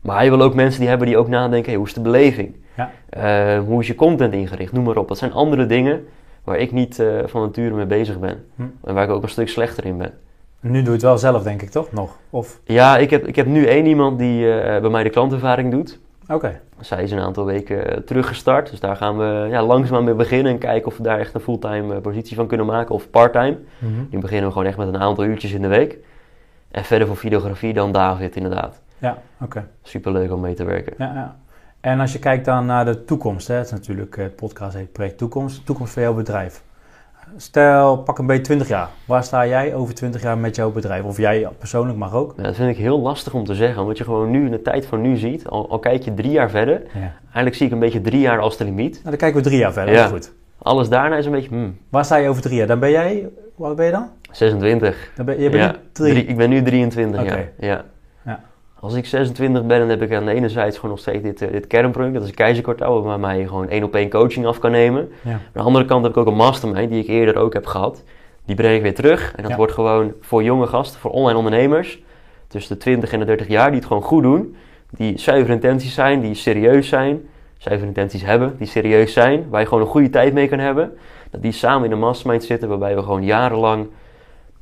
Maar 0.00 0.16
hij 0.16 0.30
wil 0.30 0.42
ook 0.42 0.54
mensen 0.54 0.80
die 0.80 0.88
hebben 0.88 1.06
die 1.06 1.16
ook 1.16 1.28
nadenken. 1.28 1.68
Hey, 1.68 1.76
hoe 1.78 1.86
is 1.86 1.94
de 1.94 2.00
beleving? 2.00 2.54
Ja. 2.76 3.60
Hoe 3.60 3.80
is 3.80 3.86
je 3.86 3.94
content 3.94 4.32
ingericht? 4.34 4.72
Noem 4.72 4.84
maar 4.84 4.96
op. 4.96 5.08
Dat 5.08 5.18
zijn 5.18 5.32
andere 5.32 5.66
dingen 5.66 6.06
waar 6.44 6.56
ik 6.58 6.72
niet 6.72 7.02
van 7.24 7.40
nature 7.42 7.74
mee 7.74 7.86
bezig 7.86 8.18
ben. 8.18 8.44
Hm. 8.56 8.62
En 8.84 8.94
waar 8.94 9.04
ik 9.04 9.10
ook 9.10 9.22
een 9.22 9.28
stuk 9.28 9.48
slechter 9.48 9.84
in 9.84 9.98
ben. 9.98 10.12
Nu 10.66 10.78
doe 10.78 10.84
je 10.84 10.90
het 10.90 11.02
wel 11.02 11.18
zelf, 11.18 11.42
denk 11.42 11.62
ik, 11.62 11.70
toch? 11.70 11.92
Nog? 11.92 12.18
Of? 12.30 12.60
Ja, 12.64 12.96
ik 12.96 13.10
heb, 13.10 13.26
ik 13.26 13.36
heb 13.36 13.46
nu 13.46 13.66
één 13.66 13.86
iemand 13.86 14.18
die 14.18 14.60
eh, 14.60 14.80
bij 14.80 14.90
mij 14.90 15.02
de 15.02 15.10
klantervaring 15.10 15.70
doet. 15.70 15.98
Oké. 16.28 16.60
Zij 16.80 17.02
is 17.02 17.10
een 17.10 17.18
aantal 17.18 17.44
weken 17.44 17.90
eh, 17.90 17.98
teruggestart. 17.98 18.70
Dus 18.70 18.80
daar 18.80 18.96
gaan 18.96 19.18
we 19.18 19.46
ja, 19.50 19.62
langzaam 19.62 20.04
mee 20.04 20.14
beginnen 20.14 20.52
en 20.52 20.58
kijken 20.58 20.86
of 20.86 20.96
we 20.96 21.02
daar 21.02 21.18
echt 21.18 21.34
een 21.34 21.40
fulltime 21.40 21.94
eh, 21.94 22.00
positie 22.00 22.36
van 22.36 22.46
kunnen 22.46 22.66
maken 22.66 22.94
of 22.94 23.10
parttime. 23.10 23.58
Mhm. 23.78 23.92
Nu 24.10 24.18
beginnen 24.18 24.46
we 24.46 24.52
gewoon 24.52 24.68
echt 24.68 24.76
met 24.76 24.88
een 24.88 24.98
aantal 24.98 25.24
uurtjes 25.24 25.52
in 25.52 25.62
de 25.62 25.68
week. 25.68 25.98
En 26.70 26.84
verder 26.84 27.06
voor 27.06 27.16
videografie 27.16 27.72
dan 27.72 27.92
David 27.92 28.36
inderdaad. 28.36 28.80
Ja, 28.98 29.18
oké. 29.40 29.68
Superleuk 29.82 30.32
om 30.32 30.40
mee 30.40 30.54
te 30.54 30.64
werken. 30.64 30.94
Ja, 30.98 31.12
ja. 31.14 31.36
En 31.80 32.00
als 32.00 32.12
je 32.12 32.18
kijkt 32.18 32.44
dan 32.44 32.66
naar 32.66 32.84
de 32.84 33.04
toekomst, 33.04 33.48
hè, 33.48 33.54
het 33.54 33.64
is 33.64 33.72
natuurlijk, 33.72 34.16
het 34.16 34.36
podcast 34.36 34.76
heet 34.76 34.92
Project 34.92 35.18
Toekomst, 35.18 35.66
toekomst 35.66 35.92
van 35.92 36.02
jouw 36.02 36.14
bedrijf. 36.14 36.62
Stel, 37.36 37.96
pak 37.98 38.18
een 38.18 38.26
beetje 38.26 38.42
20 38.42 38.68
jaar. 38.68 38.88
Waar 39.06 39.24
sta 39.24 39.46
jij 39.46 39.74
over 39.74 39.94
20 39.94 40.22
jaar 40.22 40.38
met 40.38 40.56
jouw 40.56 40.70
bedrijf? 40.72 41.02
Of 41.04 41.16
jij 41.16 41.48
persoonlijk 41.58 41.98
mag 41.98 42.14
ook. 42.14 42.34
Ja, 42.36 42.42
dat 42.42 42.54
vind 42.54 42.70
ik 42.70 42.76
heel 42.76 43.00
lastig 43.00 43.34
om 43.34 43.44
te 43.44 43.54
zeggen, 43.54 43.82
omdat 43.82 43.98
je 43.98 44.04
gewoon 44.04 44.30
nu 44.30 44.44
in 44.44 44.50
de 44.50 44.62
tijd 44.62 44.86
van 44.86 45.00
nu 45.00 45.16
ziet, 45.16 45.48
al, 45.48 45.70
al 45.70 45.78
kijk 45.78 46.02
je 46.02 46.14
drie 46.14 46.30
jaar 46.30 46.50
verder, 46.50 46.82
Ja. 46.94 47.12
eigenlijk 47.22 47.54
zie 47.56 47.66
ik 47.66 47.72
een 47.72 47.78
beetje 47.78 48.00
drie 48.00 48.20
jaar 48.20 48.40
als 48.40 48.56
de 48.56 48.64
limiet. 48.64 48.92
Nou, 48.94 49.04
dan 49.04 49.16
kijken 49.16 49.42
we 49.42 49.46
drie 49.48 49.58
jaar 49.58 49.72
verder. 49.72 49.94
Ja. 49.94 50.02
Dat 50.02 50.12
is 50.12 50.26
goed. 50.26 50.32
Alles 50.58 50.88
daarna 50.88 51.16
is 51.16 51.26
een 51.26 51.32
beetje, 51.32 51.48
hmm, 51.48 51.76
Waar 51.88 52.04
sta 52.04 52.16
je 52.16 52.28
over 52.28 52.42
drie 52.42 52.56
jaar? 52.56 52.66
Dan 52.66 52.78
ben 52.78 52.90
jij, 52.90 53.28
hoe 53.54 53.66
oud 53.66 53.76
ben 53.76 53.86
je 53.86 53.92
dan? 53.92 54.08
26. 54.30 55.10
Dan 55.16 55.24
ben, 55.26 55.40
je 55.40 55.50
bent 55.50 55.72
nu 55.72 55.78
drie. 55.92 56.12
drie- 56.12 56.24
Ik 56.26 56.36
ben 56.36 56.48
nu 56.50 56.62
23, 56.62 57.20
Oké. 57.22 57.48
ja. 57.58 57.84
Als 58.84 58.94
ik 58.94 59.06
26 59.06 59.64
ben, 59.66 59.78
dan 59.78 59.88
heb 59.88 60.02
ik 60.02 60.12
aan 60.12 60.24
de 60.24 60.32
ene 60.32 60.48
zijde 60.48 60.72
gewoon 60.74 60.90
nog 60.90 60.98
steeds 60.98 61.22
dit, 61.22 61.42
eh, 61.42 61.52
dit 61.52 61.66
kernproject. 61.66 62.14
Dat 62.14 62.22
is 62.22 62.28
een 62.28 62.34
keizerkwartaal, 62.34 63.02
waarbij 63.02 63.38
je 63.38 63.48
gewoon 63.48 63.68
één 63.68 63.82
op 63.82 63.94
één 63.94 64.10
coaching 64.10 64.46
af 64.46 64.58
kan 64.58 64.70
nemen. 64.70 65.08
Ja. 65.22 65.30
Aan 65.32 65.40
de 65.52 65.60
andere 65.60 65.84
kant 65.84 66.02
heb 66.02 66.12
ik 66.12 66.18
ook 66.18 66.26
een 66.26 66.34
mastermind, 66.34 66.90
die 66.90 67.02
ik 67.02 67.08
eerder 67.08 67.36
ook 67.36 67.52
heb 67.52 67.66
gehad. 67.66 68.02
Die 68.44 68.56
breng 68.56 68.76
ik 68.76 68.82
weer 68.82 68.94
terug. 68.94 69.32
En 69.36 69.42
dat 69.42 69.50
Ja. 69.50 69.56
wordt 69.56 69.72
gewoon 69.72 70.12
voor 70.20 70.42
jonge 70.42 70.66
gasten, 70.66 71.00
voor 71.00 71.10
online 71.10 71.36
ondernemers. 71.38 72.02
Tussen 72.48 72.74
de 72.74 72.80
20 72.80 73.12
en 73.12 73.18
de 73.18 73.24
30 73.24 73.48
jaar, 73.48 73.66
die 73.70 73.78
het 73.78 73.86
gewoon 73.86 74.02
goed 74.02 74.22
doen. 74.22 74.56
Die 74.90 75.18
zuivere 75.18 75.52
intenties 75.52 75.94
zijn, 75.94 76.20
die 76.20 76.34
serieus 76.34 76.88
zijn. 76.88 77.28
Zuivere 77.58 77.88
intenties 77.88 78.24
hebben, 78.24 78.54
die 78.58 78.66
serieus 78.66 79.12
zijn. 79.12 79.46
Waar 79.50 79.60
je 79.60 79.66
gewoon 79.66 79.82
een 79.82 79.88
goede 79.90 80.10
tijd 80.10 80.32
mee 80.32 80.48
kan 80.48 80.58
hebben. 80.58 80.96
Dat 81.30 81.42
die 81.42 81.52
samen 81.52 81.84
in 81.86 81.92
een 81.92 81.98
mastermind 81.98 82.44
zitten, 82.44 82.68
waarbij 82.68 82.94
we 82.94 83.02
gewoon 83.02 83.24
jarenlang 83.24 83.86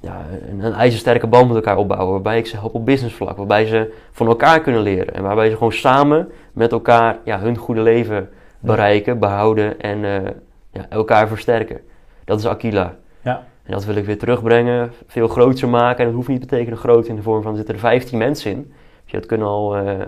ja, 0.02 0.26
een, 0.48 0.64
een 0.64 0.72
ijzersterke 0.72 1.26
band 1.26 1.46
met 1.46 1.56
elkaar 1.56 1.76
opbouwen. 1.76 2.12
Waarbij 2.12 2.38
ik 2.38 2.46
ze 2.46 2.56
help 2.56 2.74
op 2.74 2.84
businessvlak. 2.84 3.36
Waarbij 3.36 3.66
ze 3.66 3.92
van 4.12 4.26
elkaar 4.26 4.60
kunnen 4.60 4.82
leren. 4.82 5.14
En 5.14 5.22
waarbij 5.22 5.48
ze 5.48 5.56
gewoon 5.56 5.72
samen 5.72 6.28
met 6.52 6.72
elkaar 6.72 7.18
ja, 7.24 7.38
hun 7.38 7.56
goede 7.56 7.80
leven 7.80 8.28
bereiken, 8.58 9.18
behouden 9.18 9.80
en 9.80 10.04
eh, 10.04 10.30
ja, 10.72 10.86
elkaar 10.88 11.28
versterken. 11.28 11.80
Dat 12.24 12.38
is 12.38 12.46
Aquila. 12.46 12.94
Ja. 13.20 13.46
En 13.62 13.72
dat 13.72 13.84
wil 13.84 13.96
ik 13.96 14.04
weer 14.04 14.18
terugbrengen, 14.18 14.92
veel 15.06 15.28
groter 15.28 15.68
maken. 15.68 15.98
En 15.98 16.04
dat 16.04 16.14
hoeft 16.14 16.28
niet 16.28 16.40
te 16.40 16.46
betekenen 16.46 16.78
groot 16.78 17.06
in 17.06 17.16
de 17.16 17.22
vorm 17.22 17.42
van 17.42 17.50
er 17.50 17.56
zitten 17.56 17.74
er 17.74 17.80
15 17.80 18.18
mensen 18.18 18.50
in. 18.50 18.72
Dus 19.04 19.12
dat 19.12 19.26
kunnen 19.26 19.46
al 19.46 19.76
eh 19.76 20.00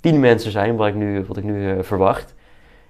10 0.00 0.20
mensen 0.20 0.50
zijn, 0.50 0.76
wat 0.76 0.86
ik 0.86 0.94
nu, 0.94 1.24
wat 1.26 1.36
ik 1.36 1.44
nu 1.44 1.70
eh, 1.70 1.76
verwacht. 1.80 2.34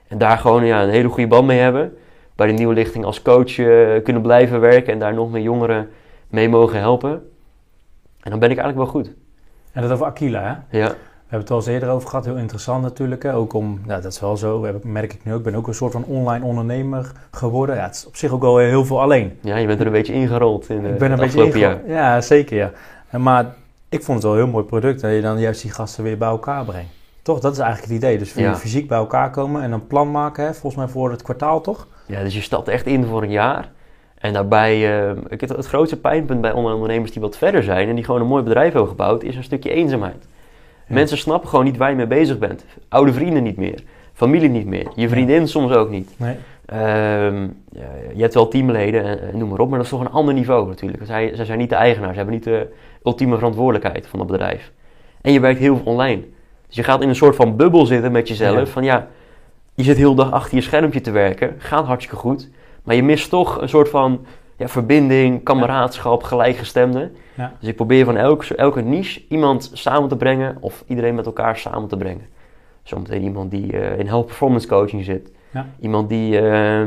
En 0.08 0.18
daar 0.18 0.38
gewoon 0.38 0.64
ja, 0.64 0.82
een 0.82 0.88
hele 0.88 1.08
goede 1.08 1.28
band 1.28 1.46
mee 1.46 1.58
hebben. 1.58 1.96
Bij 2.34 2.46
de 2.46 2.52
nieuwe 2.52 2.74
lichting 2.74 3.04
als 3.04 3.22
coach 3.22 3.54
kunnen 4.02 4.22
blijven 4.22 4.61
werken 4.61 4.92
en 4.92 4.98
daar 4.98 5.14
nog 5.14 5.30
meer 5.30 5.42
jongeren 5.42 5.88
mee 6.28 6.48
mogen 6.48 6.78
helpen. 6.78 7.10
En 8.20 8.30
dan 8.30 8.38
ben 8.38 8.50
ik 8.50 8.58
eigenlijk 8.58 8.92
wel 8.92 9.02
goed. 9.02 9.14
En 9.72 9.82
dat 9.82 9.90
over 9.90 10.06
Aquila, 10.06 10.40
hè? 10.40 10.78
Ja, 10.78 10.88
We 10.88 11.34
hebben 11.34 11.40
het 11.40 11.50
al 11.50 11.56
eens 11.56 11.66
eerder 11.66 11.88
over 11.88 12.08
gehad, 12.08 12.24
heel 12.24 12.36
interessant 12.36 12.82
natuurlijk. 12.82 13.24
Ook 13.24 13.52
om, 13.52 13.80
ja, 13.86 14.00
dat 14.00 14.12
is 14.12 14.20
wel 14.20 14.36
zo, 14.36 14.66
merk 14.82 15.12
ik 15.12 15.24
nu 15.24 15.32
ook. 15.32 15.38
Ik 15.38 15.44
ben 15.44 15.54
ook 15.54 15.66
een 15.66 15.74
soort 15.74 15.92
van 15.92 16.04
online 16.04 16.44
ondernemer 16.44 17.12
geworden. 17.30 17.76
Ja, 17.76 17.82
het 17.84 17.94
is 17.94 18.06
op 18.06 18.16
zich 18.16 18.32
ook 18.32 18.40
wel 18.40 18.58
heel 18.58 18.84
veel 18.84 19.00
alleen. 19.00 19.38
ja 19.40 19.56
je 19.56 19.66
bent 19.66 19.80
er 19.80 19.86
een 19.86 19.92
beetje 19.92 20.12
ingerold 20.12 20.68
in 20.68 20.84
eh, 20.86 20.92
ik 20.92 20.98
ben 20.98 21.10
een 21.10 21.18
beetje 21.18 21.26
afgelopen 21.42 21.58
jaar. 21.58 21.80
inge- 21.84 21.92
Ja, 21.94 22.20
zeker 22.20 22.56
ja. 22.56 22.70
En 23.10 23.22
Maar 23.22 23.54
ik 23.88 24.02
vond 24.02 24.16
het 24.16 24.22
wel 24.26 24.32
een 24.36 24.42
heel 24.44 24.52
mooi 24.52 24.64
product 24.64 25.00
dat 25.00 25.12
je 25.12 25.20
dan 25.20 25.38
juist 25.38 25.62
die 25.62 25.70
gasten 25.70 26.04
weer 26.04 26.18
bij 26.18 26.28
elkaar 26.28 26.64
brengt. 26.64 26.90
Toch, 27.22 27.40
dat 27.40 27.52
is 27.52 27.58
eigenlijk 27.58 27.92
het 27.92 28.02
idee. 28.02 28.18
Dus 28.18 28.32
Ja. 28.34 28.56
fysiek 28.56 28.88
bij 28.88 28.98
elkaar 28.98 29.30
komen 29.30 29.62
en 29.62 29.72
een 29.72 29.86
plan 29.86 30.10
maken, 30.10 30.44
hè? 30.44 30.50
volgens 30.52 30.74
mij 30.74 30.88
voor 30.88 31.10
het 31.10 31.22
kwartaal 31.22 31.60
toch? 31.60 31.86
Ja, 32.06 32.22
dus 32.22 32.34
je 32.34 32.40
stapt 32.40 32.68
echt 32.68 32.86
in 32.86 33.04
voor 33.04 33.22
een 33.22 33.30
jaar. 33.30 33.70
En 34.18 34.33
daarbij, 34.33 35.00
eh, 35.00 35.16
ik 35.28 35.40
heb 35.40 35.48
het 35.48 35.66
grootste 35.66 36.00
pijnpunt 36.00 36.40
bij 36.40 36.52
ondernemers 36.52 37.12
die 37.12 37.22
wat 37.22 37.37
verder 37.37 37.62
zijn 37.62 37.88
en 37.88 37.94
die 37.94 38.04
gewoon 38.04 38.20
een 38.20 38.26
mooi 38.26 38.42
bedrijf 38.42 38.72
hebben 38.72 38.90
gebouwd, 38.90 39.22
is 39.22 39.37
een 39.37 39.44
stukje 39.44 39.70
eenzaamheid. 39.70 40.26
Ja. 40.87 40.94
Mensen 40.94 41.18
snappen 41.18 41.48
gewoon 41.48 41.64
niet 41.64 41.76
waar 41.76 41.90
je 41.90 41.96
mee 41.96 42.07
bezig 42.07 42.38
bent. 42.38 42.64
Oude 42.88 43.12
vrienden 43.12 43.42
niet 43.42 43.57
meer, 43.57 43.83
familie 44.12 44.48
niet 44.48 44.66
meer, 44.66 44.87
je 44.94 45.09
vriendin 45.09 45.48
soms 45.48 45.72
ook 45.72 45.90
niet. 45.90 46.14
Nee. 46.16 46.37
Ehm, 46.66 47.42
ja, 47.72 47.88
je 48.14 48.20
hebt 48.20 48.35
wel 48.35 48.48
teamleden 48.48 49.04
en, 49.04 49.20
en 49.33 49.38
noem 49.38 49.48
maar 49.48 49.59
op, 49.59 49.68
maar 49.68 49.78
dat 49.78 49.87
is 49.87 49.92
toch 49.92 50.00
een 50.00 50.11
ander 50.11 50.35
niveau 50.35 50.68
natuurlijk. 50.68 51.07
Zij, 51.07 51.31
zij 51.35 51.44
zijn 51.44 51.59
niet 51.59 51.68
de 51.68 51.74
eigenaar, 51.74 52.11
ze 52.11 52.16
hebben 52.16 52.35
niet 52.35 52.44
de 52.44 52.72
ultieme 53.04 53.37
verantwoordelijkheid 53.37 54.07
van 54.07 54.18
dat 54.18 54.28
bedrijf. 54.28 54.72
En 55.20 55.33
je 55.33 55.40
werkt 55.40 55.59
heel 55.59 55.76
veel 55.76 55.92
online. 55.92 56.22
Dus 56.66 56.76
je 56.76 56.83
gaat 56.83 57.02
in 57.02 57.09
een 57.09 57.14
soort 57.14 57.37
van 57.37 57.57
bubbel 57.57 57.87
zitten 57.87 58.12
met 58.12 58.28
jezelf. 58.28 58.59
Ja. 58.59 58.66
Van 58.66 58.85
ja, 58.85 59.09
je 59.74 59.83
zit 59.83 59.96
heel 59.96 60.14
dag 60.14 60.33
achter 60.33 60.54
je 60.54 60.62
schermpje 60.62 61.00
te 61.00 61.11
werken, 61.11 61.54
gaat 61.59 61.85
hartstikke 61.85 62.20
goed. 62.20 62.48
Maar 62.88 62.96
je 62.96 63.03
mist 63.03 63.31
toch 63.31 63.61
een 63.61 63.68
soort 63.68 63.88
van 63.88 64.27
ja, 64.57 64.68
verbinding, 64.68 65.42
kameraadschap, 65.42 66.22
gelijkgestemde. 66.22 67.11
Ja. 67.35 67.53
Dus 67.61 67.68
ik 67.68 67.77
probeer 67.77 68.05
van 68.05 68.16
elke, 68.16 68.55
elke 68.55 68.81
niche 68.81 69.22
iemand 69.29 69.70
samen 69.72 70.09
te 70.09 70.16
brengen 70.16 70.57
of 70.61 70.85
iedereen 70.87 71.14
met 71.14 71.27
elkaar 71.27 71.57
samen 71.57 71.88
te 71.88 71.96
brengen. 71.96 72.27
Zometeen 72.83 73.22
iemand 73.22 73.51
die 73.51 73.72
eh, 73.72 73.98
in 73.98 74.07
health 74.07 74.27
performance 74.27 74.68
coaching 74.68 75.05
zit. 75.05 75.33
Ja. 75.53 75.66
Iemand 75.81 76.09
die 76.09 76.38
eh, 76.38 76.87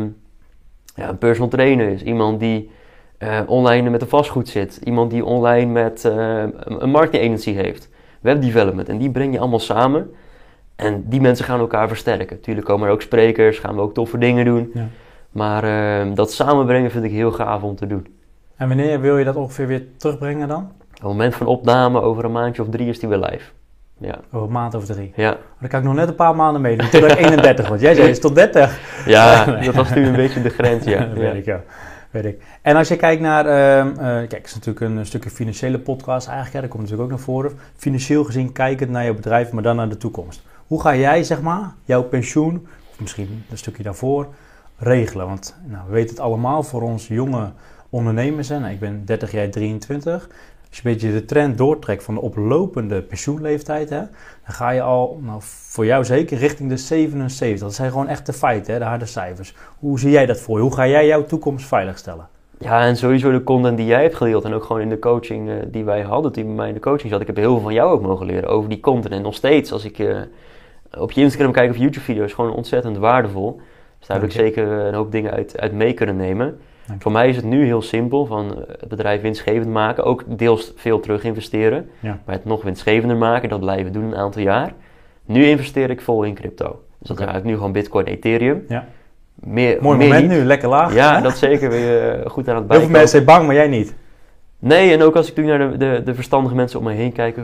ja, 0.96 1.10
een 1.10 1.18
personal 1.18 1.50
trainer 1.50 1.90
is. 1.90 2.04
Iemand 2.04 2.40
die 2.40 2.72
eh, 3.18 3.40
online 3.46 3.90
met 3.90 4.02
een 4.02 4.08
vastgoed 4.08 4.50
zit. 4.50 4.82
Iemand 4.84 5.12
die 5.12 5.26
online 5.26 5.72
met 5.72 6.06
eh, 6.06 6.44
een 6.66 6.90
marketing 6.90 7.24
agency 7.24 7.54
heeft. 7.54 7.90
Webdevelopment. 8.22 8.90
En 8.90 8.98
die 8.98 9.12
breng 9.12 9.34
je 9.34 9.40
allemaal 9.40 9.60
samen. 9.60 10.12
En 10.76 11.04
die 11.08 11.22
mensen 11.22 11.46
gaan 11.46 11.60
elkaar 11.60 11.88
versterken. 11.88 12.42
Tuurlijk 12.42 12.68
komen 12.68 12.88
er 12.88 12.94
ook 12.94 13.02
sprekers, 13.02 13.60
gaan 13.60 13.76
we 13.76 13.82
ook 13.82 13.94
toffe 13.94 14.18
dingen 14.18 14.46
doen. 14.46 14.74
Ja. 15.32 15.40
Maar 15.44 15.64
eh, 15.64 16.16
dat 16.16 16.32
samenbrengen 16.32 16.92
vind 16.92 17.04
ik 17.04 17.12
heel 17.12 17.32
gaaf 17.32 17.62
om 17.62 17.76
te 17.76 17.88
doen. 17.88 18.08
En 18.56 18.68
wanneer 18.68 19.02
wil 19.02 19.18
je 19.18 19.26
dat 19.26 19.36
ongeveer 19.36 19.68
weer 19.68 19.84
terugbrengen 19.98 20.48
dan? 20.48 20.62
Op 20.62 20.94
het 20.94 21.02
moment 21.04 21.36
van 21.36 21.48
opname, 21.48 22.02
over 22.02 22.26
een 22.26 22.32
maandje 22.32 22.62
of 22.62 22.70
drie, 22.70 22.88
is 22.88 23.00
die 23.00 23.10
weer 23.10 23.18
live. 23.18 23.52
Ja, 23.98 24.20
Over 24.32 24.48
een 24.48 24.54
maand 24.54 24.74
of 24.76 24.86
drie. 24.86 25.14
ja. 25.16 25.38
Dan 25.60 25.70
kan 25.70 25.80
ik 25.80 25.86
nog 25.86 25.96
net 25.96 26.08
een 26.08 26.16
paar 26.16 26.36
maanden 26.36 26.62
meedoen. 26.62 26.90
Toen 26.90 27.02
ben 27.02 27.10
ik 27.10 27.18
31, 27.18 27.68
want 27.70 27.82
jij 27.82 27.96
zei 27.96 28.10
is 28.10 28.20
tot 28.20 28.36
30. 28.36 28.80
ja 29.06 29.46
Nee. 29.46 29.66
dat 29.66 29.76
was 29.76 29.94
nu 29.94 30.06
een 30.06 30.16
beetje 30.16 30.42
de 30.42 30.50
grens, 30.50 30.86
ja. 30.86 31.00
Dat 31.06 31.16
ja. 31.16 31.22
weet 31.22 31.34
ik, 31.36 31.46
ja. 31.46 31.62
Weet 32.12 32.26
ik. 32.26 32.42
En 32.62 32.76
als 32.76 32.88
je 32.88 32.96
kijkt 32.96 33.22
naar, 33.22 33.46
ehm, 33.46 33.88
eh, 33.90 33.98
kijk, 34.06 34.32
het 34.32 34.46
is 34.46 34.54
natuurlijk 34.54 34.86
een, 34.86 35.06
stukje 35.06 35.30
financiële 35.30 35.80
podcast 35.80 36.26
eigenlijk, 36.28 36.56
hè, 36.56 36.62
dat 36.62 36.70
komt 36.70 36.82
natuurlijk 36.84 37.10
ook 37.12 37.16
naar 37.18 37.26
voren. 37.26 37.52
Financieel 37.76 38.24
gezien 38.24 38.52
kijkend 38.52 38.90
naar 38.90 39.06
je 39.06 39.14
bedrijf, 39.14 39.52
maar 39.52 39.64
dan 39.64 39.76
naar 39.76 39.90
de 39.90 39.98
toekomst. 39.98 40.42
Hoe 40.68 40.82
ga 40.82 40.96
jij, 40.96 41.24
zeg 41.24 41.42
maar, 41.42 41.74
jouw 41.84 42.04
pensioen, 42.04 42.68
of 42.92 43.00
misschien 43.00 43.44
een 43.52 43.58
stukje 43.58 43.84
daarvoor, 43.84 44.28
regelen? 44.82 45.28
Want 45.28 45.56
nou, 45.66 45.84
we 45.88 45.94
weten 45.94 46.10
het 46.10 46.20
allemaal 46.20 46.64
voor 46.64 46.82
ons 46.82 47.08
jonge 47.08 47.52
ondernemers. 47.90 48.50
Hè. 48.50 48.60
Nou, 48.60 48.74
ik 48.74 48.80
ben 48.80 49.06
30 49.06 49.32
jaar 49.32 49.50
23. 49.50 50.30
Als 50.68 50.80
je 50.80 50.88
een 50.88 50.94
beetje 50.94 51.12
de 51.12 51.26
trend 51.26 51.58
doortrekt 51.58 52.04
van 52.04 52.14
de 52.14 52.22
oplopende 52.22 53.02
pensioenleeftijd, 53.02 53.90
hè, 53.90 53.98
dan 53.98 54.08
ga 54.44 54.70
je 54.70 54.82
al, 54.82 55.20
nou, 55.22 55.40
voor 55.42 55.86
jou 55.86 56.06
zeker, 56.06 56.38
richting 56.38 56.70
de 56.70 56.78
77. 56.78 57.60
Dat 57.60 57.74
zijn 57.74 57.92
gewoon 57.92 58.08
echt 58.08 58.26
de 58.26 58.34
feiten, 58.34 58.74
hè, 58.74 58.80
de 58.80 58.86
harde 58.86 59.06
cijfers. 59.06 59.56
Hoe 59.80 60.00
zie 60.00 60.12
jij 60.12 60.26
dat 60.26 60.40
voor 60.40 60.58
je? 60.58 60.64
Hoe 60.64 60.74
ga 60.74 60.88
jij 60.88 61.08
jouw 61.08 61.26
toekomst 61.26 61.68
veiligstellen? 61.68 62.28
Ja, 62.58 62.86
en 62.86 62.98
sowieso 62.98 63.32
de 63.32 63.44
content 63.44 63.78
die 63.78 63.86
jij 63.86 64.02
hebt 64.02 64.16
gedeeld 64.16 64.44
en 64.44 64.54
ook 64.54 64.64
gewoon 64.64 64.82
in 64.82 64.90
de 64.90 65.00
coaching 65.00 65.50
eh, 65.50 65.56
die 65.68 65.84
wij 65.84 66.02
hadden, 66.02 66.34
die 66.34 66.44
bij 66.44 66.54
mij 66.54 66.68
in 66.68 66.74
de 66.74 66.80
coaching 66.80 67.12
zat. 67.12 67.22
Ik 67.22 67.28
heb 67.28 67.36
heel 67.36 67.54
veel 67.54 67.62
van 67.64 67.74
jou 67.74 67.92
ook 67.92 68.02
mogen 68.02 68.26
leren 68.26 68.50
over 68.50 68.70
die 68.70 68.80
content. 68.80 69.14
En 69.14 69.22
nog 69.22 69.36
steeds, 69.36 69.72
als 69.72 69.86
ik 69.86 70.00
eh, 70.00 70.20
op 70.98 71.12
je 71.12 71.22
Instagram 71.22 71.52
kijk 71.52 71.70
of 71.70 71.78
YouTube-video's, 71.78 72.34
gewoon 72.34 72.54
ontzettend 72.54 72.98
waardevol. 72.98 73.62
Dus 74.02 74.10
daar 74.10 74.20
heb 74.20 74.30
ik 74.30 74.36
zeker 74.36 74.68
een 74.68 74.94
hoop 74.94 75.12
dingen 75.12 75.32
uit, 75.32 75.60
uit 75.60 75.74
mee 75.74 75.94
kunnen 75.94 76.16
nemen. 76.16 76.60
Dank 76.88 77.02
Voor 77.02 77.12
mij 77.12 77.30
is 77.30 77.36
het 77.36 77.46
nu 77.46 77.66
heel 77.66 77.82
simpel, 77.82 78.26
van 78.26 78.52
eh, 78.52 78.58
het 78.80 78.90
bedrijf 78.90 79.22
winstgevend 79.22 79.70
maken, 79.70 80.04
ook 80.04 80.24
deels 80.28 80.74
veel 80.76 81.00
terug 81.00 81.24
investeren. 81.24 81.90
Ja. 82.00 82.20
Maar 82.26 82.36
het 82.36 82.46
nog 82.46 82.64
winstgevender 82.64 83.18
maken, 83.18 83.50
dat 83.50 83.60
blijven 83.60 83.94
doen 83.94 84.04
een 84.04 84.16
aantal 84.16 84.42
jaar. 84.42 84.74
Nu 85.26 85.46
investeer 85.46 85.90
ik 85.90 86.02
vol 86.02 86.24
in 86.24 86.34
crypto. 86.34 86.66
Dus 87.00 87.08
dat 87.08 87.20
is 87.20 87.24
eigenlijk 87.26 87.46
nu 87.46 87.56
gewoon 87.56 87.72
Bitcoin, 87.72 88.06
Ethereum. 88.06 88.66
Ja. 88.68 88.88
Meer, 89.36 89.78
Mooi 89.82 89.98
meer 89.98 90.08
moment 90.08 90.28
niet. 90.28 90.38
nu, 90.38 90.46
lekker 90.46 90.70
laag. 90.70 90.94
Ja, 90.94 91.16
hè? 91.16 91.22
dat 91.30 91.38
zeker 91.38 91.70
weer 91.70 92.20
eh, 92.20 92.30
goed 92.30 92.48
aan 92.50 92.56
het 92.56 92.56
Heel 92.56 92.56
veel 92.56 92.68
bijkomen. 92.68 92.92
mensen 92.92 93.10
zijn 93.10 93.26
bang, 93.26 93.46
maar 93.46 93.56
jij 93.56 93.68
niet. 93.68 93.96
Nee, 94.60 94.94
en 94.94 95.02
ook 95.02 95.16
als 95.16 95.30
ik 95.32 95.38
nu 95.38 95.46
naar 95.46 95.72
de, 95.72 95.78
de, 95.78 96.02
de 96.06 96.16
verstandige 96.16 96.56
mensen 96.56 96.80
om 96.80 96.86
me 96.86 96.92
heen 96.94 97.12
kijk, 97.12 97.38
eh, 97.38 97.44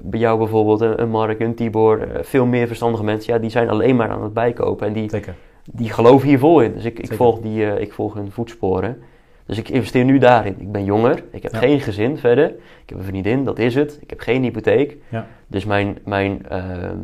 bij 0.00 0.20
jou 0.20 0.38
bijvoorbeeld, 0.38 0.80
een, 0.80 1.08
Mark, 1.10 1.40
een 1.40 1.54
Tibor, 1.54 2.00
eh, 2.02 2.22
veel 2.22 2.46
meer 2.46 2.66
verstandige 2.66 3.04
mensen, 3.04 3.32
ja, 3.32 3.38
die 3.38 3.50
zijn 3.50 3.68
alleen 3.68 3.96
maar 3.96 4.08
aan 4.08 4.22
het 4.22 4.32
bijkopen 4.32 4.86
en 4.86 4.92
die, 4.92 5.10
Zeker. 5.10 5.34
Die 5.72 5.90
geloven 5.92 6.28
hier 6.28 6.38
vol 6.38 6.60
in. 6.60 6.72
Dus 6.72 6.84
ik, 6.84 6.98
ik, 6.98 7.12
volg, 7.12 7.40
die, 7.40 7.70
eh, 7.70 7.80
ik 7.80 7.92
volg 7.92 8.14
hun 8.14 8.30
voetsporen. 8.30 9.02
Dus 9.46 9.58
ik 9.58 9.68
investeer 9.68 10.04
nu 10.04 10.18
daarin. 10.18 10.54
Ik 10.58 10.72
ben 10.72 10.84
jonger, 10.84 11.22
ik 11.30 11.42
heb 11.42 11.52
Ja. 11.52 11.58
geen 11.58 11.80
gezin 11.80 12.16
verder, 12.18 12.48
ik 12.82 12.88
heb 12.88 12.98
een 12.98 13.04
vriendin, 13.04 13.44
dat 13.44 13.58
is 13.58 13.74
het. 13.74 13.98
Ik 14.00 14.10
heb 14.10 14.20
geen 14.20 14.42
hypotheek. 14.42 14.96
Ja. 15.08 15.26
Dus 15.46 15.64
mijn, 15.64 15.98
mijn, 16.04 16.46
ehm, 16.48 16.96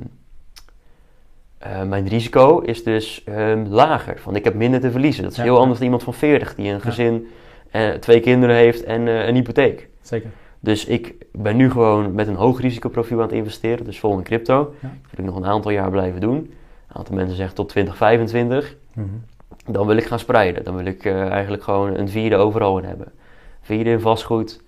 eh, 1.59 1.83
mijn 1.83 2.09
risico 2.09 2.59
is 2.61 2.85
dus 2.85 3.24
ehm, 3.24 3.64
lager, 3.68 4.20
want 4.24 4.37
ik 4.37 4.44
heb 4.44 4.55
minder 4.55 4.81
te 4.81 4.90
verliezen. 4.90 5.22
Dat 5.22 5.33
is 5.33 5.38
Ja. 5.38 5.44
heel 5.44 5.59
anders 5.59 5.74
dan 5.79 5.85
iemand 5.85 6.03
van 6.05 6.14
40 6.14 6.55
die 6.55 6.72
een 6.72 6.81
gezin, 6.81 7.29
eh, 7.70 7.90
twee 7.90 8.20
kinderen 8.20 8.57
heeft 8.57 8.85
en 8.85 9.07
een 9.07 9.35
hypotheek. 9.35 9.88
Zeker. 10.00 10.31
Dus 10.61 10.85
ik 10.85 11.14
ben 11.33 11.57
nu 11.57 11.70
gewoon 11.70 12.14
met 12.14 12.29
een 12.29 12.35
hoog 12.35 12.61
risicoprofiel 12.61 13.16
aan 13.16 13.27
het 13.27 13.33
investeren, 13.33 13.85
dus 13.85 13.98
vol 14.00 14.16
in 14.16 14.22
crypto. 14.22 14.74
Dat 14.81 14.90
wil 15.11 15.24
ik 15.24 15.24
nog 15.24 15.37
een 15.37 15.46
aantal 15.46 15.70
jaar 15.70 15.90
blijven 15.90 16.20
doen. 16.20 16.53
Een 16.94 17.00
aantal 17.00 17.14
mensen 17.14 17.37
zeggen 17.37 17.54
tot 17.54 17.68
2025. 17.68 18.76
Mhm. 18.92 19.07
Dan 19.66 19.87
wil 19.87 19.96
ik 19.96 20.04
gaan 20.04 20.18
spreiden. 20.18 20.64
Dan 20.64 20.76
wil 20.76 20.85
ik 20.85 21.04
eh, 21.04 21.28
eigenlijk 21.28 21.62
gewoon 21.62 21.94
een 21.94 22.09
vierde 22.09 22.37
overal 22.37 22.78
in 22.78 22.85
hebben. 22.85 23.12
Vierde 23.61 23.90
in 23.90 24.00
vastgoed, 24.00 24.62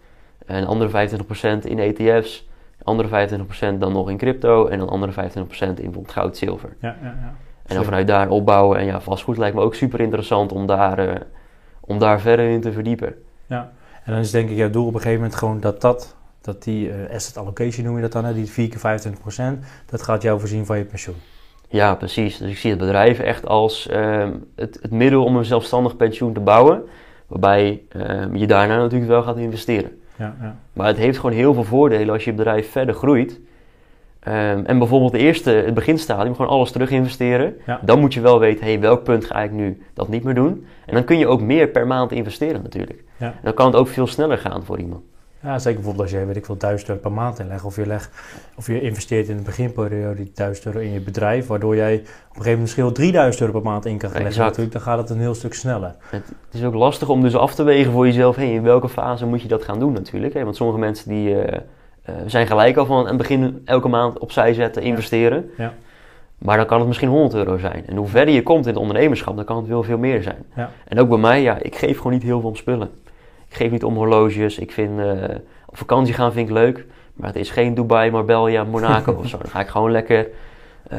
een 0.46 0.66
andere 0.66 1.08
25% 1.08 1.66
in 1.66 1.78
ETF's, 1.78 2.48
andere 2.82 3.28
25% 3.74 3.78
dan 3.78 3.92
nog 3.92 4.10
in 4.10 4.16
crypto 4.16 4.66
en 4.66 4.80
een 4.80 4.88
andere 4.88 5.12
25% 5.12 5.14
in 5.18 5.74
bijvoorbeeld 5.74 6.10
goud, 6.10 6.36
zilver. 6.36 6.76
Ja, 6.80 6.96
ja, 7.02 7.06
ja. 7.06 7.34
En 7.66 7.74
dan 7.74 7.84
vanuit 7.84 8.06
daar 8.06 8.28
opbouwen. 8.28 8.78
En 8.78 8.84
ja, 8.84 9.00
vastgoed 9.00 9.38
lijkt 9.38 9.56
me 9.56 9.62
ook 9.62 9.74
super 9.74 10.00
interessant 10.00 10.52
om 10.52 10.66
daar, 10.66 10.98
eh, 10.98 11.20
om 11.80 11.98
daar 11.98 12.20
verder 12.20 12.48
in 12.48 12.60
te 12.60 12.72
verdiepen. 12.72 13.14
Ja. 13.46 13.72
En 14.04 14.12
dan 14.12 14.20
is 14.20 14.30
denk 14.30 14.50
ik 14.50 14.56
jouw 14.56 14.70
doel 14.70 14.86
op 14.86 14.94
een 14.94 15.00
gegeven 15.00 15.20
moment 15.20 15.38
gewoon 15.38 15.60
dat 15.60 15.80
dat, 15.80 16.16
dat 16.40 16.62
die 16.62 16.92
eh, 16.92 17.14
asset 17.14 17.36
allocation 17.36 17.84
noem 17.84 17.96
je 17.96 18.02
dat 18.02 18.12
dan, 18.12 18.24
hè, 18.24 18.34
die 18.34 18.50
4 18.50 18.68
keer 18.68 18.78
25%, 18.78 19.64
dat 19.86 20.02
gaat 20.02 20.22
jou 20.22 20.38
voorzien 20.40 20.66
van 20.66 20.78
je 20.78 20.84
pensioen. 20.84 21.16
Ja, 21.76 21.94
precies. 21.94 22.38
Dus 22.38 22.50
ik 22.50 22.56
zie 22.56 22.70
het 22.70 22.78
bedrijf 22.78 23.18
echt 23.18 23.46
als 23.46 23.88
ehm, 23.88 24.32
het, 24.54 24.78
het 24.82 24.90
middel 24.90 25.24
om 25.24 25.36
een 25.36 25.44
zelfstandig 25.44 25.96
pensioen 25.96 26.32
te 26.32 26.40
bouwen. 26.40 26.82
Waarbij 27.26 27.82
ehm, 27.88 28.36
je 28.36 28.46
daarna 28.46 28.76
natuurlijk 28.76 29.10
wel 29.10 29.22
gaat 29.22 29.36
investeren. 29.36 30.00
Ja, 30.16 30.36
ja. 30.40 30.56
Maar 30.72 30.86
het 30.86 30.96
heeft 30.96 31.18
gewoon 31.18 31.36
heel 31.36 31.54
veel 31.54 31.64
voordelen 31.64 32.14
als 32.14 32.24
je 32.24 32.32
bedrijf 32.32 32.70
verder 32.70 32.94
groeit. 32.94 33.40
Ehm, 34.20 34.62
en 34.64 34.78
bijvoorbeeld 34.78 35.12
de 35.12 35.18
eerste, 35.18 35.50
het 35.50 35.74
beginstadium, 35.74 36.34
gewoon 36.34 36.50
alles 36.50 36.70
terug 36.70 36.90
investeren. 36.90 37.56
Ja. 37.66 37.80
Dan 37.82 38.00
moet 38.00 38.14
je 38.14 38.20
wel 38.20 38.38
weten, 38.38 38.64
hey, 38.64 38.80
welk 38.80 39.02
punt 39.02 39.24
ga 39.24 39.42
ik 39.42 39.52
nu 39.52 39.82
dat 39.94 40.08
niet 40.08 40.24
meer 40.24 40.34
doen? 40.34 40.66
En 40.86 40.94
dan 40.94 41.04
kun 41.04 41.18
je 41.18 41.26
ook 41.26 41.40
meer 41.40 41.68
per 41.68 41.86
maand 41.86 42.12
investeren 42.12 42.62
natuurlijk. 42.62 43.04
Ja. 43.16 43.26
En 43.26 43.40
dan 43.42 43.54
kan 43.54 43.66
het 43.66 43.76
ook 43.76 43.88
veel 43.88 44.06
sneller 44.06 44.38
gaan 44.38 44.64
voor 44.64 44.78
iemand. 44.78 45.02
Ja, 45.46 45.58
zeker 45.58 45.80
bijvoorbeeld 45.80 46.10
als 46.10 46.20
je, 46.20 46.26
weet 46.26 46.36
ik 46.36 46.44
veel, 46.44 46.56
1000 46.56 46.88
euro 46.88 47.00
per 47.00 47.12
maand 47.12 47.38
inlegt. 47.38 47.64
Of 47.64 47.76
je, 47.76 47.86
legt, 47.86 48.10
of 48.56 48.66
je 48.66 48.80
investeert 48.80 49.28
in 49.28 49.36
de 49.36 49.42
beginperiode 49.42 50.14
die 50.14 50.32
1000 50.34 50.66
euro 50.66 50.78
in 50.78 50.92
je 50.92 51.00
bedrijf. 51.00 51.46
Waardoor 51.46 51.76
jij 51.76 51.94
op 51.94 52.00
een 52.00 52.06
gegeven 52.08 52.42
moment 52.42 52.60
misschien 52.60 52.82
wel 52.82 52.92
3000 52.92 53.40
euro 53.40 53.60
per 53.60 53.70
maand 53.70 53.86
in 53.86 53.98
kan 53.98 54.10
gaan 54.10 54.22
leggen. 54.22 54.42
Natuurlijk, 54.42 54.72
dan 54.72 54.82
gaat 54.82 54.98
het 54.98 55.10
een 55.10 55.20
heel 55.20 55.34
stuk 55.34 55.54
sneller. 55.54 55.94
Het, 56.10 56.24
is 56.52 56.64
ook 56.64 56.74
lastig 56.74 57.08
om 57.08 57.22
dus 57.22 57.36
af 57.36 57.54
te 57.54 57.62
wegen 57.62 57.92
voor 57.92 58.06
jezelf, 58.06 58.36
hey, 58.36 58.52
in 58.52 58.62
welke 58.62 58.88
fase 58.88 59.26
moet 59.26 59.42
je 59.42 59.48
dat 59.48 59.62
gaan 59.62 59.78
doen 59.78 59.92
natuurlijk. 59.92 60.34
Want 60.34 60.56
sommige 60.56 60.78
mensen 60.78 61.08
die 61.08 61.40
eh, 61.40 61.60
eh, 62.02 62.14
zijn 62.26 62.46
gelijk 62.46 62.76
al 62.76 62.86
van 62.86 62.98
aan 62.98 63.06
het 63.06 63.16
begin 63.16 63.62
elke 63.64 63.88
maand 63.88 64.18
opzij 64.18 64.54
zetten, 64.54 64.82
investeren. 64.82 65.50
Ja. 65.56 65.72
Maar 66.38 66.56
dan 66.56 66.66
kan 66.66 66.78
het 66.78 66.86
misschien 66.86 67.08
100 67.08 67.34
euro 67.34 67.58
zijn. 67.58 67.86
En 67.86 67.96
hoe 67.96 68.08
verder 68.08 68.34
je 68.34 68.42
komt 68.42 68.66
in 68.66 68.72
het 68.72 68.80
ondernemerschap, 68.80 69.36
dan 69.36 69.44
kan 69.44 69.56
het 69.56 69.66
wel 69.66 69.82
veel 69.82 69.98
meer 69.98 70.22
zijn. 70.22 70.44
Ja. 70.56 70.70
En 70.88 70.98
ook 70.98 71.08
bij 71.08 71.18
mij, 71.18 71.42
ja, 71.42 71.58
ik 71.62 71.76
geef 71.76 71.96
gewoon 71.96 72.12
niet 72.12 72.22
heel 72.22 72.40
veel 72.40 72.48
om 72.48 72.56
spullen. 72.56 72.90
Geef 73.56 73.70
niet 73.70 73.84
om 73.84 73.94
horloges. 73.96 74.58
Ik 74.58 74.72
vind, 74.72 74.98
eh, 74.98 75.36
op 75.66 75.76
vakantie 75.76 76.14
gaan 76.14 76.32
vind 76.32 76.48
ik 76.48 76.54
leuk. 76.54 76.86
Maar 77.14 77.28
het 77.28 77.36
is 77.36 77.50
geen 77.50 77.74
Dubai, 77.74 78.10
Marbella, 78.10 78.64
Monaco 78.64 79.12
of 79.12 79.28
zo. 79.28 79.38
Dan 79.38 79.50
ga 79.50 79.60
ik 79.60 79.68
gewoon 79.68 79.90
lekker 79.90 80.26
eh, 80.88 80.98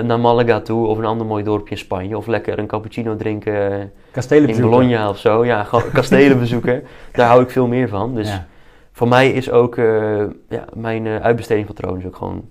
naar 0.00 0.20
Malaga 0.20 0.60
toe 0.60 0.86
of 0.86 0.98
een 0.98 1.04
ander 1.04 1.26
mooi 1.26 1.44
dorpje 1.44 1.70
in 1.74 1.80
Spanje. 1.80 2.16
Of 2.16 2.26
lekker 2.26 2.58
een 2.58 2.66
cappuccino 2.66 3.16
drinken 3.16 3.92
Kastelen 4.10 4.48
in. 4.48 4.60
Bologna 4.60 5.08
of 5.08 5.18
zo. 5.18 5.44
Ja, 5.44 5.64
gewoon 5.64 5.90
kastelen 5.92 6.38
bezoeken. 6.38 6.82
Daar 7.12 7.28
hou 7.28 7.42
ik 7.42 7.50
veel 7.50 7.66
meer 7.66 7.88
van. 7.88 8.14
Dus 8.14 8.28
Ja, 8.28 8.46
voor 8.92 9.08
mij 9.08 9.32
is 9.32 9.50
ook 9.50 9.76
eh, 9.76 10.18
ja, 10.48 10.64
mijn 10.72 11.06
eh, 11.06 11.16
uitbestedingpatroon 11.16 11.98
is 11.98 12.06
ook 12.06 12.16
gewoon 12.16 12.44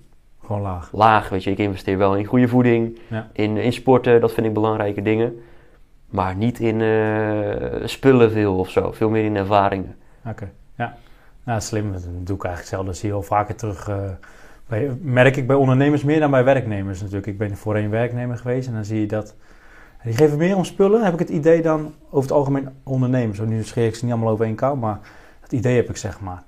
gewoon 0.46 0.62
laag. 0.62 0.88
laag. 0.92 1.28
Weet 1.28 1.44
je, 1.44 1.50
ik 1.50 1.58
investeer 1.58 1.98
wel 1.98 2.16
in 2.16 2.24
goede 2.24 2.48
voeding, 2.48 2.98
Ja. 3.08 3.28
in, 3.32 3.56
in 3.56 3.72
sporten, 3.72 4.20
dat 4.20 4.32
vind 4.32 4.46
ik 4.46 4.52
belangrijke 4.52 5.02
dingen. 5.02 5.40
Maar 6.14 6.36
niet 6.36 6.60
in 6.60 6.80
eh, 6.80 7.86
spullen 7.86 8.30
veel 8.30 8.58
of 8.58 8.70
zo. 8.70 8.92
Veel 8.92 9.10
meer 9.10 9.24
in 9.24 9.36
ervaringen. 9.36 9.96
Oké, 10.26 10.50
ja. 10.76 10.96
Nou, 11.44 11.60
slim. 11.60 11.92
Dat 11.92 12.02
doe 12.02 12.36
ik 12.36 12.44
eigenlijk 12.44 12.74
zelf. 12.74 12.86
Dat 12.86 12.96
zie 12.96 13.08
je 13.08 13.14
al 13.14 13.22
vaker 13.22 13.54
terug. 13.54 13.88
eh, 13.88 13.96
bij, 14.66 14.96
merk 15.00 15.36
ik 15.36 15.46
bij 15.46 15.56
ondernemers 15.56 16.04
meer 16.04 16.20
dan 16.20 16.30
bij 16.30 16.44
werknemers 16.44 17.00
natuurlijk. 17.00 17.26
Ik 17.26 17.38
ben 17.38 17.56
voorheen 17.56 17.90
werknemer 17.90 18.36
geweest 18.36 18.68
en 18.68 18.74
dan 18.74 18.84
zie 18.84 19.00
je 19.00 19.06
dat... 19.06 19.34
Die 20.02 20.16
geven 20.16 20.38
meer 20.38 20.56
om 20.56 20.64
spullen, 20.64 21.04
heb 21.04 21.12
ik 21.12 21.18
het 21.18 21.28
idee, 21.28 21.62
dan 21.62 21.94
over 22.10 22.28
het 22.28 22.38
algemeen 22.38 22.68
ondernemers. 22.82 23.38
Nu 23.38 23.62
scheer 23.62 23.86
ik 23.86 23.94
ze 23.94 24.04
niet 24.04 24.14
allemaal 24.14 24.32
over 24.32 24.44
één 24.44 24.54
kou, 24.54 24.78
maar 24.78 24.98
het 25.40 25.52
idee 25.52 25.76
heb 25.76 25.88
ik 25.88 25.96
zeg 25.96 26.20
maar. 26.20 26.42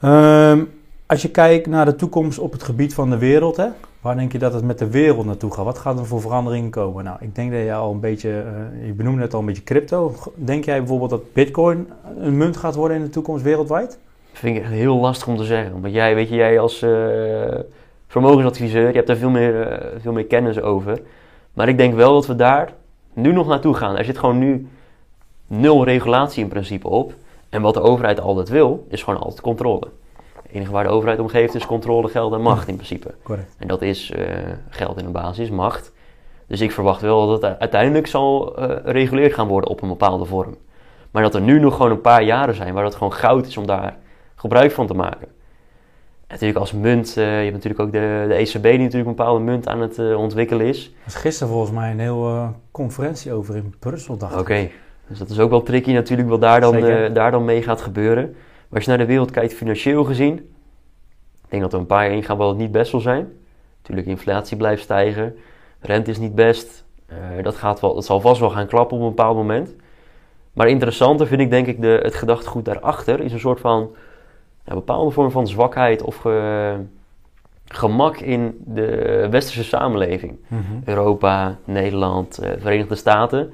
Ehm, 0.00 0.64
als 1.06 1.22
je 1.22 1.30
kijkt 1.30 1.66
naar 1.66 1.84
de 1.84 1.96
toekomst 1.96 2.38
op 2.38 2.52
het 2.52 2.62
gebied 2.62 2.94
van 2.94 3.10
de 3.10 3.18
wereld, 3.18 3.56
hè, 3.56 3.68
waar 4.08 4.16
denk 4.16 4.32
je 4.32 4.38
dat 4.38 4.52
het 4.52 4.64
met 4.64 4.78
de 4.78 4.90
wereld 4.90 5.26
naartoe 5.26 5.52
gaat? 5.52 5.64
Wat 5.64 5.78
gaat 5.78 5.98
er 5.98 6.06
voor 6.06 6.20
veranderingen 6.20 6.70
komen? 6.70 7.04
Nou, 7.04 7.16
ik 7.20 7.34
denk 7.34 7.52
dat 7.52 7.60
je 7.60 7.74
al 7.74 7.92
een 7.92 8.00
beetje, 8.00 8.30
eh, 8.30 8.86
je 8.86 8.92
benoemde 8.92 9.20
net 9.20 9.34
al 9.34 9.40
een 9.40 9.46
beetje 9.46 9.62
crypto. 9.62 10.14
Denk 10.34 10.64
jij 10.64 10.78
bijvoorbeeld 10.78 11.10
dat 11.10 11.32
bitcoin 11.32 11.88
een 12.18 12.36
munt 12.36 12.56
gaat 12.56 12.74
worden 12.74 12.96
in 12.96 13.02
de 13.02 13.10
toekomst 13.10 13.44
wereldwijd? 13.44 13.88
Dat 14.30 14.38
vind 14.40 14.56
ik 14.56 14.62
echt 14.62 14.72
heel 14.72 14.96
lastig 14.96 15.28
om 15.28 15.36
te 15.36 15.44
zeggen. 15.44 15.80
Want 15.80 15.94
jij, 15.94 16.14
weet 16.14 16.28
je, 16.28 16.34
jij 16.34 16.58
als 16.58 16.82
eh, 16.82 16.90
vermogensadviseur, 18.06 18.88
je 18.88 18.94
hebt 18.94 19.06
daar 19.06 19.16
veel 19.16 19.30
meer, 19.30 19.62
eh, 19.62 20.00
veel 20.00 20.12
meer 20.12 20.26
kennis 20.26 20.60
over. 20.60 21.00
Maar 21.52 21.68
ik 21.68 21.78
denk 21.78 21.94
wel 21.94 22.12
dat 22.12 22.26
we 22.26 22.36
daar 22.36 22.72
nu 23.12 23.32
nog 23.32 23.46
naartoe 23.46 23.74
gaan. 23.74 23.96
Er 23.96 24.04
zit 24.04 24.18
gewoon 24.18 24.38
nu 24.38 24.68
nul 25.46 25.84
regulatie 25.84 26.42
in 26.42 26.48
principe 26.48 26.88
op. 26.88 27.14
En 27.48 27.62
wat 27.62 27.74
de 27.74 27.80
overheid 27.80 28.20
altijd 28.20 28.48
wil, 28.48 28.86
is 28.88 29.02
gewoon 29.02 29.20
altijd 29.20 29.40
controle. 29.40 29.88
Het 30.48 30.56
enige 30.56 30.72
waar 30.72 30.84
de 30.84 30.90
overheid 30.90 31.18
om 31.18 31.28
geeft 31.28 31.54
is 31.54 31.66
controle, 31.66 32.08
geld 32.08 32.32
en 32.32 32.40
macht 32.40 32.68
in 32.68 32.74
principe. 32.74 33.14
Correct. 33.22 33.54
En 33.58 33.68
dat 33.68 33.82
is 33.82 34.10
eh, 34.10 34.24
geld 34.68 34.98
in 34.98 35.04
de 35.04 35.10
basis, 35.10 35.50
macht. 35.50 35.92
Dus 36.46 36.60
ik 36.60 36.72
verwacht 36.72 37.00
wel 37.00 37.26
dat 37.26 37.42
het 37.42 37.58
uiteindelijk 37.58 38.06
zal 38.06 38.56
eh 38.56 38.76
gereguleerd 38.84 39.34
gaan 39.34 39.48
worden 39.48 39.70
op 39.70 39.82
een 39.82 39.88
bepaalde 39.88 40.24
vorm. 40.24 40.56
Maar 41.10 41.22
dat 41.22 41.34
er 41.34 41.40
nu 41.40 41.60
nog 41.60 41.76
gewoon 41.76 41.90
een 41.90 42.00
paar 42.00 42.22
jaren 42.22 42.54
zijn 42.54 42.74
waar 42.74 42.84
het 42.84 42.94
gewoon 42.94 43.12
goud 43.12 43.46
is 43.46 43.56
om 43.56 43.66
daar 43.66 43.96
gebruik 44.34 44.70
van 44.70 44.86
te 44.86 44.94
maken. 44.94 45.26
En 45.26 46.34
natuurlijk 46.34 46.58
als 46.58 46.72
munt, 46.72 47.16
eh, 47.16 47.24
je 47.24 47.50
hebt 47.50 47.52
natuurlijk 47.52 47.80
ook 47.80 47.92
de, 47.92 48.24
de 48.28 48.34
ECB 48.34 48.62
die 48.62 48.78
natuurlijk 48.78 49.08
een 49.08 49.16
bepaalde 49.16 49.44
munt 49.44 49.68
aan 49.68 49.80
het 49.80 50.14
ontwikkelen 50.14 50.66
is. 50.66 50.86
Er 50.86 50.92
was 51.04 51.14
gisteren 51.14 51.52
volgens 51.52 51.72
mij 51.72 51.90
een 51.90 52.00
hele 52.00 52.50
conferentie 52.70 53.32
over 53.32 53.56
in 53.56 53.74
Brussel, 53.78 54.16
dacht 54.16 54.32
ik. 54.32 54.40
Oké, 54.40 54.68
dus 55.08 55.18
dat 55.18 55.30
is 55.30 55.38
ook 55.38 55.50
wel 55.50 55.62
tricky 55.62 55.92
natuurlijk 55.92 56.28
wat 56.28 56.40
daar 56.40 56.60
dan, 56.60 56.80
daar 57.12 57.30
dan 57.30 57.44
mee 57.44 57.62
gaat 57.62 57.80
gebeuren. 57.80 58.36
Maar 58.68 58.76
als 58.78 58.84
je 58.84 58.88
naar 58.88 58.98
de 58.98 59.06
wereld 59.06 59.30
kijkt 59.30 59.54
financieel 59.54 60.04
gezien, 60.04 60.34
ik 61.44 61.48
denk 61.48 61.62
dat 61.62 61.72
er 61.72 61.78
een 61.78 61.86
paar 61.86 62.04
jaar 62.06 62.14
in 62.16 62.22
gaan 62.22 62.36
waar 62.36 62.48
het 62.48 62.56
niet 62.56 62.72
best 62.72 62.90
zal 62.90 63.00
zijn. 63.00 63.32
Natuurlijk, 63.78 64.06
inflatie 64.08 64.56
blijft 64.56 64.82
stijgen, 64.82 65.36
rente 65.80 66.10
is 66.10 66.18
niet 66.18 66.34
best. 66.34 66.84
Eh, 67.06 67.16
dat, 67.42 67.54
gaat 67.56 67.80
wel, 67.80 67.94
dat 67.94 68.04
zal 68.04 68.20
vast 68.20 68.40
wel 68.40 68.50
gaan 68.50 68.66
klappen 68.66 68.96
op 68.96 69.02
een 69.02 69.08
bepaald 69.08 69.36
moment. 69.36 69.74
Maar 70.52 70.68
interessanter 70.68 71.26
vind 71.26 71.40
ik 71.40 71.50
denk 71.50 71.66
ik 71.66 71.80
de, 71.80 72.00
het 72.02 72.14
gedachtegoed 72.14 72.64
daarachter 72.64 73.20
is 73.20 73.32
een 73.32 73.38
soort 73.40 73.60
van 73.60 73.90
ja, 74.64 74.74
bepaalde 74.74 75.10
vorm 75.10 75.30
van 75.30 75.46
zwakheid 75.46 76.02
of 76.02 76.16
ge- 76.16 76.76
gemak 77.64 78.16
in 78.16 78.62
de 78.64 79.26
westerse 79.30 79.64
samenleving. 79.64 80.38
Mhm. 80.48 80.62
Europa, 80.84 81.58
Nederland, 81.64 82.38
eh, 82.38 82.50
Verenigde 82.58 82.94
Staten. 82.94 83.52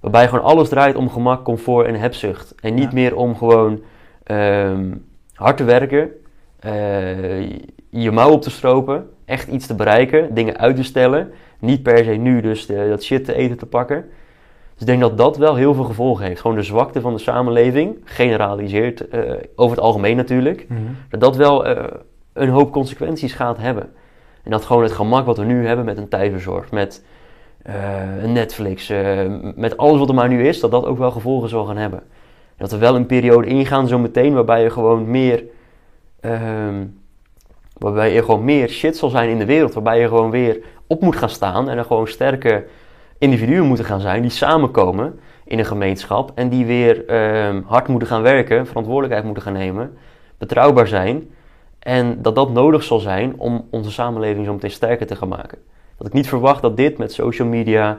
Waarbij 0.00 0.28
gewoon 0.28 0.44
alles 0.44 0.68
draait 0.68 0.96
om 0.96 1.10
gemak, 1.10 1.44
comfort 1.44 1.86
en 1.86 1.94
hebzucht. 1.94 2.54
En 2.60 2.74
niet 2.74 2.84
Ja. 2.84 2.92
meer 2.94 3.16
om 3.16 3.36
gewoon 3.36 3.80
ehm, 4.26 4.90
hard 5.34 5.56
te 5.56 5.64
werken, 5.64 6.10
eh, 6.58 7.40
je 7.90 8.10
mouw 8.10 8.30
op 8.30 8.42
te 8.42 8.50
stropen, 8.50 9.08
echt 9.24 9.48
iets 9.48 9.66
te 9.66 9.74
bereiken, 9.74 10.34
dingen 10.34 10.56
uit 10.58 10.76
te 10.76 10.82
stellen. 10.82 11.30
Niet 11.58 11.82
per 11.82 12.04
se 12.04 12.10
nu 12.10 12.40
dus 12.40 12.66
de- 12.66 12.86
dat 12.88 13.02
shit 13.04 13.24
te 13.24 13.34
eten 13.34 13.56
te 13.58 13.66
pakken. 13.66 14.04
Dus 14.72 14.80
ik 14.80 14.86
denk 14.86 15.00
dat 15.00 15.18
dat 15.18 15.36
wel 15.36 15.54
heel 15.54 15.74
veel 15.74 15.84
gevolgen 15.84 16.24
heeft. 16.26 16.40
Gewoon 16.40 16.56
de 16.56 16.62
zwakte 16.62 17.00
van 17.00 17.12
de 17.14 17.18
samenleving, 17.20 17.96
generaliseerd, 18.04 19.08
eh, 19.08 19.20
over 19.54 19.76
het 19.76 19.84
algemeen 19.84 20.16
natuurlijk 20.16 20.66
Mhm. 20.68 20.80
dat 21.08 21.20
dat 21.20 21.36
wel 21.36 21.66
eh, 21.66 21.84
een 22.32 22.48
hoop 22.48 22.72
consequenties 22.72 23.32
gaat 23.32 23.58
hebben. 23.58 23.92
En 24.42 24.50
dat 24.50 24.64
gewoon 24.64 24.82
het 24.82 24.92
gemak 24.92 25.26
wat 25.26 25.38
we 25.38 25.44
nu 25.44 25.66
hebben 25.66 25.84
met 25.84 25.96
een 25.98 26.08
thuisbezorgd, 26.08 26.70
met 26.70 27.04
eh, 27.62 28.22
een 28.22 28.32
Netflix, 28.32 28.88
eh, 28.90 29.20
met 29.54 29.76
alles 29.76 29.98
wat 29.98 30.08
er 30.08 30.14
maar 30.14 30.28
nu 30.28 30.46
is, 30.48 30.60
dat 30.60 30.70
dat 30.70 30.84
ook 30.84 30.98
wel 30.98 31.10
gevolgen 31.10 31.48
zal 31.48 31.64
gaan 31.64 31.76
hebben. 31.76 32.02
Dat 32.56 32.70
we 32.70 32.78
wel 32.78 32.96
een 32.96 33.06
periode 33.06 33.46
ingaan 33.46 33.88
zo 33.88 33.98
meteen 33.98 34.34
waarbij 34.34 34.62
je 34.62 34.70
gewoon 34.70 35.10
meer, 35.10 35.44
ehm, 36.20 36.84
waarbij 37.78 38.16
er 38.16 38.24
gewoon 38.24 38.44
meer 38.44 38.68
shit 38.68 38.96
zal 38.96 39.08
zijn 39.08 39.28
in 39.28 39.38
de 39.38 39.44
wereld, 39.44 39.74
waarbij 39.74 40.00
je 40.00 40.08
gewoon 40.08 40.30
weer 40.30 40.60
op 40.86 41.00
moet 41.00 41.16
gaan 41.16 41.28
staan 41.28 41.68
en 41.68 41.78
er 41.78 41.84
gewoon 41.84 42.08
sterke 42.08 42.64
individuen 43.18 43.64
moeten 43.64 43.84
gaan 43.84 44.00
zijn 44.00 44.22
die 44.22 44.30
samenkomen 44.30 45.20
in 45.44 45.58
een 45.58 45.64
gemeenschap 45.64 46.32
en 46.34 46.48
die 46.48 46.66
weer 46.66 47.06
ehm, 47.06 47.62
hard 47.64 47.88
moeten 47.88 48.08
gaan 48.08 48.22
werken, 48.22 48.66
verantwoordelijkheid 48.66 49.24
moeten 49.24 49.42
gaan 49.42 49.52
nemen 49.52 49.96
betrouwbaar 50.38 50.86
zijn. 50.86 51.30
En 51.78 52.22
dat 52.22 52.34
dat 52.34 52.50
nodig 52.50 52.82
zal 52.82 52.98
zijn 52.98 53.34
om 53.36 53.66
onze 53.70 53.90
samenleving 53.90 54.46
zo 54.46 54.52
meteen 54.52 54.70
sterker 54.70 55.06
te 55.06 55.16
gaan 55.16 55.28
maken. 55.28 55.58
Dat 55.98 56.06
ik 56.06 56.12
niet 56.12 56.28
verwacht 56.28 56.62
dat 56.62 56.76
dit 56.76 56.98
met 56.98 57.12
social 57.12 57.48
media 57.48 57.98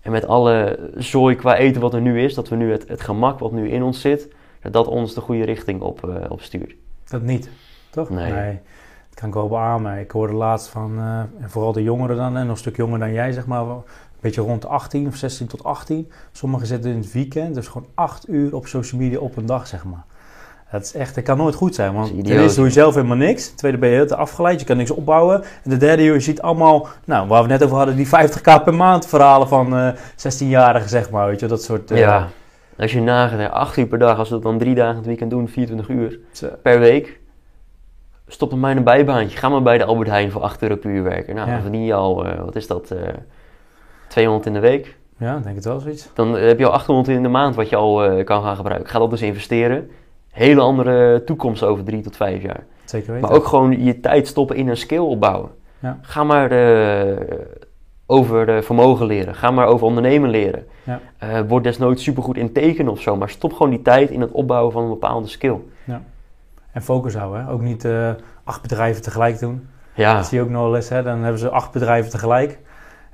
en 0.00 0.10
met 0.10 0.26
alle 0.26 0.78
zooi 0.96 1.36
qua 1.36 1.56
eten 1.56 1.80
wat 1.80 1.94
er 1.94 2.00
nu 2.00 2.22
is, 2.22 2.34
dat 2.34 2.48
we 2.48 2.56
nu 2.56 2.70
het, 2.70 2.88
het 2.88 3.00
gemak 3.00 3.38
wat 3.38 3.52
nu 3.52 3.70
in 3.70 3.82
ons 3.82 4.00
zit, 4.00 4.28
dat 4.62 4.72
dat 4.72 4.86
ons 4.86 5.14
de 5.14 5.20
goede 5.20 5.44
richting 5.44 5.80
op, 5.80 6.08
eh, 6.08 6.30
op 6.30 6.40
stuurt. 6.40 6.74
Dat 7.04 7.22
niet, 7.22 7.50
toch? 7.90 8.10
Nee. 8.10 8.60
Dat 9.08 9.18
kan 9.20 9.28
ik 9.28 9.34
wel 9.34 9.48
beamen. 9.48 9.98
Ik 9.98 10.10
hoorde 10.10 10.32
laatst 10.32 10.68
van, 10.68 10.98
eh, 10.98 11.18
en 11.18 11.50
vooral 11.50 11.72
de 11.72 11.82
jongeren 11.82 12.16
dan, 12.16 12.36
en 12.36 12.42
nog 12.42 12.50
een 12.50 12.56
stuk 12.56 12.76
jonger 12.76 12.98
dan 12.98 13.12
jij, 13.12 13.32
zeg 13.32 13.46
maar, 13.46 13.60
een 13.60 13.82
beetje 14.20 14.40
rond 14.40 14.62
de 14.62 14.68
18 14.68 15.06
of 15.06 15.16
16 15.16 15.46
tot 15.46 15.64
18. 15.64 16.10
Sommigen 16.32 16.66
zitten 16.66 16.90
in 16.90 16.98
het 16.98 17.12
weekend, 17.12 17.54
dus 17.54 17.68
gewoon 17.68 17.88
8 17.94 18.28
uur 18.28 18.54
op 18.54 18.66
social 18.66 19.00
media 19.00 19.18
op 19.18 19.36
een 19.36 19.46
dag, 19.46 19.66
zeg 19.66 19.84
maar. 19.84 20.04
Dat 20.72 20.82
is 20.82 20.94
echt, 20.94 21.14
dat 21.14 21.24
kan 21.24 21.36
nooit 21.36 21.54
goed 21.54 21.74
zijn, 21.74 21.92
want 21.94 22.08
ten 22.24 22.32
eerste 22.42 22.56
doe 22.56 22.66
je 22.66 22.72
zelf 22.72 22.94
helemaal 22.94 23.16
niks. 23.16 23.46
Ten 23.48 23.56
tweede 23.56 23.78
ben 23.78 23.88
je 23.88 23.94
heel 23.94 24.06
te 24.06 24.16
afgeleid, 24.16 24.60
je 24.60 24.66
kan 24.66 24.76
niks 24.76 24.90
opbouwen. 24.90 25.42
En 25.42 25.70
de 25.70 25.76
derde, 25.76 26.02
je 26.02 26.20
ziet 26.20 26.42
allemaal, 26.42 26.86
nou, 27.04 27.28
waar 27.28 27.42
we 27.42 27.48
net 27.48 27.64
over 27.64 27.76
hadden, 27.76 27.96
die 27.96 28.06
50k 28.06 28.62
per 28.64 28.74
maand 28.74 29.06
verhalen 29.06 29.48
van 29.48 29.76
eh 29.76 29.92
16-jarigen, 29.94 30.88
zeg 30.88 31.10
maar, 31.10 31.26
weet 31.26 31.40
je, 31.40 31.46
dat 31.46 31.62
soort... 31.62 31.90
eh, 31.90 31.98
ja, 31.98 32.28
als 32.78 32.92
je 32.92 33.00
nagaat, 33.00 33.38
hè, 33.38 33.50
8 33.50 33.76
uur 33.76 33.86
per 33.86 33.98
dag, 33.98 34.18
als 34.18 34.28
we 34.28 34.34
dat 34.34 34.42
dan 34.42 34.58
drie 34.58 34.74
dagen 34.74 34.96
het 34.96 35.06
weekend 35.06 35.30
doen, 35.30 35.48
24 35.48 35.88
uur 35.88 36.18
zo. 36.32 36.48
per 36.62 36.78
week, 36.78 37.20
stop 38.26 38.52
er 38.52 38.58
mij 38.58 38.76
een 38.76 38.84
bijbaantje. 38.84 39.38
Ga 39.38 39.48
maar 39.48 39.62
bij 39.62 39.78
de 39.78 39.84
Albert 39.84 40.08
Heijn 40.08 40.30
voor 40.30 40.42
8 40.42 40.62
euro 40.62 40.76
per 40.76 40.90
uur 40.90 41.02
werken. 41.02 41.34
Nou, 41.34 41.46
Ja. 41.46 41.52
dan 41.52 41.62
verdien 41.62 41.84
je 41.84 41.94
al, 41.94 42.26
eh, 42.26 42.40
wat 42.44 42.56
is 42.56 42.66
dat, 42.66 42.90
eh 42.90 42.98
200 44.08 44.46
in 44.46 44.52
de 44.52 44.60
week. 44.60 44.96
Ja, 45.18 45.38
denk 45.38 45.54
het 45.54 45.64
wel 45.64 45.80
zoiets. 45.80 46.08
Dan 46.14 46.34
heb 46.34 46.58
je 46.58 46.66
al 46.66 46.72
800 46.72 47.08
in 47.16 47.22
de 47.22 47.28
maand 47.28 47.54
wat 47.54 47.68
je 47.68 47.76
al 47.76 48.04
eh, 48.04 48.24
kan 48.24 48.42
gaan 48.42 48.56
gebruiken. 48.56 48.88
Ga 48.90 48.98
dat 48.98 49.10
dus 49.10 49.22
investeren. 49.22 49.90
Hele 50.38 50.60
andere 50.60 51.24
toekomst 51.24 51.62
over 51.62 51.84
drie 51.84 52.00
tot 52.02 52.16
vijf 52.16 52.42
jaar. 52.42 52.64
Zeker 52.84 53.12
weten. 53.12 53.28
Maar 53.28 53.38
ook 53.38 53.46
gewoon 53.46 53.84
je 53.84 54.00
tijd 54.00 54.26
stoppen 54.26 54.56
in 54.56 54.68
een 54.68 54.76
skill 54.76 54.98
opbouwen. 54.98 55.50
Ja. 55.78 55.98
Ga 56.02 56.24
maar 56.24 56.50
eh, 56.50 57.16
over 58.06 58.46
de 58.46 58.62
vermogen 58.62 59.06
leren. 59.06 59.34
Ga 59.34 59.50
maar 59.50 59.66
over 59.66 59.86
ondernemen 59.86 60.30
leren. 60.30 60.66
Ja. 60.82 61.00
Eh, 61.18 61.40
word 61.48 61.64
desnoods 61.64 62.02
supergoed 62.02 62.36
in 62.36 62.52
tekenen 62.52 62.92
of 62.92 63.00
zo. 63.00 63.16
Maar 63.16 63.30
stop 63.30 63.52
gewoon 63.52 63.70
die 63.70 63.82
tijd 63.82 64.10
in 64.10 64.20
het 64.20 64.32
opbouwen 64.32 64.72
van 64.72 64.82
een 64.82 64.88
bepaalde 64.88 65.28
skill. 65.28 65.56
En 66.72 66.82
focus 66.82 67.14
houden. 67.14 67.44
Hè? 67.44 67.50
Ook 67.50 67.60
niet 67.60 67.88
acht 68.44 68.62
bedrijven 68.62 69.02
tegelijk 69.02 69.38
doen. 69.38 69.68
Ja, 69.94 70.16
Dat 70.16 70.26
zie 70.26 70.38
je 70.38 70.44
ook 70.44 70.50
nog 70.50 70.62
wel 70.62 70.76
eens. 70.76 70.88
Hè? 70.88 71.02
Dan 71.02 71.18
hebben 71.18 71.38
ze 71.38 71.50
acht 71.50 71.72
bedrijven 71.72 72.10
tegelijk. 72.10 72.58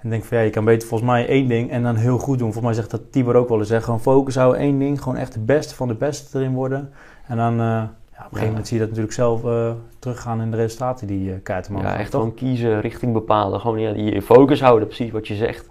En 0.05 0.11
denk 0.11 0.25
van 0.25 0.39
ja, 0.39 0.43
je 0.45 0.51
kan 0.51 0.65
beter 0.65 0.89
volgens 0.89 1.11
mij 1.11 1.27
één 1.29 1.49
ding 1.49 1.71
en 1.71 1.83
dan 1.83 1.97
heel 1.97 2.19
goed 2.19 2.39
doen. 2.39 2.53
Volgens 2.53 2.65
mij 2.65 2.75
zegt 2.75 2.91
dat 2.91 3.13
Tibor 3.13 3.35
ook 3.35 3.49
wel 3.49 3.59
eens. 3.59 3.69
Hè? 3.69 3.81
Gewoon 3.83 4.01
focus 4.01 4.35
houden, 4.35 4.61
één 4.61 4.79
ding. 4.79 5.03
Gewoon 5.03 5.19
echt 5.19 5.33
de 5.33 5.41
beste 5.41 5.75
van 5.75 5.89
de 5.89 5.95
beste 5.95 6.39
erin 6.39 6.53
worden. 6.55 6.93
En 7.27 7.37
dan 7.37 7.53
eh, 7.53 7.59
ja, 7.59 7.83
op 7.85 7.93
een 8.17 8.23
gegeven 8.23 8.41
Ja. 8.41 8.47
moment 8.47 8.67
zie 8.69 8.77
je 8.77 8.83
dat 8.87 8.89
natuurlijk 8.97 9.15
zelf 9.17 9.45
eh, 9.45 9.71
teruggaan 9.99 10.41
in 10.41 10.51
de 10.51 10.57
resultaten 10.57 11.07
die 11.07 11.29
uh, 11.29 11.35
Kaartenman 11.43 11.83
ja 11.83 11.89
gaat, 11.91 11.99
echt 11.99 12.11
gewoon 12.11 12.35
kiezen, 12.35 12.81
richting 12.81 13.13
bepalen. 13.13 13.61
Gewoon 13.61 13.81
ja, 13.81 13.91
je 13.95 14.23
focus 14.23 14.61
houden, 14.61 14.87
precies 14.89 15.11
wat 15.11 15.29
je 15.29 15.35
zegt. 15.35 15.69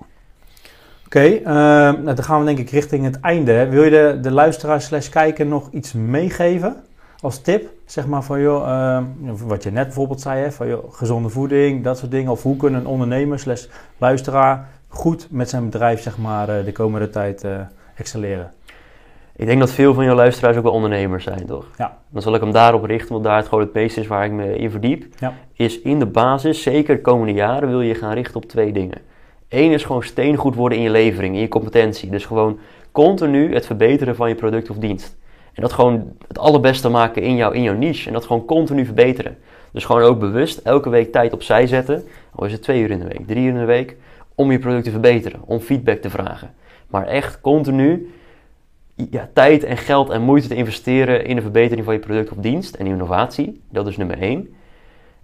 Oké, 1.05 1.19
eh, 1.23 1.43
nou, 1.45 2.03
dan 2.13 2.23
gaan 2.23 2.39
we 2.39 2.45
denk 2.45 2.57
ik 2.57 2.69
richting 2.69 3.05
het 3.05 3.19
einde. 3.19 3.51
hè. 3.51 3.69
Wil 3.69 3.83
je 3.83 3.89
de, 3.89 4.17
de 4.21 4.31
luisteraar 4.31 4.81
slash 4.81 5.09
kijker 5.09 5.45
nog 5.45 5.69
iets 5.71 5.93
meegeven 5.93 6.75
als 7.21 7.41
tip? 7.41 7.69
Zeg 7.85 8.07
maar 8.07 8.23
van 8.23 8.41
joh, 8.41 8.69
eh, 8.69 9.03
wat 9.45 9.63
je 9.63 9.71
net 9.71 9.83
bijvoorbeeld 9.85 10.21
zei, 10.21 10.41
hè, 10.43 10.51
van 10.51 10.67
joh, 10.67 10.93
gezonde 10.93 11.29
voeding, 11.29 11.83
dat 11.83 11.97
soort 11.97 12.11
dingen. 12.11 12.31
Of 12.31 12.43
hoe 12.43 12.57
kunnen 12.57 12.79
een 12.79 12.87
ondernemer 12.87 13.39
slash 13.39 13.65
luisteraar 13.97 14.67
goed 14.87 15.27
met 15.29 15.49
zijn 15.49 15.63
bedrijf 15.65 16.01
zeg 16.01 16.17
maar 16.17 16.49
eh, 16.49 16.65
de 16.65 16.71
komende 16.71 17.09
tijd 17.09 17.43
eh, 17.43 17.51
excelleren? 17.95 18.51
Ik 19.35 19.45
denk 19.45 19.59
dat 19.59 19.71
veel 19.71 19.93
van 19.93 20.05
jouw 20.05 20.15
luisteraars 20.15 20.57
ook 20.57 20.63
wel 20.63 20.71
ondernemers 20.71 21.23
zijn, 21.23 21.45
toch? 21.45 21.65
Ja. 21.77 21.97
Dan 22.09 22.21
zal 22.21 22.35
ik 22.35 22.41
hem 22.41 22.51
daarop 22.51 22.83
richten, 22.83 23.11
want 23.11 23.23
daar 23.23 23.37
het 23.37 23.47
gewoon 23.47 23.63
het 23.63 23.73
meeste 23.73 23.99
is 23.99 24.07
waar 24.07 24.25
ik 24.25 24.31
me 24.31 24.57
in 24.57 24.71
verdiep. 24.71 25.05
Ja. 25.19 25.33
Is 25.53 25.81
in 25.81 25.99
de 25.99 26.05
basis, 26.05 26.61
zeker 26.61 26.95
de 26.95 27.01
komende 27.01 27.33
jaren, 27.33 27.69
wil 27.69 27.81
je 27.81 27.95
gaan 27.95 28.13
richten 28.13 28.35
op 28.35 28.45
twee 28.45 28.71
dingen. 28.71 28.97
Eén 29.49 29.71
is 29.71 29.83
gewoon 29.83 30.03
steengoed 30.03 30.55
worden 30.55 30.77
in 30.77 30.83
je 30.83 30.89
levering, 30.89 31.35
in 31.35 31.41
je 31.41 31.47
competentie. 31.47 32.09
Dus 32.09 32.25
gewoon 32.25 32.59
continu 32.91 33.53
het 33.53 33.65
verbeteren 33.65 34.15
van 34.15 34.29
je 34.29 34.35
product 34.35 34.69
of 34.69 34.77
dienst. 34.77 35.17
En 35.53 35.61
dat 35.61 35.73
gewoon 35.73 36.13
het 36.27 36.39
allerbeste 36.39 36.89
maken 36.89 37.21
in, 37.21 37.35
jou, 37.35 37.55
in 37.55 37.63
jouw 37.63 37.75
niche. 37.75 38.07
En 38.07 38.13
dat 38.13 38.25
gewoon 38.25 38.45
continu 38.45 38.85
verbeteren. 38.85 39.37
Dus 39.71 39.85
gewoon 39.85 40.01
ook 40.01 40.19
bewust 40.19 40.57
elke 40.57 40.89
week 40.89 41.11
tijd 41.11 41.33
opzij 41.33 41.67
zetten. 41.67 42.03
Al 42.35 42.45
is 42.45 42.51
het 42.51 42.61
twee 42.61 42.81
uur 42.81 42.91
in 42.91 42.99
de 42.99 43.07
week, 43.07 43.27
drie 43.27 43.43
uur 43.43 43.49
in 43.49 43.59
de 43.59 43.65
week. 43.65 43.95
Om 44.35 44.51
je 44.51 44.59
product 44.59 44.83
te 44.83 44.91
verbeteren, 44.91 45.39
om 45.45 45.59
feedback 45.59 45.97
te 45.97 46.09
vragen. 46.09 46.53
Maar 46.87 47.07
echt 47.07 47.41
continu 47.41 48.13
ja, 48.95 49.29
tijd 49.33 49.63
en 49.63 49.77
geld 49.77 50.09
en 50.09 50.21
moeite 50.21 50.47
te 50.47 50.55
investeren 50.55 51.25
in 51.25 51.35
de 51.35 51.41
verbetering 51.41 51.85
van 51.85 51.93
je 51.93 51.99
product 51.99 52.31
of 52.31 52.37
dienst 52.37 52.75
en 52.75 52.85
innovatie. 52.85 53.61
Dat 53.69 53.87
is 53.87 53.97
nummer 53.97 54.21
één. 54.21 54.55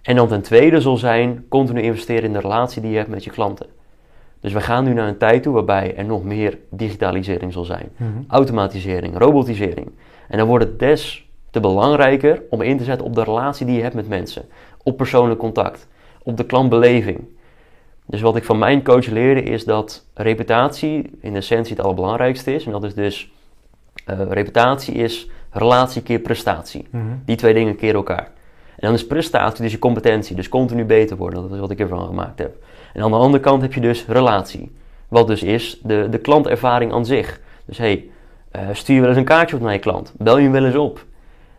En 0.02 0.16
dan 0.16 0.28
ten 0.28 0.42
tweede 0.42 0.80
zal 0.80 0.96
zijn 0.96 1.44
continu 1.48 1.80
investeren 1.80 2.24
in 2.24 2.32
de 2.32 2.40
relatie 2.40 2.82
die 2.82 2.90
je 2.90 2.96
hebt 2.96 3.10
met 3.10 3.24
je 3.24 3.30
klanten. 3.30 3.66
Dus 4.40 4.52
we 4.52 4.60
gaan 4.60 4.84
nu 4.84 4.92
naar 4.92 5.08
een 5.08 5.18
tijd 5.18 5.42
toe 5.42 5.54
waarbij 5.54 5.96
er 5.96 6.04
nog 6.04 6.24
meer 6.24 6.58
digitalisering 6.70 7.52
zal 7.52 7.64
zijn. 7.64 7.88
Automatisering, 8.28 9.18
robotisering. 9.18 9.90
En 10.28 10.38
dan 10.38 10.46
wordt 10.46 10.64
het 10.64 10.78
des 10.78 11.28
te 11.50 11.60
belangrijker 11.60 12.42
om 12.50 12.62
in 12.62 12.78
te 12.78 12.84
zetten 12.84 13.06
op 13.06 13.14
de 13.14 13.24
relatie 13.24 13.66
die 13.66 13.76
je 13.76 13.82
hebt 13.82 13.94
met 13.94 14.08
mensen. 14.08 14.44
Op 14.82 14.96
persoonlijk 14.96 15.40
contact, 15.40 15.88
op 16.22 16.36
de 16.36 16.44
klantbeleving. 16.44 17.24
Dus 18.06 18.20
wat 18.20 18.36
ik 18.36 18.44
van 18.44 18.58
mijn 18.58 18.82
coach 18.82 19.06
leerde 19.06 19.42
is 19.42 19.64
dat 19.64 20.06
reputatie 20.14 21.10
in 21.20 21.36
essentie 21.36 21.76
het 21.76 21.84
allerbelangrijkste 21.84 22.54
is. 22.54 22.64
En 22.66 22.72
dat 22.72 22.84
is 22.84 22.94
dus, 22.94 23.32
eh, 24.10 24.26
reputatie 24.30 24.94
is 24.94 25.28
relatie 25.50 26.02
keer 26.02 26.18
prestatie. 26.18 26.86
Mhm. 26.90 27.04
Die 27.24 27.36
twee 27.36 27.54
dingen 27.54 27.76
keren 27.76 27.94
elkaar. 27.94 28.30
En 28.80 28.86
dan 28.86 28.94
is 28.94 29.06
prestatie 29.06 29.62
dus 29.62 29.72
je 29.72 29.78
competentie, 29.78 30.36
dus 30.36 30.48
continu 30.48 30.84
beter 30.84 31.16
worden. 31.16 31.42
Dat 31.42 31.52
is 31.52 31.58
wat 31.58 31.70
ik 31.70 31.80
ervan 31.80 32.06
gemaakt 32.06 32.38
heb. 32.38 32.56
En 32.92 33.02
aan 33.02 33.10
de 33.10 33.16
andere 33.16 33.42
kant 33.42 33.62
heb 33.62 33.72
je 33.72 33.80
dus 33.80 34.06
relatie. 34.06 34.72
Wat 35.08 35.26
dus 35.26 35.42
is 35.42 35.80
de, 35.82 36.06
de 36.10 36.18
klantervaring 36.18 36.92
aan 36.92 37.06
zich. 37.06 37.40
Dus 37.64 37.78
hey, 37.78 38.08
eh, 38.50 38.62
stuur 38.72 38.94
je 38.94 39.00
wel 39.00 39.10
eens 39.10 39.18
een 39.18 39.24
kaartje 39.24 39.56
op 39.56 39.62
naar 39.62 39.72
je 39.72 39.78
klant? 39.78 40.12
Bel 40.18 40.36
je 40.36 40.42
hem 40.42 40.52
wel 40.52 40.64
eens 40.64 40.76
op? 40.76 41.04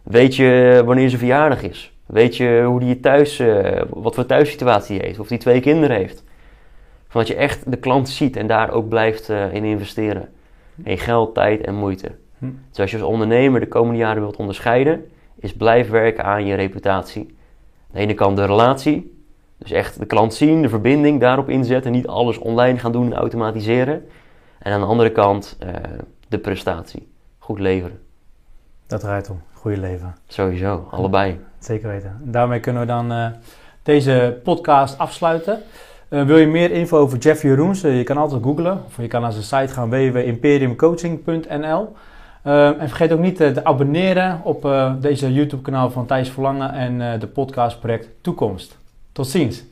Weet 0.04 0.36
je 0.36 0.82
wanneer 0.86 1.08
zijn 1.08 1.20
verjaardag 1.20 1.62
is? 1.62 1.94
Weet 2.06 2.38
je 2.38 2.64
hoe 2.66 2.80
die 2.80 3.00
thuis, 3.00 3.40
eh, 3.40 3.82
wat 3.90 4.16
voor 4.16 4.26
thuissituatie 4.26 4.98
hij 4.98 5.06
heeft? 5.06 5.20
Of 5.20 5.28
die 5.28 5.38
twee 5.38 5.60
kinderen 5.60 5.96
heeft? 5.96 6.24
Van 7.08 7.22
dat 7.22 7.30
je 7.30 7.36
echt 7.36 7.72
de 7.72 7.78
klant 7.78 8.10
ziet 8.10 8.36
en 8.36 8.48
daar 8.48 8.72
ook 8.72 8.90
blijft 8.90 9.30
in 9.30 9.64
investeren. 9.64 10.30
In 10.84 10.98
geld, 10.98 11.34
tijd 11.34 11.62
en 11.62 11.76
moeite. 11.76 12.12
Hm. 12.42 12.50
Dus 12.70 12.80
als 12.80 12.92
je 12.92 12.98
als 12.98 13.06
ondernemer 13.06 13.60
de 13.60 13.68
komende 13.68 14.00
jaren 14.00 14.22
wilt 14.22 14.36
onderscheiden, 14.36 15.06
is 15.40 15.54
blijf 15.54 15.90
werken 15.90 16.24
aan 16.24 16.46
je 16.46 16.56
reputatie. 16.56 17.22
Aan 17.22 17.92
de 17.92 18.00
ene 18.00 18.14
kant 18.14 18.38
de 18.38 18.46
relatie, 18.46 19.24
dus 19.58 19.72
echt 19.72 20.00
de 20.00 20.06
klant 20.06 20.34
zien, 20.34 20.62
de 20.62 20.70
verbinding 20.70 21.20
daarop 21.20 21.50
inzetten, 21.50 21.92
niet 21.92 22.08
alles 22.08 22.38
online 22.38 22.80
gaan 22.80 22.92
doen 22.92 23.06
en 23.06 23.18
automatiseren. 23.18 24.08
En 24.60 24.74
aan 24.74 24.80
de 24.80 24.86
andere 24.86 25.12
kant 25.12 25.58
eh, 25.60 25.74
de 26.28 26.38
prestatie, 26.38 27.12
goed 27.38 27.60
leveren. 27.60 28.00
Dat 28.88 29.00
draait 29.00 29.30
om. 29.30 29.42
Goede 29.54 29.78
leven. 29.78 30.16
Sowieso, 30.28 30.88
allebei. 30.92 31.40
Zeker 31.60 31.90
weten. 31.90 32.20
En 32.26 32.32
daarmee 32.32 32.60
kunnen 32.60 32.82
we 32.82 32.88
dan 32.88 33.12
eh, 33.12 33.28
deze 33.84 34.40
podcast 34.44 34.98
afsluiten. 34.98 35.60
Eh, 36.10 36.24
wil 36.24 36.38
je 36.38 36.48
meer 36.48 36.72
info 36.72 36.98
over 36.98 37.18
Jeff 37.18 37.42
Jeroens? 37.42 37.82
Je 37.82 38.04
kan 38.04 38.18
altijd 38.18 38.44
googlen. 38.44 38.84
Of 38.86 38.98
je 38.98 39.08
kan 39.08 39.22
naar 39.22 39.32
zijn 39.32 39.44
site 39.44 39.74
gaan 39.74 39.90
www.imperiumcoaching.nl 39.90 41.94
Eh, 42.42 42.68
En 42.82 42.88
vergeet 42.88 43.12
ook 43.12 43.20
niet 43.20 43.42
eh, 43.42 43.50
te 43.50 43.66
abonneren 43.66 44.40
op 44.44 44.66
eh, 44.66 44.94
deze 45.02 45.34
YouTube 45.34 45.62
kanaal 45.62 45.92
van 45.92 46.06
Thijs 46.06 46.30
Verlangen 46.30 46.74
en 46.74 47.02
eh, 47.02 47.20
de 47.20 47.28
podcastproject 47.28 48.08
Toekomst. 48.22 48.78
Tot 49.12 49.28
ziens! 49.28 49.64